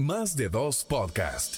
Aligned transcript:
Más 0.00 0.34
de 0.34 0.48
dos 0.48 0.82
podcast. 0.82 1.56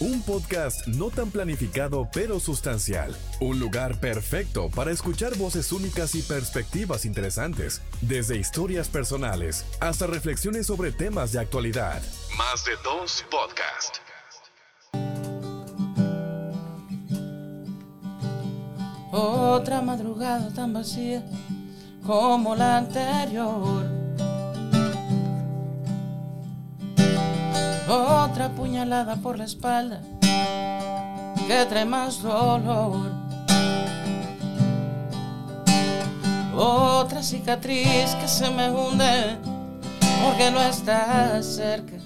Un 0.00 0.20
podcast 0.20 0.86
no 0.86 1.08
tan 1.08 1.30
planificado 1.30 2.10
pero 2.12 2.38
sustancial. 2.38 3.16
Un 3.40 3.58
lugar 3.58 3.98
perfecto 4.00 4.68
para 4.68 4.90
escuchar 4.90 5.34
voces 5.38 5.72
únicas 5.72 6.14
y 6.14 6.20
perspectivas 6.20 7.06
interesantes, 7.06 7.80
desde 8.02 8.36
historias 8.36 8.88
personales 8.88 9.64
hasta 9.80 10.06
reflexiones 10.06 10.66
sobre 10.66 10.92
temas 10.92 11.32
de 11.32 11.38
actualidad. 11.38 12.02
Más 12.36 12.66
de 12.66 12.72
dos 12.84 13.24
podcast. 13.30 13.96
Otra 19.10 19.80
madrugada 19.80 20.52
tan 20.52 20.74
vacía 20.74 21.24
como 22.04 22.54
la 22.54 22.76
anterior. 22.76 24.09
Otra 27.90 28.50
puñalada 28.50 29.16
por 29.16 29.36
la 29.36 29.44
espalda 29.46 30.00
que 30.20 31.66
trae 31.68 31.84
más 31.84 32.22
dolor. 32.22 33.10
Otra 36.54 37.20
cicatriz 37.20 38.14
que 38.20 38.28
se 38.28 38.48
me 38.48 38.70
hunde 38.70 39.36
porque 40.22 40.52
no 40.52 40.62
estás 40.62 41.44
cerca. 41.44 41.96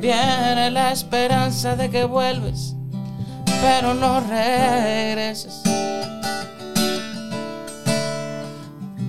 Viene 0.00 0.70
la 0.70 0.92
esperanza 0.92 1.76
de 1.76 1.90
que 1.90 2.04
vuelves, 2.04 2.74
pero 3.60 3.92
no 3.92 4.20
regreses. 4.20 5.60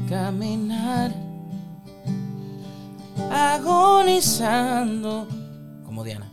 Caminar 0.09 1.25
agonizando, 3.31 5.28
como 5.86 6.04
Diana. 6.04 6.31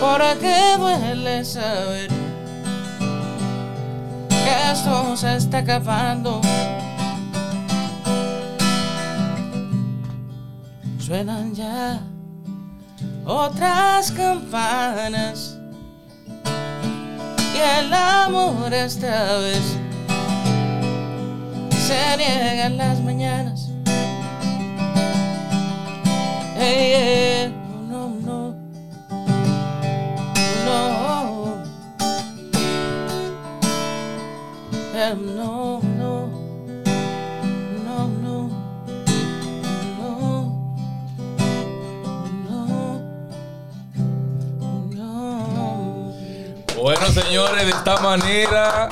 ¿Por 0.00 0.20
qué 0.38 0.76
duele 0.78 1.44
saber 1.44 2.08
que 4.28 4.72
esto 4.72 5.16
se 5.16 5.36
está 5.36 5.58
acabando? 5.58 6.40
Suenan 10.98 11.54
ya 11.54 12.00
otras 13.26 14.10
campanas 14.12 15.58
y 17.54 17.58
el 17.58 17.92
amor 17.92 18.72
esta 18.72 19.36
vez 19.38 19.76
se 21.70 22.16
niega 22.16 22.66
en 22.66 22.76
las 22.76 23.00
mañanas. 23.00 23.69
Hey, 26.62 26.90
yeah. 26.90 27.48
no, 27.88 28.08
no, 28.20 28.54
no, 30.66 31.64
Em, 34.94 35.36
no, 35.36 35.80
no, 35.96 36.28
no, 37.82 38.08
no, 38.08 38.50
no, 42.46 43.00
no, 44.60 45.48
no. 45.56 46.14
Bueno, 46.82 47.06
señores, 47.06 47.64
de 47.64 47.70
esta 47.70 48.00
manera, 48.00 48.90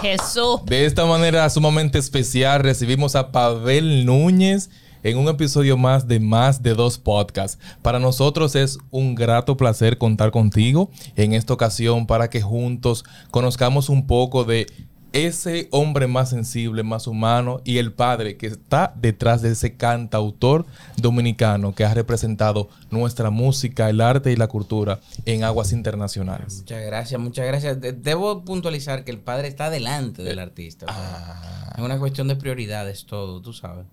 Jesús. 0.00 0.60
de 0.64 0.86
esta 0.86 1.04
manera 1.06 1.50
sumamente 1.50 1.98
especial, 1.98 2.62
recibimos 2.62 3.16
a 3.16 3.32
Pavel 3.32 4.06
Núñez 4.06 4.70
en 5.02 5.18
un 5.18 5.28
episodio 5.28 5.76
más 5.76 6.06
de 6.08 6.20
Más 6.20 6.62
de 6.62 6.74
Dos 6.74 6.98
Podcasts. 6.98 7.58
Para 7.82 7.98
nosotros 7.98 8.54
es 8.54 8.78
un 8.90 9.14
grato 9.14 9.56
placer 9.56 9.98
contar 9.98 10.30
contigo 10.30 10.90
en 11.16 11.32
esta 11.32 11.52
ocasión 11.54 12.06
para 12.06 12.30
que 12.30 12.40
juntos 12.42 13.04
conozcamos 13.30 13.88
un 13.88 14.06
poco 14.06 14.44
de 14.44 14.66
ese 15.12 15.68
hombre 15.72 16.06
más 16.06 16.30
sensible, 16.30 16.82
más 16.82 17.06
humano 17.06 17.60
y 17.66 17.76
el 17.76 17.92
padre 17.92 18.38
que 18.38 18.46
está 18.46 18.94
detrás 18.96 19.42
de 19.42 19.50
ese 19.50 19.76
cantautor 19.76 20.64
dominicano 20.96 21.74
que 21.74 21.84
ha 21.84 21.92
representado 21.92 22.70
nuestra 22.90 23.28
música, 23.28 23.90
el 23.90 24.00
arte 24.00 24.32
y 24.32 24.36
la 24.36 24.46
cultura 24.46 25.00
en 25.26 25.44
aguas 25.44 25.72
internacionales. 25.72 26.60
Muchas 26.60 26.86
gracias, 26.86 27.20
muchas 27.20 27.46
gracias. 27.46 27.78
De- 27.78 27.92
Debo 27.92 28.42
puntualizar 28.42 29.04
que 29.04 29.10
el 29.10 29.18
padre 29.18 29.48
está 29.48 29.68
delante 29.68 30.22
del 30.22 30.38
artista. 30.38 30.86
o 30.86 30.88
sea, 30.88 31.40
Ah. 31.42 31.74
Es 31.76 31.82
una 31.84 31.98
cuestión 31.98 32.28
de 32.28 32.36
prioridades 32.36 33.04
todo, 33.04 33.40
tú 33.42 33.52
sabes. 33.52 33.84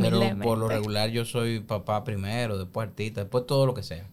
Pero 0.00 0.20
por 0.42 0.58
lo 0.58 0.68
regular 0.68 1.10
yo 1.10 1.24
soy 1.24 1.60
papá 1.60 2.04
primero, 2.04 2.58
después 2.58 2.88
artista, 2.88 3.20
después 3.22 3.46
todo 3.46 3.66
lo 3.66 3.74
que 3.74 3.82
sea. 3.82 4.06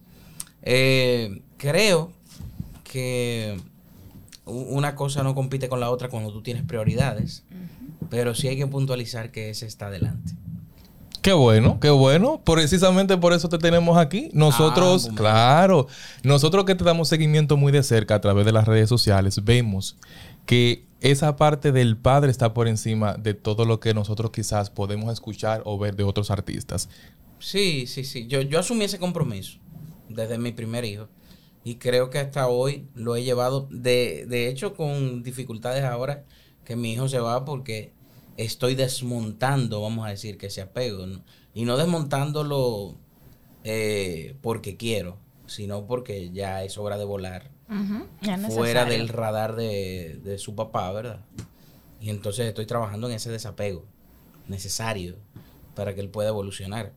Eh, 0.61 1.41
creo 1.57 2.11
que 2.83 3.59
una 4.45 4.95
cosa 4.95 5.23
no 5.23 5.35
compite 5.35 5.69
con 5.69 5.79
la 5.79 5.89
otra 5.89 6.09
cuando 6.09 6.31
tú 6.31 6.41
tienes 6.41 6.63
prioridades, 6.63 7.43
pero 8.09 8.35
sí 8.35 8.47
hay 8.47 8.57
que 8.57 8.67
puntualizar 8.67 9.31
que 9.31 9.49
ese 9.49 9.65
está 9.65 9.89
delante. 9.89 10.33
Qué 11.21 11.31
bueno, 11.31 11.79
qué 11.79 11.89
bueno. 11.89 12.41
Precisamente 12.43 13.17
por 13.17 13.31
eso 13.31 13.47
te 13.47 13.57
tenemos 13.57 13.97
aquí. 13.97 14.29
Nosotros, 14.33 15.03
Ah, 15.05 15.07
bueno. 15.07 15.17
claro, 15.17 15.87
nosotros 16.21 16.65
que 16.65 16.75
te 16.75 16.83
damos 16.83 17.07
seguimiento 17.07 17.55
muy 17.55 17.71
de 17.71 17.81
cerca 17.81 18.15
a 18.15 18.21
través 18.21 18.45
de 18.45 18.51
las 18.51 18.67
redes 18.67 18.89
sociales, 18.89 19.41
vemos 19.45 19.95
que 20.45 20.85
esa 21.03 21.35
parte 21.35 21.73
del 21.73 21.97
padre 21.97 22.31
está 22.31 22.53
por 22.53 22.69
encima 22.69 23.15
de 23.15 23.33
todo 23.33 23.65
lo 23.65 23.81
que 23.81 23.93
nosotros 23.93 24.31
quizás 24.31 24.69
podemos 24.69 25.11
escuchar 25.11 25.61
o 25.65 25.77
ver 25.77 25.97
de 25.97 26.03
otros 26.03 26.31
artistas. 26.31 26.87
Sí, 27.39 27.87
sí, 27.87 28.05
sí. 28.05 28.25
Yo, 28.27 28.41
yo 28.41 28.57
asumí 28.57 28.85
ese 28.85 28.99
compromiso 28.99 29.59
desde 30.07 30.37
mi 30.37 30.53
primer 30.53 30.85
hijo. 30.85 31.09
Y 31.65 31.75
creo 31.75 32.09
que 32.09 32.19
hasta 32.19 32.47
hoy 32.47 32.87
lo 32.95 33.17
he 33.17 33.23
llevado, 33.23 33.67
de, 33.69 34.25
de 34.27 34.47
hecho, 34.47 34.75
con 34.75 35.23
dificultades 35.23 35.83
ahora 35.83 36.23
que 36.63 36.77
mi 36.77 36.93
hijo 36.93 37.09
se 37.09 37.19
va 37.19 37.43
porque 37.43 37.91
estoy 38.37 38.75
desmontando, 38.75 39.81
vamos 39.81 40.07
a 40.07 40.09
decir, 40.09 40.37
que 40.37 40.47
ese 40.47 40.61
apego. 40.61 41.05
Y 41.53 41.65
no 41.65 41.75
desmontándolo 41.75 42.95
eh, 43.65 44.37
porque 44.41 44.77
quiero, 44.77 45.17
sino 45.47 45.85
porque 45.85 46.31
ya 46.31 46.63
es 46.63 46.77
hora 46.77 46.97
de 46.97 47.03
volar 47.03 47.52
Fuera 47.73 48.37
necesario. 48.37 48.97
del 48.97 49.07
radar 49.09 49.55
de, 49.55 50.19
de 50.23 50.37
su 50.37 50.55
papá, 50.55 50.91
¿verdad? 50.91 51.19
Y 51.99 52.09
entonces 52.09 52.47
estoy 52.47 52.65
trabajando 52.65 53.07
en 53.07 53.13
ese 53.13 53.31
desapego 53.31 53.85
necesario 54.47 55.15
para 55.75 55.93
que 55.95 56.01
él 56.01 56.09
pueda 56.09 56.29
evolucionar. 56.29 56.93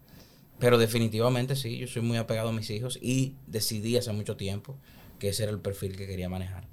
Pero 0.58 0.78
definitivamente 0.78 1.54
sí, 1.54 1.78
yo 1.78 1.86
soy 1.86 2.02
muy 2.02 2.16
apegado 2.16 2.48
a 2.48 2.52
mis 2.52 2.70
hijos 2.70 2.98
y 3.00 3.34
decidí 3.46 3.96
hace 3.96 4.12
mucho 4.12 4.36
tiempo 4.36 4.76
que 5.18 5.28
ese 5.28 5.42
era 5.44 5.52
el 5.52 5.60
perfil 5.60 5.96
que 5.96 6.06
quería 6.06 6.28
manejar. 6.28 6.64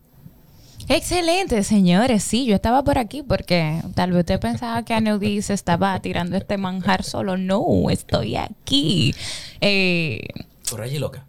Excelente, 0.90 1.64
señores. 1.64 2.24
Sí, 2.24 2.46
yo 2.46 2.56
estaba 2.56 2.84
por 2.84 2.98
aquí 2.98 3.24
porque 3.24 3.82
tal 3.96 4.12
vez 4.12 4.22
usted 4.22 4.40
pensaba 4.40 4.84
que 4.84 4.94
Aneudi 4.94 5.42
se 5.42 5.54
estaba 5.54 5.98
tirando 6.02 6.36
este 6.36 6.58
manjar 6.58 7.04
solo. 7.04 7.38
No, 7.38 7.90
estoy 7.90 8.36
aquí. 8.36 9.14
Eh, 9.62 10.22
Por 10.70 10.82
allí 10.82 11.00
loca. 11.00 11.26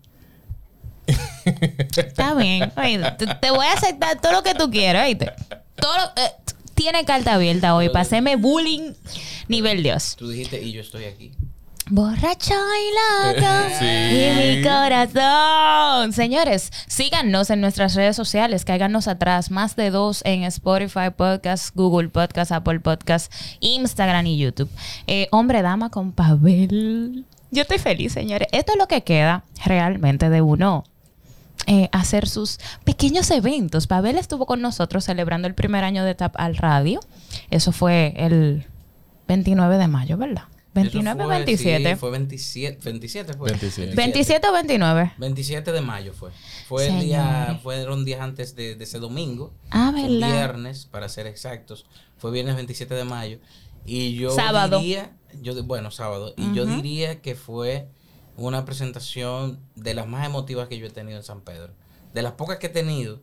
Está 1.44 2.34
bien. 2.34 2.72
Oye, 2.77 2.99
te, 3.19 3.27
te 3.27 3.50
voy 3.50 3.66
a 3.66 3.72
aceptar 3.72 4.21
todo 4.21 4.32
lo 4.32 4.43
que 4.43 4.55
tú 4.55 4.71
quieras, 4.71 5.06
¿oíste? 5.06 5.32
Todo 5.77 5.97
lo- 5.97 6.22
eh, 6.22 6.31
tiene 6.75 7.05
carta 7.05 7.34
abierta 7.34 7.75
hoy 7.75 7.91
hacerme 7.94 8.37
bullying 8.37 8.93
nivel 9.49 9.82
Dios. 9.82 10.16
Tú 10.16 10.28
dijiste 10.28 10.60
y 10.62 10.72
yo 10.72 10.81
estoy 10.81 11.05
aquí. 11.05 11.32
Borracha 11.91 12.55
y 12.55 13.34
loca 13.34 13.69
Sí. 13.78 13.84
y 13.84 14.56
mi 14.56 14.62
corazón. 14.62 16.12
Señores, 16.15 16.72
síganos 16.88 17.50
en 17.50 17.61
nuestras 17.61 17.94
redes 17.94 18.16
sociales, 18.16 18.65
cáiganos 18.65 19.06
atrás, 19.06 19.50
más 19.50 19.76
de 19.76 19.91
dos 19.91 20.22
en 20.25 20.44
Spotify 20.44 21.11
Podcast, 21.14 21.75
Google 21.76 22.08
Podcast, 22.08 22.52
Apple 22.52 22.81
Podcast, 22.81 23.31
Instagram 23.61 24.26
y 24.26 24.38
YouTube. 24.38 24.70
Eh, 25.06 25.29
hombre, 25.31 25.61
dama 25.61 25.91
con 25.91 26.12
Pavel. 26.12 27.26
Yo 27.50 27.62
estoy 27.62 27.79
feliz, 27.79 28.14
señores. 28.14 28.49
Esto 28.52 28.73
es 28.73 28.79
lo 28.79 28.88
que 28.88 29.02
queda 29.02 29.44
realmente 29.64 30.31
de 30.31 30.41
uno 30.41 30.85
eh, 31.67 31.89
hacer 31.93 32.29
sus 32.29 32.59
pequeños 32.85 33.31
eventos. 33.31 33.87
Pavel 33.87 34.19
estuvo 34.19 34.47
con 34.47 34.61
nosotros 34.61 35.05
celebrando 35.05 35.49
el 35.49 35.55
primer 35.55 35.85
año 35.85 36.05
de 36.05 36.15
TAP 36.15 36.35
al 36.37 36.56
radio. 36.56 37.01
Eso 37.51 37.73
fue 37.73 38.15
el 38.17 38.67
29 39.29 39.79
de 39.79 39.89
mayo, 39.89 40.17
¿verdad? 40.17 40.45
29 40.75 41.11
Eso 41.11 41.25
o 41.25 41.29
fue, 41.29 41.37
27. 41.37 41.91
sí, 41.91 41.97
fue 41.97 42.11
27, 42.11 42.79
27 42.85 43.33
fue. 43.35 43.51
27. 43.51 43.95
27 43.95 44.49
o 44.49 44.53
29. 44.53 45.12
27 45.19 45.73
de 45.73 45.81
mayo 45.81 46.12
fue. 46.12 46.31
Fue 46.67 46.89
el 46.89 47.01
día, 47.01 47.61
fueron 47.62 48.05
días 48.05 48.21
antes 48.21 48.56
de, 48.56 48.75
de 48.75 48.85
ese 48.85 48.99
domingo. 48.99 49.55
Ah, 49.71 49.93
¿verdad? 49.95 50.33
viernes, 50.33 50.87
para 50.87 51.09
ser 51.09 51.29
exactos. 51.29 51.87
Fue 52.19 52.33
viernes 52.33 52.56
27 52.56 52.93
de 52.93 53.05
mayo. 53.05 53.39
Y 53.87 54.15
yo 54.15 54.31
Sábado. 54.33 54.81
diría, 54.81 55.12
yo, 55.43 55.62
bueno, 55.62 55.91
sábado. 55.93 56.35
Y 56.37 56.53
yo 56.55 56.67
diría 56.67 57.21
que 57.23 57.37
fue 57.37 57.89
una 58.36 58.64
presentación 58.64 59.58
de 59.75 59.94
las 59.94 60.06
más 60.06 60.26
emotivas 60.26 60.69
que 60.69 60.78
yo 60.78 60.86
he 60.86 60.90
tenido 60.90 61.19
en 61.19 61.25
San 61.25 61.40
Pedro. 61.40 61.72
De 62.12 62.22
las 62.22 62.32
pocas 62.32 62.58
que 62.58 62.66
he 62.66 62.70
tenido, 62.70 63.20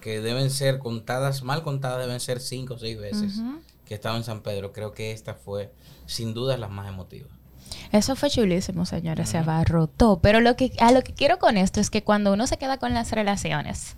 que 0.00 0.20
deben 0.20 0.50
ser 0.50 0.78
contadas, 0.78 1.42
mal 1.42 1.62
contadas, 1.62 2.06
deben 2.06 2.20
ser 2.20 2.40
cinco 2.40 2.74
o 2.74 2.78
seis 2.78 2.98
veces 2.98 3.40
que 3.86 3.94
he 3.94 3.96
estado 3.96 4.16
en 4.16 4.24
San 4.24 4.40
Pedro. 4.40 4.72
Creo 4.72 4.92
que 4.92 5.12
esta 5.12 5.34
fue, 5.34 5.72
sin 6.06 6.34
duda, 6.34 6.56
las 6.56 6.70
más 6.70 6.88
emotivas. 6.88 7.30
Eso 7.92 8.16
fue 8.16 8.30
chulísimo, 8.30 8.86
señores. 8.86 9.30
Se 9.30 9.38
abarrotó. 9.38 10.20
Pero 10.20 10.40
lo 10.40 10.56
que, 10.56 10.72
a 10.78 10.92
lo 10.92 11.02
que 11.02 11.14
quiero 11.14 11.38
con 11.38 11.56
esto 11.56 11.80
es 11.80 11.90
que 11.90 12.04
cuando 12.04 12.32
uno 12.32 12.46
se 12.46 12.58
queda 12.58 12.78
con 12.78 12.92
las 12.92 13.12
relaciones, 13.12 13.96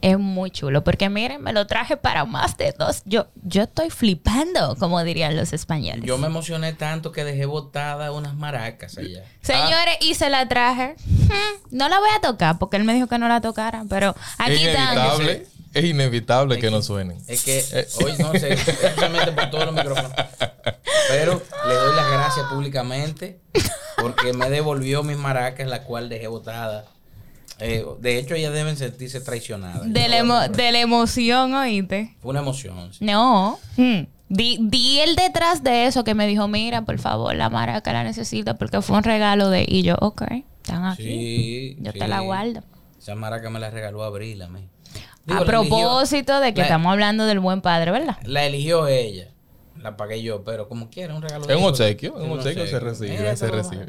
es 0.00 0.18
muy 0.18 0.50
chulo. 0.50 0.84
Porque 0.84 1.08
miren, 1.08 1.42
me 1.42 1.52
lo 1.52 1.66
traje 1.66 1.96
para 1.96 2.24
más 2.24 2.56
de 2.56 2.72
dos. 2.78 3.02
Yo, 3.04 3.26
yo 3.42 3.62
estoy 3.62 3.90
flipando, 3.90 4.76
como 4.76 5.02
dirían 5.04 5.36
los 5.36 5.52
españoles. 5.52 6.04
Yo 6.04 6.18
me 6.18 6.26
emocioné 6.26 6.72
tanto 6.72 7.12
que 7.12 7.24
dejé 7.24 7.46
botada 7.46 8.12
unas 8.12 8.34
maracas 8.34 8.96
allá. 8.98 9.24
Señores, 9.42 9.96
y 10.00 10.14
se 10.14 10.30
la 10.30 10.46
traje. 10.48 10.96
Hmm, 11.06 11.66
No 11.70 11.88
la 11.88 11.98
voy 11.98 12.10
a 12.16 12.20
tocar 12.20 12.58
porque 12.58 12.76
él 12.76 12.84
me 12.84 12.94
dijo 12.94 13.06
que 13.06 13.18
no 13.18 13.28
la 13.28 13.40
tocara. 13.40 13.84
Pero 13.88 14.14
aquí 14.38 14.52
es 14.54 14.68
están. 14.68 14.94
inevitable, 14.94 15.46
es 15.74 15.84
inevitable 15.84 16.58
que 16.58 16.70
no 16.70 16.82
suenen. 16.82 17.18
Es 17.26 17.42
que 17.44 17.64
hoy 18.04 18.14
no 18.18 18.32
sé, 18.32 18.50
mete 19.12 19.32
por 19.32 19.50
todos 19.50 19.66
los 19.66 19.74
micrófonos. 19.74 20.12
Pero 21.08 21.42
le 21.66 21.74
doy 21.74 21.96
las 21.96 22.10
gracias 22.10 22.46
públicamente 22.46 23.40
porque 23.96 24.32
me 24.32 24.48
devolvió 24.50 25.02
mis 25.02 25.16
maracas, 25.16 25.66
la 25.66 25.82
cual 25.84 26.08
dejé 26.08 26.26
botada. 26.28 26.84
Eh, 27.60 27.84
de 28.00 28.18
hecho, 28.18 28.34
ellas 28.34 28.52
deben 28.52 28.76
sentirse 28.76 29.20
traicionadas. 29.20 29.92
De 29.92 30.08
la, 30.08 30.18
emo- 30.18 30.48
de 30.48 30.72
la 30.72 30.80
emoción, 30.80 31.54
oíste. 31.54 32.16
Fue 32.20 32.30
una 32.30 32.40
emoción. 32.40 32.92
sí. 32.92 33.04
No. 33.04 33.58
Hmm. 33.76 34.06
Di, 34.30 34.58
di 34.60 35.00
el 35.00 35.16
detrás 35.16 35.62
de 35.64 35.86
eso 35.86 36.04
que 36.04 36.14
me 36.14 36.26
dijo, 36.26 36.48
mira, 36.48 36.82
por 36.82 36.98
favor, 36.98 37.34
la 37.34 37.48
maraca 37.48 37.92
la 37.94 38.04
necesita 38.04 38.58
porque 38.58 38.82
fue 38.82 38.98
un 38.98 39.02
regalo 39.02 39.48
de... 39.48 39.64
Y 39.66 39.82
yo, 39.82 39.96
ok, 40.00 40.22
están 40.62 40.84
aquí. 40.84 41.02
Sí, 41.02 41.76
yo 41.80 41.92
sí. 41.92 41.98
te 41.98 42.06
la 42.08 42.20
guardo. 42.20 42.62
Esa 42.98 43.14
maraca 43.14 43.48
me 43.48 43.58
la 43.58 43.70
regaló 43.70 44.02
Abril 44.04 44.42
a 44.42 44.48
mí. 44.48 44.68
a 45.28 45.32
Digo, 45.32 45.44
propósito 45.46 46.40
de 46.40 46.52
que 46.52 46.60
la- 46.60 46.66
estamos 46.66 46.92
hablando 46.92 47.24
del 47.24 47.40
buen 47.40 47.62
padre, 47.62 47.90
¿verdad? 47.90 48.18
La 48.24 48.44
eligió 48.44 48.86
ella. 48.86 49.28
La 49.80 49.96
pagué 49.96 50.22
yo, 50.22 50.44
pero 50.44 50.68
como 50.68 50.90
quiera, 50.90 51.14
un 51.14 51.22
regalo. 51.22 51.48
Es 51.48 51.56
un 51.56 51.64
obsequio, 51.64 52.18
es 52.18 52.24
un 52.24 52.32
obsequio 52.32 52.66
se 52.66 52.80
recibe, 52.80 53.34
se 53.36 53.48
recibe. 53.48 53.86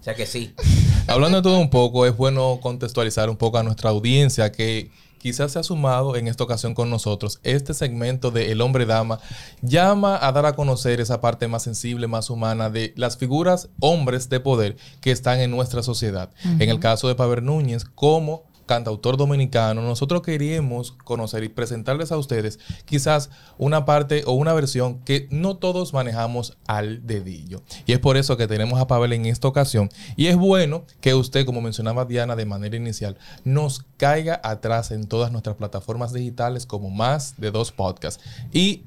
O 0.00 0.02
sea 0.02 0.14
que 0.14 0.24
sí. 0.24 0.54
Hablando 1.10 1.38
de 1.38 1.42
todo 1.42 1.58
un 1.58 1.70
poco, 1.70 2.06
es 2.06 2.16
bueno 2.16 2.60
contextualizar 2.62 3.28
un 3.30 3.36
poco 3.36 3.58
a 3.58 3.64
nuestra 3.64 3.90
audiencia 3.90 4.52
que 4.52 4.92
quizás 5.18 5.50
se 5.50 5.58
ha 5.58 5.64
sumado 5.64 6.14
en 6.14 6.28
esta 6.28 6.44
ocasión 6.44 6.72
con 6.72 6.88
nosotros. 6.88 7.40
Este 7.42 7.74
segmento 7.74 8.30
de 8.30 8.52
El 8.52 8.60
hombre 8.60 8.86
dama 8.86 9.18
llama 9.60 10.24
a 10.24 10.30
dar 10.30 10.46
a 10.46 10.54
conocer 10.54 11.00
esa 11.00 11.20
parte 11.20 11.48
más 11.48 11.64
sensible, 11.64 12.06
más 12.06 12.30
humana 12.30 12.70
de 12.70 12.94
las 12.96 13.16
figuras 13.16 13.70
hombres 13.80 14.28
de 14.28 14.38
poder 14.38 14.76
que 15.00 15.10
están 15.10 15.40
en 15.40 15.50
nuestra 15.50 15.82
sociedad. 15.82 16.30
En 16.44 16.70
el 16.70 16.78
caso 16.78 17.08
de 17.08 17.16
Paver 17.16 17.42
Núñez, 17.42 17.84
como 17.84 18.44
cantautor 18.70 19.16
dominicano, 19.16 19.82
nosotros 19.82 20.22
queríamos 20.22 20.92
conocer 20.92 21.42
y 21.42 21.48
presentarles 21.48 22.12
a 22.12 22.16
ustedes 22.16 22.60
quizás 22.84 23.28
una 23.58 23.84
parte 23.84 24.22
o 24.26 24.32
una 24.34 24.52
versión 24.52 25.00
que 25.00 25.26
no 25.32 25.56
todos 25.56 25.92
manejamos 25.92 26.56
al 26.68 27.04
dedillo. 27.04 27.62
Y 27.84 27.94
es 27.94 27.98
por 27.98 28.16
eso 28.16 28.36
que 28.36 28.46
tenemos 28.46 28.80
a 28.80 28.86
Pavel 28.86 29.12
en 29.12 29.26
esta 29.26 29.48
ocasión. 29.48 29.90
Y 30.14 30.28
es 30.28 30.36
bueno 30.36 30.84
que 31.00 31.14
usted, 31.14 31.44
como 31.44 31.60
mencionaba 31.60 32.04
Diana 32.04 32.36
de 32.36 32.46
manera 32.46 32.76
inicial, 32.76 33.18
nos 33.42 33.84
caiga 33.96 34.40
atrás 34.44 34.92
en 34.92 35.08
todas 35.08 35.32
nuestras 35.32 35.56
plataformas 35.56 36.12
digitales 36.12 36.64
como 36.64 36.90
más 36.90 37.40
de 37.40 37.50
dos 37.50 37.72
podcasts. 37.72 38.22
Y 38.52 38.84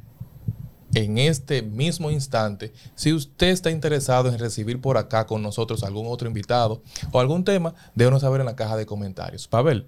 en 0.93 1.17
este 1.17 1.61
mismo 1.61 2.11
instante, 2.11 2.73
si 2.95 3.13
usted 3.13 3.47
está 3.47 3.71
interesado 3.71 4.29
en 4.29 4.37
recibir 4.37 4.79
por 4.79 4.97
acá 4.97 5.25
con 5.25 5.41
nosotros 5.41 5.83
algún 5.83 6.07
otro 6.07 6.27
invitado 6.27 6.81
o 7.11 7.19
algún 7.19 7.43
tema, 7.43 7.73
déjenos 7.95 8.21
saber 8.21 8.41
en 8.41 8.45
la 8.45 8.55
caja 8.55 8.77
de 8.77 8.85
comentarios. 8.85 9.47
Pavel, 9.47 9.87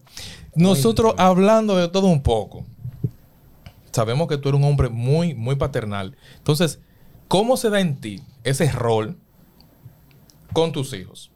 nosotros 0.56 1.13
hablando 1.18 1.78
de 1.78 1.88
todo 1.88 2.07
un 2.07 2.24
poco, 2.24 2.66
sabemos 3.92 4.28
que 4.28 4.38
tú 4.38 4.50
eres 4.50 4.60
un 4.60 4.68
hombre 4.68 4.90
muy, 4.90 5.34
muy 5.34 5.56
paternal. 5.56 6.16
Entonces, 6.38 6.80
¿cómo 7.28 7.57
se 7.57 7.69
da 7.69 7.80
en 7.80 8.00
ti 8.00 8.22
ese 8.44 8.72
rol 8.72 9.18
con 10.54 10.72
tus 10.72 10.94
hijos? 10.94 11.31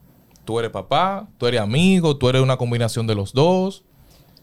¿Tú 0.45 0.60
eres 0.60 0.71
papá? 0.71 1.30
¿Tú 1.38 1.45
eres 1.45 1.62
amigo? 1.62 2.18
¿Tú 2.18 2.27
eres 2.27 2.42
una 2.42 2.57
combinación 2.57 3.06
de 3.06 3.16
los 3.16 3.33
dos? 3.33 3.83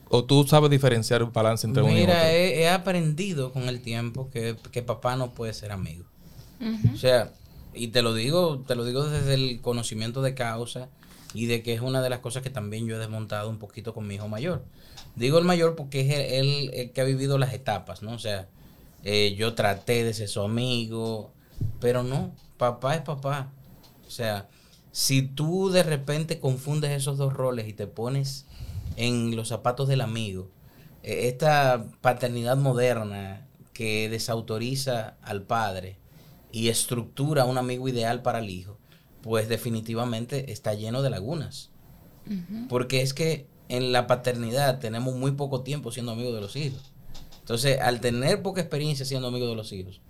¿O 0.09 0.25
tú 0.25 0.47
sabes 0.47 0.71
diferenciar 0.71 1.21
el 1.21 1.29
balance 1.29 1.67
entre 1.67 1.83
uno 1.83 1.93
y 1.93 2.03
otro? 2.03 2.15
Mira, 2.15 2.33
he, 2.33 2.61
he 2.61 2.69
aprendido 2.69 3.53
con 3.53 3.69
el 3.69 3.81
tiempo 3.81 4.31
que, 4.31 4.57
que 4.71 4.83
papá 4.83 5.17
no 5.17 5.33
puede 5.33 5.53
ser 5.53 5.73
amigo. 5.73 6.05
O 6.93 6.97
sea, 6.97 7.33
y 7.75 7.89
te 7.89 8.03
lo 8.03 8.15
digo, 8.15 8.65
te 8.67 8.75
lo 8.75 8.85
digo 8.85 9.05
desde 9.05 9.35
el 9.35 9.61
conocimiento 9.61 10.23
de 10.23 10.35
causa 10.35 10.89
y 11.35 11.47
de 11.47 11.63
que 11.63 11.75
es 11.75 11.81
una 11.81 12.01
de 12.01 12.09
las 12.09 12.21
cosas 12.21 12.43
que 12.43 12.51
también 12.51 12.87
yo 12.87 12.97
he 12.97 12.99
desmontado 12.99 13.51
un 13.51 13.59
poquito 13.59 13.93
con 13.93 14.07
mi 14.07 14.15
hijo 14.15 14.29
mayor. 14.29 14.65
Digo 15.17 15.39
el 15.39 15.45
mayor 15.45 15.75
porque 15.75 16.01
es 16.01 16.15
él, 16.15 16.21
él 16.33 16.71
el 16.75 16.91
que 16.93 17.01
ha 17.01 17.05
vivido 17.05 17.37
las 17.37 17.53
etapas, 17.53 18.03
¿no? 18.03 18.13
O 18.13 18.19
sea, 18.19 18.49
eh, 19.05 19.35
yo 19.37 19.55
traté 19.55 20.05
de 20.05 20.15
ser 20.15 20.29
su 20.29 20.41
amigo, 20.41 21.33
pero 21.81 22.03
no, 22.03 22.33
papá 22.57 22.95
es 22.95 23.03
papá. 23.03 23.51
O 24.07 24.11
sea, 24.11 24.49
si 24.93 25.23
tú 25.23 25.69
de 25.71 25.83
repente 25.83 26.41
confundes 26.41 26.93
esos 26.93 27.19
dos 27.19 27.35
roles 27.35 27.69
y 27.69 27.75
te 27.75 27.87
pones 27.87 28.47
en 28.97 29.37
los 29.37 29.49
zapatos 29.49 29.89
del 29.89 30.01
amigo, 30.01 30.51
eh, 31.03 31.29
esta 31.29 31.87
paternidad 32.01 32.57
moderna 32.57 33.47
que 33.73 34.09
desautoriza 34.09 35.17
al 35.23 35.43
padre 35.43 35.99
y 36.51 36.69
estructura 36.69 37.45
un 37.45 37.59
amigo 37.59 37.89
ideal 37.89 38.23
para 38.23 38.39
el 38.39 38.51
hijo, 38.51 38.79
pues 39.23 39.49
definitivamente 39.49 40.51
está 40.51 40.75
lleno 40.75 41.03
de 41.03 41.11
lagunas. 41.11 41.71
Porque 42.69 43.03
es 43.03 43.15
que 43.15 43.47
en 43.69 43.93
la 43.93 44.09
paternidad 44.09 44.81
tenemos 44.81 45.15
muy 45.15 45.33
poco 45.33 45.61
tiempo 45.61 45.93
siendo 45.93 46.11
amigos 46.11 46.35
de 46.35 46.41
los 46.41 46.57
hijos. 46.57 46.93
Entonces, 47.39 47.81
al 47.81 48.01
tener 48.01 48.43
poca 48.43 48.61
experiencia 48.61 49.07
siendo 49.07 49.29
amigos 49.29 49.49
de 49.49 49.55
los 49.55 49.73
hijos, 49.73 50.01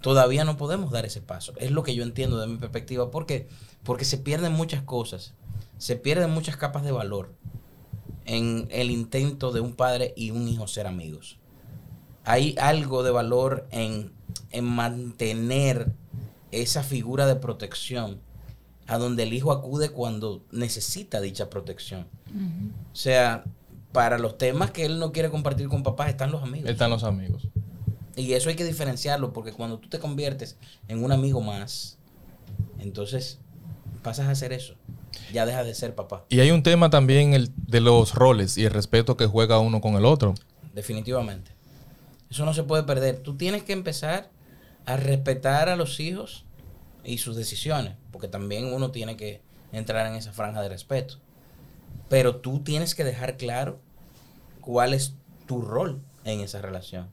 todavía 0.00 0.44
no 0.44 0.56
podemos 0.56 0.90
dar 0.90 1.04
ese 1.04 1.20
paso. 1.20 1.52
Es 1.58 1.70
lo 1.70 1.82
que 1.82 1.94
yo 1.94 2.02
entiendo 2.02 2.38
de 2.38 2.46
mi 2.46 2.56
perspectiva. 2.56 3.10
¿Por 3.10 3.26
qué? 3.26 3.48
Porque 3.82 4.06
se 4.06 4.16
pierden 4.16 4.52
muchas 4.52 4.82
cosas. 4.82 5.34
Se 5.76 5.96
pierden 5.96 6.30
muchas 6.30 6.56
capas 6.56 6.82
de 6.82 6.92
valor 6.92 7.34
en 8.26 8.68
el 8.70 8.90
intento 8.90 9.52
de 9.52 9.60
un 9.60 9.74
padre 9.74 10.12
y 10.16 10.30
un 10.30 10.48
hijo 10.48 10.66
ser 10.66 10.86
amigos. 10.86 11.38
Hay 12.24 12.56
algo 12.58 13.02
de 13.02 13.12
valor 13.12 13.66
en, 13.70 14.12
en 14.50 14.64
mantener 14.64 15.92
esa 16.50 16.82
figura 16.82 17.26
de 17.26 17.36
protección 17.36 18.20
a 18.86 18.98
donde 18.98 19.24
el 19.24 19.32
hijo 19.32 19.52
acude 19.52 19.90
cuando 19.90 20.44
necesita 20.50 21.20
dicha 21.20 21.50
protección. 21.50 22.06
O 22.92 22.96
sea, 22.96 23.44
para 23.92 24.18
los 24.18 24.38
temas 24.38 24.70
que 24.70 24.84
él 24.84 24.98
no 24.98 25.12
quiere 25.12 25.30
compartir 25.30 25.68
con 25.68 25.82
papá 25.82 26.08
están 26.08 26.30
los 26.30 26.42
amigos. 26.42 26.70
Están 26.70 26.90
los 26.90 27.04
amigos. 27.04 27.48
Y 28.16 28.32
eso 28.32 28.48
hay 28.48 28.56
que 28.56 28.64
diferenciarlo 28.64 29.32
porque 29.32 29.52
cuando 29.52 29.78
tú 29.78 29.88
te 29.88 29.98
conviertes 29.98 30.56
en 30.88 31.04
un 31.04 31.12
amigo 31.12 31.40
más, 31.40 31.98
entonces 32.78 33.38
pasas 34.02 34.26
a 34.28 34.30
hacer 34.30 34.52
eso. 34.52 34.74
Ya 35.32 35.46
dejas 35.46 35.66
de 35.66 35.74
ser 35.74 35.94
papá, 35.94 36.24
Y 36.28 36.40
hay 36.40 36.50
un 36.50 36.62
tema 36.62 36.90
también 36.90 37.34
el, 37.34 37.50
de 37.56 37.80
los 37.80 38.14
roles 38.14 38.56
y 38.58 38.64
el 38.64 38.70
respeto 38.70 39.16
que 39.16 39.26
juega 39.26 39.58
uno 39.58 39.80
con 39.80 39.94
el 39.94 40.04
otro. 40.04 40.34
definitivamente. 40.74 41.52
Eso 42.30 42.44
no 42.44 42.54
se 42.54 42.64
puede 42.64 42.82
perder. 42.82 43.18
Tú 43.18 43.36
tienes 43.36 43.62
que 43.62 43.72
empezar 43.72 44.30
a 44.84 44.96
respetar 44.96 45.68
a 45.68 45.76
los 45.76 46.00
hijos 46.00 46.44
y 47.04 47.18
sus 47.18 47.36
decisiones, 47.36 47.94
porque 48.10 48.28
también 48.28 48.72
uno 48.72 48.90
tiene 48.90 49.16
que 49.16 49.40
entrar 49.72 50.06
en 50.06 50.14
esa 50.14 50.32
franja 50.32 50.60
de 50.62 50.68
respeto. 50.68 51.16
Pero 52.08 52.36
tú 52.36 52.60
tienes 52.60 52.94
que 52.94 53.04
dejar 53.04 53.36
claro 53.36 53.80
cuál 54.60 54.92
es 54.94 55.14
tu 55.46 55.62
rol 55.62 56.02
en 56.24 56.40
esa 56.40 56.60
relación. 56.60 57.08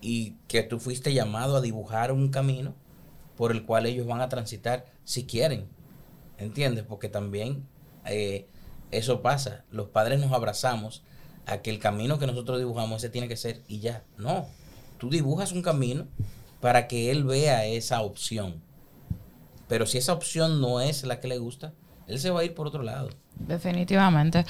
Y 0.00 0.36
que 0.48 0.62
tú 0.62 0.78
fuiste 0.78 1.12
llamado 1.12 1.56
a 1.56 1.60
dibujar 1.60 2.12
un 2.12 2.28
camino 2.28 2.74
por 3.36 3.52
el 3.52 3.64
cual 3.64 3.86
ellos 3.86 4.06
van 4.06 4.20
a 4.20 4.28
transitar 4.28 4.86
si 5.04 5.26
quieren. 5.26 5.66
¿Entiendes? 6.40 6.84
Porque 6.88 7.08
también 7.08 7.64
eh, 8.06 8.46
eso 8.90 9.22
pasa. 9.22 9.64
Los 9.70 9.88
padres 9.88 10.18
nos 10.18 10.32
abrazamos 10.32 11.02
a 11.46 11.58
que 11.58 11.70
el 11.70 11.78
camino 11.78 12.18
que 12.18 12.26
nosotros 12.26 12.58
dibujamos, 12.58 12.98
ese 13.02 13.10
tiene 13.10 13.28
que 13.28 13.36
ser 13.36 13.62
y 13.68 13.78
ya. 13.80 14.02
No. 14.18 14.46
Tú 14.98 15.08
dibujas 15.10 15.52
un 15.52 15.62
camino 15.62 16.06
para 16.60 16.88
que 16.88 17.10
él 17.10 17.24
vea 17.24 17.66
esa 17.66 18.02
opción. 18.02 18.60
Pero 19.68 19.86
si 19.86 19.98
esa 19.98 20.12
opción 20.12 20.60
no 20.60 20.80
es 20.80 21.04
la 21.04 21.20
que 21.20 21.28
le 21.28 21.38
gusta, 21.38 21.72
él 22.06 22.18
se 22.18 22.30
va 22.30 22.40
a 22.40 22.44
ir 22.44 22.54
por 22.54 22.66
otro 22.66 22.82
lado. 22.82 23.08
Definitivamente. 23.36 24.44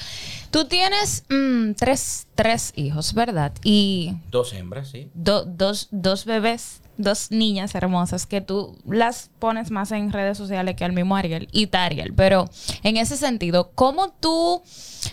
Tú 0.51 0.65
tienes 0.65 1.25
mm, 1.29 1.73
tres, 1.75 2.27
tres 2.35 2.73
hijos, 2.75 3.15
¿verdad? 3.15 3.53
Y 3.63 4.15
Dos 4.31 4.53
hembras, 4.53 4.89
sí. 4.89 5.11
do- 5.15 5.45
dos, 5.45 5.89
dos 5.91 6.25
bebés, 6.25 6.80
dos 7.03 7.31
niñas 7.31 7.75
hermosas 7.75 8.27
que 8.27 8.41
tú 8.41 8.77
las 8.87 9.31
pones 9.39 9.71
más 9.71 9.91
en 9.93 10.13
redes 10.13 10.37
sociales 10.39 10.77
que 10.77 10.85
al 10.85 10.93
mismo 10.93 11.17
Ariel 11.17 11.49
y 11.53 11.67
Tariel. 11.69 12.13
Pero 12.15 12.49
en 12.83 12.97
ese 12.97 13.17
sentido, 13.17 13.71
¿cómo 13.75 14.11
tú 14.21 14.63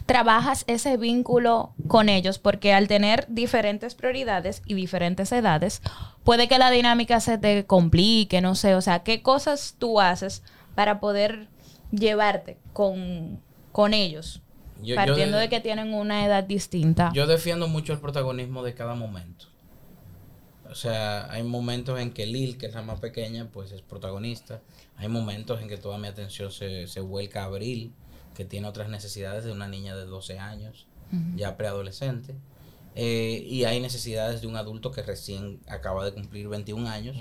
trabajas 0.06 0.63
ese 0.67 0.98
vínculo 0.98 1.74
con 1.88 2.10
ellos? 2.10 2.39
Porque 2.39 2.74
al 2.74 2.88
tener 2.88 3.25
diferentes 3.29 3.96
prioridades 3.96 4.62
y 4.65 4.74
diferentes 4.74 5.32
edades, 5.32 5.82
puede 6.24 6.48
que 6.48 6.58
la 6.58 6.72
dinámica 6.72 7.20
se 7.20 7.38
te 7.38 7.65
complique, 7.65 8.41
no 8.41 8.56
sé. 8.56 8.75
O 8.75 8.82
sea, 8.82 9.00
¿qué 9.03 9.22
cosas 9.22 9.75
tú 9.77 10.00
haces 10.01 10.44
para 10.75 11.00
poder 11.00 11.48
llevarte 11.91 12.58
con, 12.74 13.39
con 13.72 13.94
ellos? 13.94 14.41
Yo- 14.82 14.89
yo 14.89 14.96
partiendo 14.96 15.38
de- 15.38 15.44
de 15.44 15.50
que 15.50 15.60
tienen 15.60 15.94
una 15.94 16.24
edad 16.25 16.44
distinta. 16.44 17.12
Yo 17.13 17.25
defiendo 17.25 17.67
mucho 17.67 17.94
el 17.94 18.00
protagonismo 18.00 18.62
de 18.63 18.74
cada 18.75 18.94
momento. 18.94 19.46
O 20.70 20.76
sea, 20.76 21.32
hay 21.32 21.44
momentos 21.44 22.00
en 22.00 22.12
que 22.12 22.26
Lil, 22.26 22.58
que 22.58 22.68
es 22.68 22.74
la 22.74 22.82
más 22.82 23.00
pequeña, 23.00 23.50
pues 23.52 23.72
es 23.72 23.82
protagonista. 23.82 24.62
Hay 24.96 25.08
momentos 25.08 25.62
en 25.62 25.68
que 25.68 25.78
toda 25.78 25.98
mi 25.98 26.08
atención 26.08 26.52
se, 26.52 26.88
se 26.88 27.00
vuelca 27.00 27.44
a 27.44 27.46
Abril, 27.46 27.94
que 28.36 28.46
tiene 28.46 28.68
otras 28.68 28.90
necesidades 28.90 29.44
de 29.44 29.52
una 29.52 29.68
niña 29.68 29.96
de 29.96 30.06
12 30.06 30.40
años, 30.40 30.88
ya 31.36 31.58
preadolescente. 31.58 32.36
Eh, 32.96 33.44
y 33.48 33.64
hay 33.66 33.80
necesidades 33.80 34.42
de 34.42 34.48
un 34.48 34.56
adulto 34.56 34.92
que 34.92 35.04
recién 35.04 35.60
acaba 35.68 36.04
de 36.04 36.14
cumplir 36.14 36.48
21 36.48 36.90
años, 36.90 37.16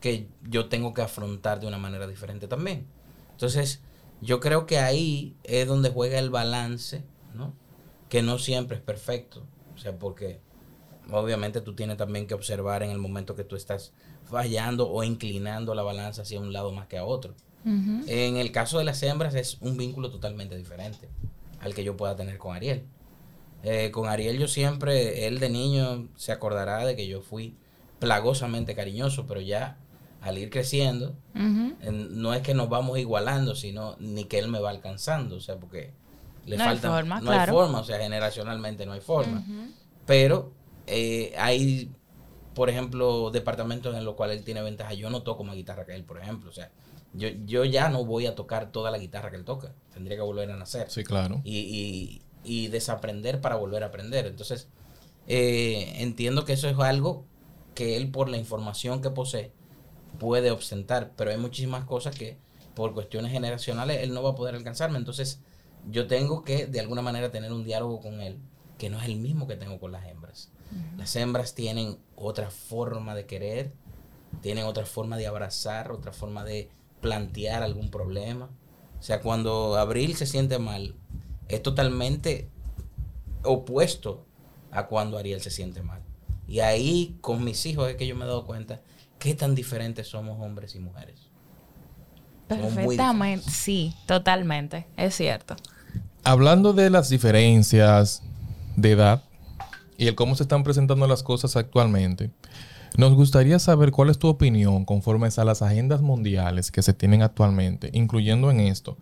que 0.00 0.28
yo 0.42 0.68
tengo 0.68 0.94
que 0.94 1.02
afrontar 1.02 1.58
de 1.60 1.66
una 1.66 1.78
manera 1.78 2.06
diferente 2.06 2.48
también. 2.48 2.86
Entonces, 3.32 3.82
yo 4.20 4.40
creo 4.40 4.66
que 4.66 4.78
ahí 4.78 5.36
es 5.42 5.66
donde 5.66 5.90
juega 5.90 6.18
el 6.18 6.30
balance, 6.30 7.04
¿no? 7.34 7.54
Que 8.08 8.22
no 8.22 8.38
siempre 8.38 8.76
es 8.76 8.82
perfecto. 8.82 9.46
O 9.74 9.78
sea, 9.78 9.98
porque 9.98 10.40
obviamente 11.10 11.60
tú 11.60 11.74
tienes 11.74 11.96
también 11.96 12.26
que 12.26 12.34
observar 12.34 12.82
en 12.82 12.90
el 12.90 12.98
momento 12.98 13.34
que 13.34 13.44
tú 13.44 13.56
estás 13.56 13.92
fallando 14.24 14.88
o 14.90 15.04
inclinando 15.04 15.74
la 15.74 15.82
balanza 15.82 16.22
hacia 16.22 16.40
un 16.40 16.52
lado 16.52 16.72
más 16.72 16.86
que 16.86 16.98
a 16.98 17.04
otro. 17.04 17.34
En 17.64 18.36
el 18.36 18.52
caso 18.52 18.78
de 18.78 18.84
las 18.84 19.02
hembras 19.02 19.34
es 19.34 19.58
un 19.60 19.76
vínculo 19.76 20.08
totalmente 20.08 20.56
diferente 20.56 21.08
al 21.58 21.74
que 21.74 21.82
yo 21.82 21.96
pueda 21.96 22.14
tener 22.14 22.38
con 22.38 22.54
Ariel. 22.54 22.84
Eh, 23.64 23.90
con 23.90 24.08
Ariel 24.08 24.38
yo 24.38 24.46
siempre, 24.46 25.26
él 25.26 25.40
de 25.40 25.50
niño 25.50 26.06
se 26.14 26.30
acordará 26.30 26.86
de 26.86 26.94
que 26.94 27.08
yo 27.08 27.22
fui 27.22 27.56
plagosamente 27.98 28.76
cariñoso, 28.76 29.26
pero 29.26 29.40
ya 29.40 29.78
al 30.20 30.38
ir 30.38 30.50
creciendo, 30.50 31.16
no 31.34 32.34
es 32.34 32.42
que 32.42 32.54
nos 32.54 32.68
vamos 32.68 32.98
igualando, 32.98 33.54
sino 33.54 33.96
ni 33.98 34.24
que 34.24 34.38
él 34.38 34.48
me 34.48 34.60
va 34.60 34.70
alcanzando, 34.70 35.36
o 35.36 35.40
sea, 35.40 35.56
porque 35.56 35.92
le 36.44 36.56
No 36.56 36.64
hay 36.64 36.70
falta, 36.70 36.90
forma, 36.90 37.20
no 37.20 37.30
hay 37.32 37.48
forma, 37.48 37.80
o 37.80 37.84
sea, 37.84 37.98
generacionalmente 37.98 38.86
no 38.86 38.92
hay 38.92 39.00
forma. 39.00 39.44
Pero 40.04 40.52
eh, 40.86 41.34
hay, 41.38 41.90
por 42.54 42.70
ejemplo, 42.70 43.30
departamentos 43.30 43.94
en 43.96 44.04
los 44.04 44.14
cuales 44.14 44.38
él 44.38 44.44
tiene 44.44 44.62
ventaja. 44.62 44.94
Yo 44.94 45.10
no 45.10 45.22
toco 45.22 45.44
más 45.44 45.56
guitarra 45.56 45.84
que 45.86 45.94
él, 45.94 46.04
por 46.04 46.18
ejemplo. 46.20 46.50
O 46.50 46.52
sea, 46.52 46.70
yo, 47.14 47.28
yo 47.46 47.64
ya 47.64 47.88
no 47.88 48.04
voy 48.04 48.26
a 48.26 48.34
tocar 48.34 48.72
toda 48.72 48.90
la 48.90 48.98
guitarra 48.98 49.30
que 49.30 49.36
él 49.36 49.44
toca. 49.44 49.74
Tendría 49.94 50.16
que 50.16 50.22
volver 50.22 50.50
a 50.50 50.56
nacer. 50.56 50.90
Sí, 50.90 51.04
claro. 51.04 51.40
Y, 51.44 51.58
y- 51.58 52.22
y 52.48 52.68
desaprender 52.68 53.40
para 53.40 53.56
volver 53.56 53.82
a 53.82 53.86
aprender. 53.86 54.26
Entonces, 54.26 54.68
eh, 55.28 55.94
entiendo 55.98 56.44
que 56.44 56.52
eso 56.54 56.68
es 56.68 56.78
algo 56.78 57.24
que 57.74 57.96
él, 57.96 58.10
por 58.10 58.28
la 58.28 58.36
información 58.36 59.02
que 59.02 59.10
posee, 59.10 59.52
puede 60.18 60.50
ostentar. 60.50 61.12
Pero 61.16 61.30
hay 61.30 61.38
muchísimas 61.38 61.84
cosas 61.84 62.14
que, 62.16 62.36
por 62.74 62.94
cuestiones 62.94 63.32
generacionales, 63.32 64.02
él 64.02 64.14
no 64.14 64.22
va 64.22 64.30
a 64.30 64.34
poder 64.34 64.54
alcanzarme. 64.54 64.98
Entonces, 64.98 65.40
yo 65.90 66.06
tengo 66.06 66.42
que, 66.44 66.66
de 66.66 66.80
alguna 66.80 67.02
manera, 67.02 67.30
tener 67.30 67.52
un 67.52 67.64
diálogo 67.64 68.00
con 68.00 68.20
él 68.20 68.38
que 68.78 68.90
no 68.90 69.00
es 69.00 69.06
el 69.06 69.16
mismo 69.16 69.46
que 69.46 69.56
tengo 69.56 69.78
con 69.80 69.92
las 69.92 70.06
hembras. 70.06 70.50
Las 70.96 71.14
hembras 71.16 71.54
tienen 71.54 71.96
otra 72.16 72.50
forma 72.50 73.14
de 73.14 73.26
querer, 73.26 73.72
tienen 74.40 74.64
otra 74.64 74.84
forma 74.84 75.16
de 75.16 75.26
abrazar, 75.26 75.92
otra 75.92 76.12
forma 76.12 76.44
de 76.44 76.70
plantear 77.00 77.62
algún 77.62 77.90
problema. 77.90 78.50
O 78.98 79.02
sea, 79.02 79.20
cuando 79.20 79.76
Abril 79.76 80.16
se 80.16 80.26
siente 80.26 80.58
mal, 80.58 80.96
es 81.48 81.62
totalmente 81.62 82.50
opuesto 83.44 84.26
a 84.70 84.86
cuando 84.86 85.18
Ariel 85.18 85.40
se 85.40 85.50
siente 85.50 85.82
mal. 85.82 86.02
Y 86.48 86.60
ahí 86.60 87.16
con 87.20 87.44
mis 87.44 87.64
hijos 87.66 87.88
es 87.88 87.96
que 87.96 88.06
yo 88.06 88.16
me 88.16 88.24
he 88.24 88.28
dado 88.28 88.46
cuenta 88.46 88.80
qué 89.18 89.34
tan 89.34 89.54
diferentes 89.54 90.08
somos 90.08 90.40
hombres 90.40 90.74
y 90.74 90.80
mujeres. 90.80 91.20
Perfectamente, 92.48 93.50
sí, 93.50 93.94
totalmente, 94.06 94.86
es 94.96 95.14
cierto. 95.14 95.56
Hablando 96.22 96.72
de 96.72 96.90
las 96.90 97.08
diferencias 97.08 98.22
de 98.76 98.92
edad 98.92 99.22
y 99.98 100.06
el 100.06 100.14
cómo 100.14 100.36
se 100.36 100.44
están 100.44 100.62
presentando 100.62 101.06
las 101.06 101.22
cosas 101.22 101.56
actualmente, 101.56 102.30
nos 102.96 103.14
gustaría 103.14 103.58
saber 103.58 103.90
cuál 103.90 104.10
es 104.10 104.18
tu 104.18 104.28
opinión 104.28 104.84
conforme 104.84 105.28
a 105.36 105.44
las 105.44 105.62
agendas 105.62 106.00
mundiales 106.00 106.70
que 106.70 106.82
se 106.82 106.92
tienen 106.92 107.22
actualmente, 107.22 107.90
incluyendo 107.92 108.50
en 108.50 108.60
esto 108.60 108.96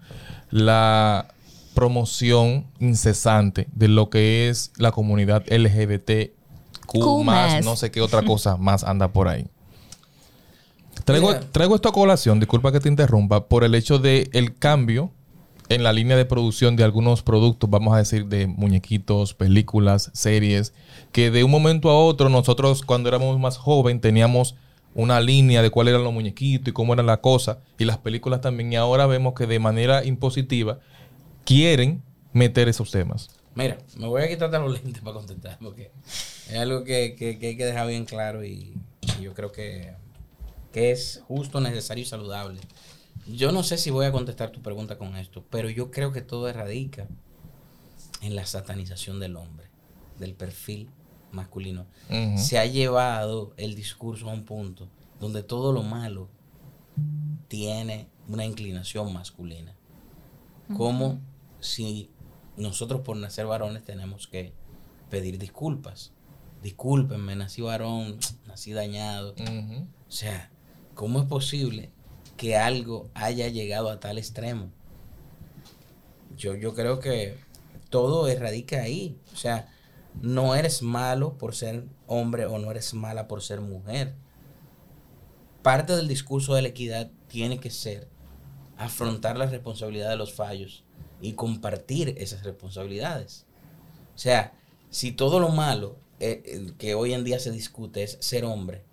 la 0.50 1.28
promoción 1.74 2.66
incesante 2.78 3.66
de 3.72 3.88
lo 3.88 4.08
que 4.10 4.48
es 4.48 4.72
la 4.76 4.92
comunidad 4.92 5.44
LGBTQ 5.48 6.44
Q+. 6.86 7.24
no 7.64 7.76
sé 7.76 7.90
qué 7.90 8.00
otra 8.00 8.22
cosa 8.22 8.56
más 8.58 8.84
anda 8.84 9.12
por 9.12 9.28
ahí. 9.28 9.46
Traigo, 11.04 11.34
traigo 11.52 11.74
esto 11.74 11.88
a 11.88 11.92
colación, 11.92 12.40
disculpa 12.40 12.72
que 12.72 12.80
te 12.80 12.88
interrumpa, 12.88 13.46
por 13.46 13.64
el 13.64 13.74
hecho 13.74 13.98
de 13.98 14.30
el 14.32 14.56
cambio 14.56 15.10
en 15.68 15.82
la 15.82 15.92
línea 15.92 16.16
de 16.16 16.24
producción 16.24 16.76
de 16.76 16.84
algunos 16.84 17.22
productos, 17.22 17.70
vamos 17.70 17.94
a 17.94 17.98
decir, 17.98 18.26
de 18.26 18.46
muñequitos, 18.46 19.34
películas, 19.34 20.10
series, 20.12 20.72
que 21.12 21.30
de 21.30 21.42
un 21.44 21.50
momento 21.50 21.88
a 21.90 21.98
otro 21.98 22.28
nosotros 22.28 22.82
cuando 22.82 23.08
éramos 23.08 23.38
más 23.38 23.56
joven 23.56 24.00
teníamos 24.00 24.56
una 24.94 25.20
línea 25.20 25.62
de 25.62 25.70
cuáles 25.70 25.92
eran 25.92 26.04
los 26.04 26.12
muñequitos 26.12 26.68
y 26.68 26.72
cómo 26.72 26.92
era 26.94 27.02
la 27.02 27.20
cosa, 27.20 27.58
y 27.78 27.84
las 27.84 27.98
películas 27.98 28.40
también, 28.40 28.72
y 28.72 28.76
ahora 28.76 29.06
vemos 29.06 29.34
que 29.34 29.46
de 29.46 29.58
manera 29.58 30.04
impositiva 30.04 30.78
quieren 31.44 32.02
meter 32.32 32.68
esos 32.68 32.90
temas. 32.90 33.30
Mira, 33.54 33.78
me 33.96 34.06
voy 34.06 34.22
a 34.22 34.28
quitar 34.28 34.50
los 34.60 34.72
lentes 34.82 35.02
para 35.02 35.14
contestar 35.14 35.58
porque 35.60 35.90
es 36.50 36.56
algo 36.58 36.84
que, 36.84 37.14
que- 37.16 37.38
que 37.38 37.46
hay 37.48 37.56
que 37.56 37.64
dejar 37.64 37.86
bien 37.86 38.04
claro 38.04 38.44
y, 38.44 38.74
y 39.18 39.22
yo 39.22 39.32
creo 39.32 39.52
que, 39.52 39.92
que 40.72 40.90
es 40.90 41.22
justo, 41.28 41.60
necesario 41.60 42.02
y 42.02 42.06
saludable. 42.06 42.60
Yo 43.26 43.52
no 43.52 43.62
sé 43.62 43.78
si 43.78 43.90
voy 43.90 44.06
a 44.06 44.12
contestar 44.12 44.50
tu 44.50 44.60
pregunta 44.60 44.98
con 44.98 45.16
esto, 45.16 45.44
pero 45.50 45.70
yo 45.70 45.90
creo 45.90 46.12
que 46.12 46.20
todo 46.20 46.52
radica 46.52 47.08
en 48.20 48.36
la 48.36 48.44
satanización 48.44 49.18
del 49.18 49.36
hombre, 49.36 49.66
del 50.18 50.34
perfil 50.34 50.90
masculino. 51.32 51.86
Se 52.36 52.58
ha 52.58 52.66
llevado 52.66 53.54
el 53.56 53.74
discurso 53.74 54.28
a 54.28 54.32
un 54.32 54.44
punto 54.44 54.88
donde 55.20 55.42
todo 55.42 55.72
lo 55.72 55.82
malo 55.82 56.28
tiene 57.48 58.08
una 58.28 58.44
inclinación 58.44 59.12
masculina. 59.12 59.74
Como 60.76 61.20
si 61.60 62.10
nosotros 62.56 63.00
por 63.00 63.16
nacer 63.16 63.46
varones 63.46 63.84
tenemos 63.84 64.26
que 64.26 64.52
pedir 65.10 65.38
disculpas. 65.38 66.12
Discúlpenme, 66.62 67.36
nací 67.36 67.62
varón, 67.62 68.18
nací 68.46 68.72
dañado. 68.72 69.34
O 70.08 70.10
sea, 70.10 70.50
¿cómo 70.94 71.20
es 71.20 71.26
posible 71.26 71.90
que 72.36 72.56
algo 72.56 73.10
haya 73.14 73.48
llegado 73.48 73.90
a 73.90 74.00
tal 74.00 74.18
extremo? 74.18 74.70
Yo, 76.36 76.54
yo 76.54 76.74
creo 76.74 77.00
que 77.00 77.36
todo 77.90 78.26
radica 78.36 78.82
ahí. 78.82 79.16
O 79.32 79.36
sea, 79.36 79.68
no 80.20 80.54
eres 80.54 80.82
malo 80.82 81.38
por 81.38 81.54
ser 81.54 81.84
hombre 82.06 82.46
o 82.46 82.58
no 82.58 82.70
eres 82.70 82.94
mala 82.94 83.28
por 83.28 83.42
ser 83.42 83.60
mujer. 83.60 84.14
Parte 85.62 85.94
del 85.96 86.08
discurso 86.08 86.54
de 86.54 86.62
la 86.62 86.68
equidad 86.68 87.10
tiene 87.28 87.58
que 87.58 87.70
ser 87.70 88.08
afrontar 88.76 89.36
la 89.36 89.46
responsabilidad 89.46 90.10
de 90.10 90.16
los 90.16 90.34
fallos 90.34 90.84
y 91.20 91.32
compartir 91.32 92.14
esas 92.18 92.42
responsabilidades. 92.42 93.46
O 94.14 94.18
sea, 94.18 94.52
si 94.90 95.12
todo 95.12 95.40
lo 95.40 95.48
malo 95.48 95.96
eh, 96.20 96.42
eh, 96.44 96.72
que 96.78 96.94
hoy 96.94 97.12
en 97.12 97.24
día 97.24 97.38
se 97.38 97.50
discute 97.50 98.02
es 98.02 98.18
ser 98.20 98.44
hombre 98.44 98.84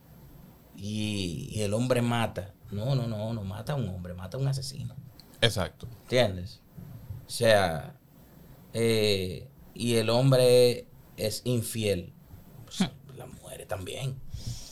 y 0.78 1.60
el 1.62 1.74
hombre 1.74 2.02
mata, 2.02 2.54
no, 2.72 2.96
no, 2.96 3.08
no, 3.08 3.34
no 3.34 3.44
mata 3.44 3.74
a 3.74 3.76
un 3.76 3.88
hombre, 3.90 4.14
mata 4.14 4.38
a 4.38 4.40
un 4.40 4.48
asesino. 4.48 4.96
Exacto. 5.42 5.88
¿Entiendes? 6.04 6.62
O 7.28 7.30
sea, 7.30 7.96
eh, 8.74 9.48
y 9.74 9.96
el 9.96 10.10
hombre 10.10 10.88
es 11.18 11.42
infiel. 11.46 12.14
Pues, 12.66 12.90
las 13.18 13.28
mujeres 13.42 13.68
también. 13.68 14.20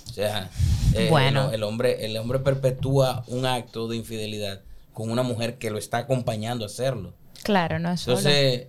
O 0.10 0.14
sea, 0.14 0.50
eh, 0.94 1.08
Bueno. 1.10 1.50
el, 1.50 1.56
el 1.56 1.64
hombre, 1.64 2.06
el 2.06 2.18
hombre 2.18 2.40
perpetúa 2.40 3.24
un 3.28 3.46
acto 3.46 3.88
de 3.88 3.96
infidelidad 3.98 4.62
con 4.94 5.12
una 5.12 5.24
mujer 5.24 5.58
que 5.58 5.70
lo 5.70 5.78
está 5.78 6.00
acompañando 6.00 6.66
a 6.66 6.68
hacerlo. 6.68 7.14
Claro, 7.44 7.80
no 7.80 7.92
es 7.92 8.02
solo. 8.02 8.18
Entonces, 8.18 8.68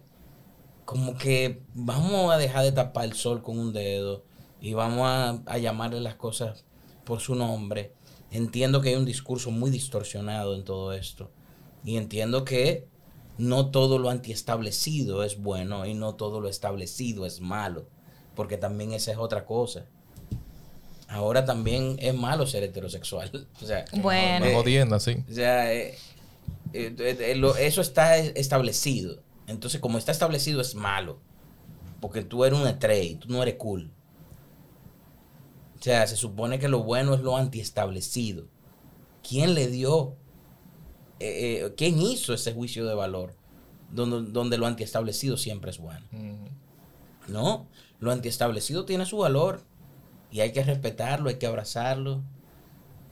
como 0.84 1.16
que 1.16 1.62
vamos 1.75 2.32
a 2.32 2.37
dejar 2.38 2.64
de 2.64 2.72
tapar 2.72 3.04
el 3.04 3.14
sol 3.14 3.42
con 3.42 3.58
un 3.58 3.72
dedo 3.72 4.25
y 4.60 4.75
vamos 4.75 5.06
a, 5.06 5.40
a 5.46 5.58
llamarle 5.58 6.00
las 6.00 6.14
cosas 6.14 6.64
por 7.04 7.20
su 7.20 7.34
nombre. 7.34 7.92
Entiendo 8.32 8.80
que 8.80 8.90
hay 8.90 8.94
un 8.94 9.04
discurso 9.04 9.50
muy 9.50 9.70
distorsionado 9.70 10.54
en 10.54 10.64
todo 10.64 10.92
esto. 10.92 11.30
Y 11.84 11.96
entiendo 11.96 12.44
que 12.44 12.87
no 13.38 13.70
todo 13.70 13.99
lo 13.99 14.10
antiestablecido 14.10 15.25
es 15.25 15.40
bueno 15.40 15.87
y 15.87 15.94
no 15.94 16.14
todo 16.14 16.40
lo 16.40 16.49
establecido 16.49 17.26
es 17.26 17.40
malo. 17.40 17.87
Porque 18.37 18.56
también 18.56 18.92
esa 18.92 19.10
es 19.12 19.18
otra 19.18 19.44
cosa. 19.46 19.87
Ahora 21.08 21.44
también 21.44 21.96
es 22.00 22.14
malo 22.14 22.46
ser 22.46 22.62
heterosexual. 22.62 23.49
O 23.62 23.66
sea, 23.66 23.84
Bueno. 24.00 24.46
Eh, 24.46 24.50
sí. 24.50 25.25
o 25.28 25.34
sea, 25.34 25.72
eh, 25.75 25.99
eh, 26.72 26.94
eh, 26.99 27.34
lo- 27.34 27.56
eso 27.56 27.80
está 27.80 28.16
establecido. 28.18 29.20
Entonces, 29.49 29.80
como 29.80 29.99
está 29.99 30.12
establecido, 30.12 30.60
es 30.60 30.75
malo. 30.76 31.18
Porque 32.00 32.22
tú 32.22 32.44
eres 32.44 32.58
un 32.58 32.68
estrella, 32.68 33.18
tú 33.18 33.28
no 33.28 33.42
eres 33.42 33.56
cool. 33.56 33.90
O 35.80 35.82
sea, 35.82 36.06
se 36.06 36.16
supone 36.16 36.58
que 36.58 36.68
lo 36.68 36.82
bueno 36.82 37.14
es 37.14 37.20
lo 37.22 37.37
antiestablecido. 37.37 38.46
¿Quién 39.26 39.54
le 39.54 39.68
dio? 39.68 40.16
eh, 41.20 41.62
eh, 41.66 41.75
¿Quién 41.76 42.00
hizo 42.00 42.34
ese 42.34 42.52
juicio 42.52 42.87
de 42.87 42.94
valor? 42.94 43.34
Donde, 43.90 44.30
donde 44.30 44.58
lo 44.58 44.66
antiestablecido 44.66 45.37
siempre 45.37 45.70
es 45.70 45.78
bueno. 45.78 46.06
No, 47.28 47.66
lo 47.99 48.12
antiestablecido 48.12 48.84
tiene 48.84 49.06
su 49.06 49.18
valor. 49.18 49.62
y 50.30 50.40
hay 50.40 50.52
que 50.52 50.62
respetarlo, 50.64 51.28
hay 51.28 51.37
que 51.38 51.46
abrazarlo. 51.46 52.22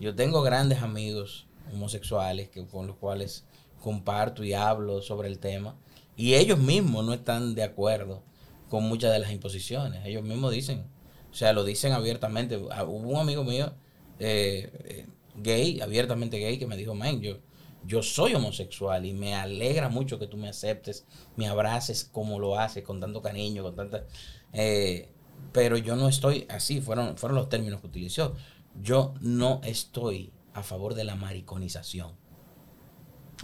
Yo 0.00 0.14
tengo 0.14 0.42
grandes 0.42 0.82
amigos 0.82 1.46
homosexuales 1.72 2.48
que, 2.48 2.66
con 2.66 2.86
los 2.86 2.96
cuales 2.96 3.44
comparto 3.82 4.44
y 4.44 4.54
hablo 4.54 5.02
sobre 5.02 5.28
el 5.28 5.38
tema 5.38 5.76
y 6.16 6.34
ellos 6.34 6.58
mismos 6.58 7.04
no 7.04 7.12
están 7.14 7.54
de 7.54 7.62
acuerdo 7.62 8.22
con 8.68 8.84
muchas 8.84 9.12
de 9.12 9.18
las 9.20 9.30
imposiciones. 9.32 10.04
Ellos 10.06 10.22
mismos 10.24 10.52
dicen, 10.52 10.84
o 11.30 11.34
sea, 11.34 11.52
lo 11.52 11.64
dicen 11.64 11.92
abiertamente. 11.92 12.60
Ah, 12.70 12.84
Hubo 12.84 13.08
un 13.08 13.16
amigo 13.16 13.44
mío 13.44 13.72
eh, 14.18 14.70
eh, 14.84 15.06
gay, 15.36 15.80
abiertamente 15.80 16.38
gay, 16.38 16.58
que 16.58 16.66
me 16.66 16.76
dijo, 16.76 16.94
man, 16.94 17.20
yo, 17.20 17.38
yo 17.84 18.02
soy 18.02 18.34
homosexual 18.34 19.04
y 19.06 19.12
me 19.12 19.34
alegra 19.34 19.88
mucho 19.88 20.18
que 20.18 20.26
tú 20.26 20.36
me 20.36 20.48
aceptes, 20.48 21.06
me 21.36 21.46
abraces 21.46 22.04
como 22.04 22.38
lo 22.38 22.58
haces, 22.58 22.82
con 22.84 23.00
tanto 23.00 23.22
cariño, 23.22 23.62
con 23.62 23.76
tanta... 23.76 24.04
eh, 24.52 25.10
pero 25.52 25.76
yo 25.76 25.94
no 25.94 26.08
estoy 26.08 26.46
así, 26.50 26.80
fueron, 26.80 27.16
fueron 27.16 27.36
los 27.36 27.48
términos 27.48 27.80
que 27.80 27.86
utilizó. 27.86 28.34
Yo 28.82 29.14
no 29.20 29.60
estoy 29.62 30.32
a 30.52 30.62
favor 30.62 30.94
de 30.94 31.04
la 31.04 31.14
mariconización. 31.14 32.12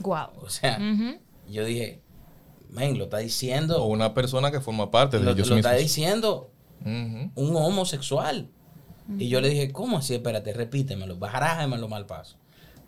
Wow. 0.01 0.31
O 0.43 0.49
sea, 0.49 0.79
yo 1.49 1.65
dije, 1.65 2.03
men, 2.69 2.99
lo 2.99 3.05
está 3.05 3.19
diciendo, 3.19 3.83
O 3.83 3.87
una 3.87 4.13
persona 4.13 4.51
que 4.51 4.61
forma 4.61 4.91
parte 4.91 5.19
de 5.19 5.25
lo, 5.25 5.31
ellos 5.31 5.49
lo 5.49 5.57
está 5.57 5.71
mismos. 5.75 5.83
Un 6.85 7.57
homosexual. 7.57 8.51
Y 9.19 9.29
yo 9.29 9.41
le 9.41 9.51
dije, 9.51 9.73
¿cómo 9.73 9.99
así? 9.99 10.15
Espérate, 10.15 10.53
repítemelo, 10.53 11.19
barájamelo 11.19 11.89
mal 11.89 12.07
paso. 12.07 12.37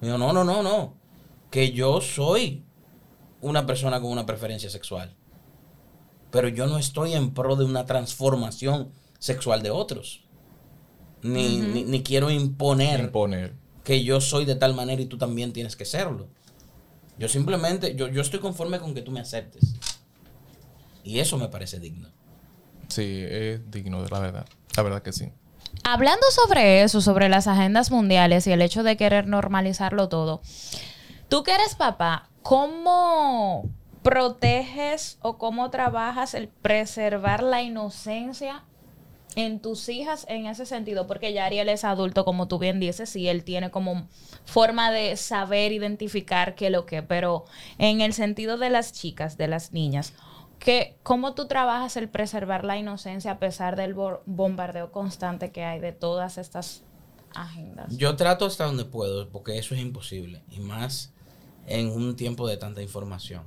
Me 0.01 0.09
dijo, 0.09 0.19
no, 0.19 0.33
no, 0.33 0.45
no, 0.45 0.63
no. 0.63 0.95
Que 1.51 1.73
yo 1.73 2.01
soy 2.01 2.65
una 3.41 3.67
persona 3.67 4.01
con 4.01 4.11
una 4.11 4.27
preferencia 4.27 4.71
sexual. 4.71 5.15
Pero 6.31 6.49
yo 6.49 6.67
no 6.67 6.79
estoy 6.79 7.15
en 7.15 7.33
pro 7.33 7.57
de 7.57 7.65
una 7.65 7.85
transformación 7.87 8.91
sexual 9.19 9.63
de 9.63 9.71
otros. 9.71 10.25
Ni, 11.23 11.59
ni, 11.59 11.85
ni 11.85 12.03
quiero 12.03 12.31
imponer 12.31 13.01
Imponer. 13.01 13.55
que 13.85 14.05
yo 14.05 14.21
soy 14.21 14.45
de 14.45 14.55
tal 14.55 14.75
manera 14.75 15.01
y 15.03 15.07
tú 15.07 15.19
también 15.19 15.53
tienes 15.53 15.77
que 15.77 15.85
serlo. 15.85 16.29
Yo 17.19 17.29
simplemente, 17.29 17.95
yo, 17.95 18.09
yo 18.09 18.21
estoy 18.21 18.41
conforme 18.41 18.79
con 18.79 18.95
que 18.95 19.03
tú 19.03 19.11
me 19.11 19.21
aceptes. 19.21 19.75
Y 21.03 21.19
eso 21.21 21.39
me 21.39 21.49
parece 21.49 21.79
digno. 21.81 22.09
Sí, 22.89 23.25
es 23.29 23.71
digno 23.71 24.03
de 24.03 24.09
la 24.11 24.21
verdad. 24.21 24.47
La 24.77 24.83
verdad 24.83 25.03
que 25.03 25.13
sí. 25.13 25.33
Hablando 25.85 26.27
sobre 26.31 26.83
eso, 26.83 27.01
sobre 27.01 27.29
las 27.29 27.47
agendas 27.47 27.91
mundiales 27.91 28.47
y 28.47 28.53
el 28.53 28.63
hecho 28.63 28.83
de 28.83 28.97
querer 28.97 29.27
normalizarlo 29.27 30.09
todo, 30.09 30.41
tú 31.29 31.43
que 31.43 31.55
eres 31.55 31.75
papá, 31.75 32.29
¿cómo 32.43 33.69
proteges 34.03 35.19
o 35.23 35.37
cómo 35.39 35.71
trabajas 35.71 36.35
el 36.35 36.49
preservar 36.49 37.43
la 37.43 37.63
inocencia 37.63 38.63
en 39.35 39.61
tus 39.61 39.89
hijas 39.89 40.27
en 40.29 40.47
ese 40.47 40.67
sentido? 40.67 41.07
Porque 41.07 41.33
ya 41.33 41.45
Ariel 41.45 41.69
es 41.69 41.85
adulto, 41.85 42.25
como 42.25 42.49
tú 42.49 42.59
bien 42.59 42.81
dices, 42.81 43.15
y 43.17 43.29
él 43.29 43.45
tiene 43.45 43.71
como 43.71 44.09
forma 44.45 44.91
de 44.91 45.17
saber 45.17 45.73
identificar 45.73 46.55
qué 46.55 46.71
lo 46.71 46.87
que, 46.87 47.03
pero 47.03 47.45
en 47.79 48.01
el 48.01 48.13
sentido 48.13 48.57
de 48.59 48.71
las 48.71 48.93
chicas, 48.93 49.37
de 49.37 49.49
las 49.49 49.73
niñas, 49.73 50.15
que, 50.59 50.97
¿cómo 51.03 51.35
tú 51.35 51.47
trabajas 51.47 51.97
el 51.97 52.09
preservar 52.09 52.65
la 52.65 52.77
inocencia 52.77 53.33
a 53.33 53.39
pesar 53.39 53.77
del 53.77 53.95
bo- 53.95 54.23
bombardeo 54.27 54.91
constante 54.93 55.53
que 55.53 55.65
hay 55.65 55.81
de 55.81 55.93
todas 55.93 56.39
estas 56.39 56.83
agendas? 57.35 57.97
Yo 57.97 58.17
trato 58.17 58.47
hasta 58.47 58.65
donde 58.65 58.85
puedo, 58.85 59.29
porque 59.31 59.59
eso 59.59 59.75
es 59.75 59.81
imposible. 59.81 60.43
Y 60.51 60.61
más 60.61 61.13
en 61.67 61.91
un 61.91 62.17
tiempo 62.17 62.47
de 62.49 62.57
tanta 62.57 62.83
información. 62.83 63.43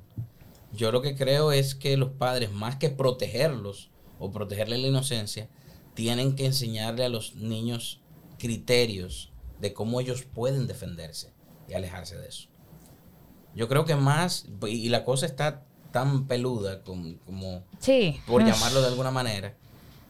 Yo 0.71 0.91
lo 0.91 1.01
que 1.01 1.15
creo 1.15 1.51
es 1.51 1.73
que 1.73 1.97
los 1.97 2.11
padres, 2.11 2.51
más 2.51 2.75
que 2.75 2.89
protegerlos 2.89 3.89
o 4.19 4.31
protegerle 4.31 4.77
la 4.77 4.87
inocencia, 4.87 5.49
tienen 5.95 6.35
que 6.35 6.45
enseñarle 6.45 7.05
a 7.05 7.09
los 7.09 7.35
niños 7.35 8.01
criterios 8.37 9.31
de 9.59 9.73
cómo 9.73 9.99
ellos 9.99 10.23
pueden 10.23 10.67
defenderse 10.67 11.33
y 11.67 11.73
alejarse 11.73 12.17
de 12.17 12.27
eso. 12.27 12.49
Yo 13.55 13.67
creo 13.67 13.83
que 13.85 13.95
más, 13.95 14.47
y 14.67 14.89
la 14.89 15.03
cosa 15.03 15.25
está 15.25 15.65
tan 15.91 16.27
peluda 16.27 16.83
como, 16.83 17.15
como 17.25 17.63
Sí. 17.79 18.19
por 18.27 18.43
llamarlo 18.45 18.81
de 18.81 18.87
alguna 18.87 19.11
manera, 19.11 19.55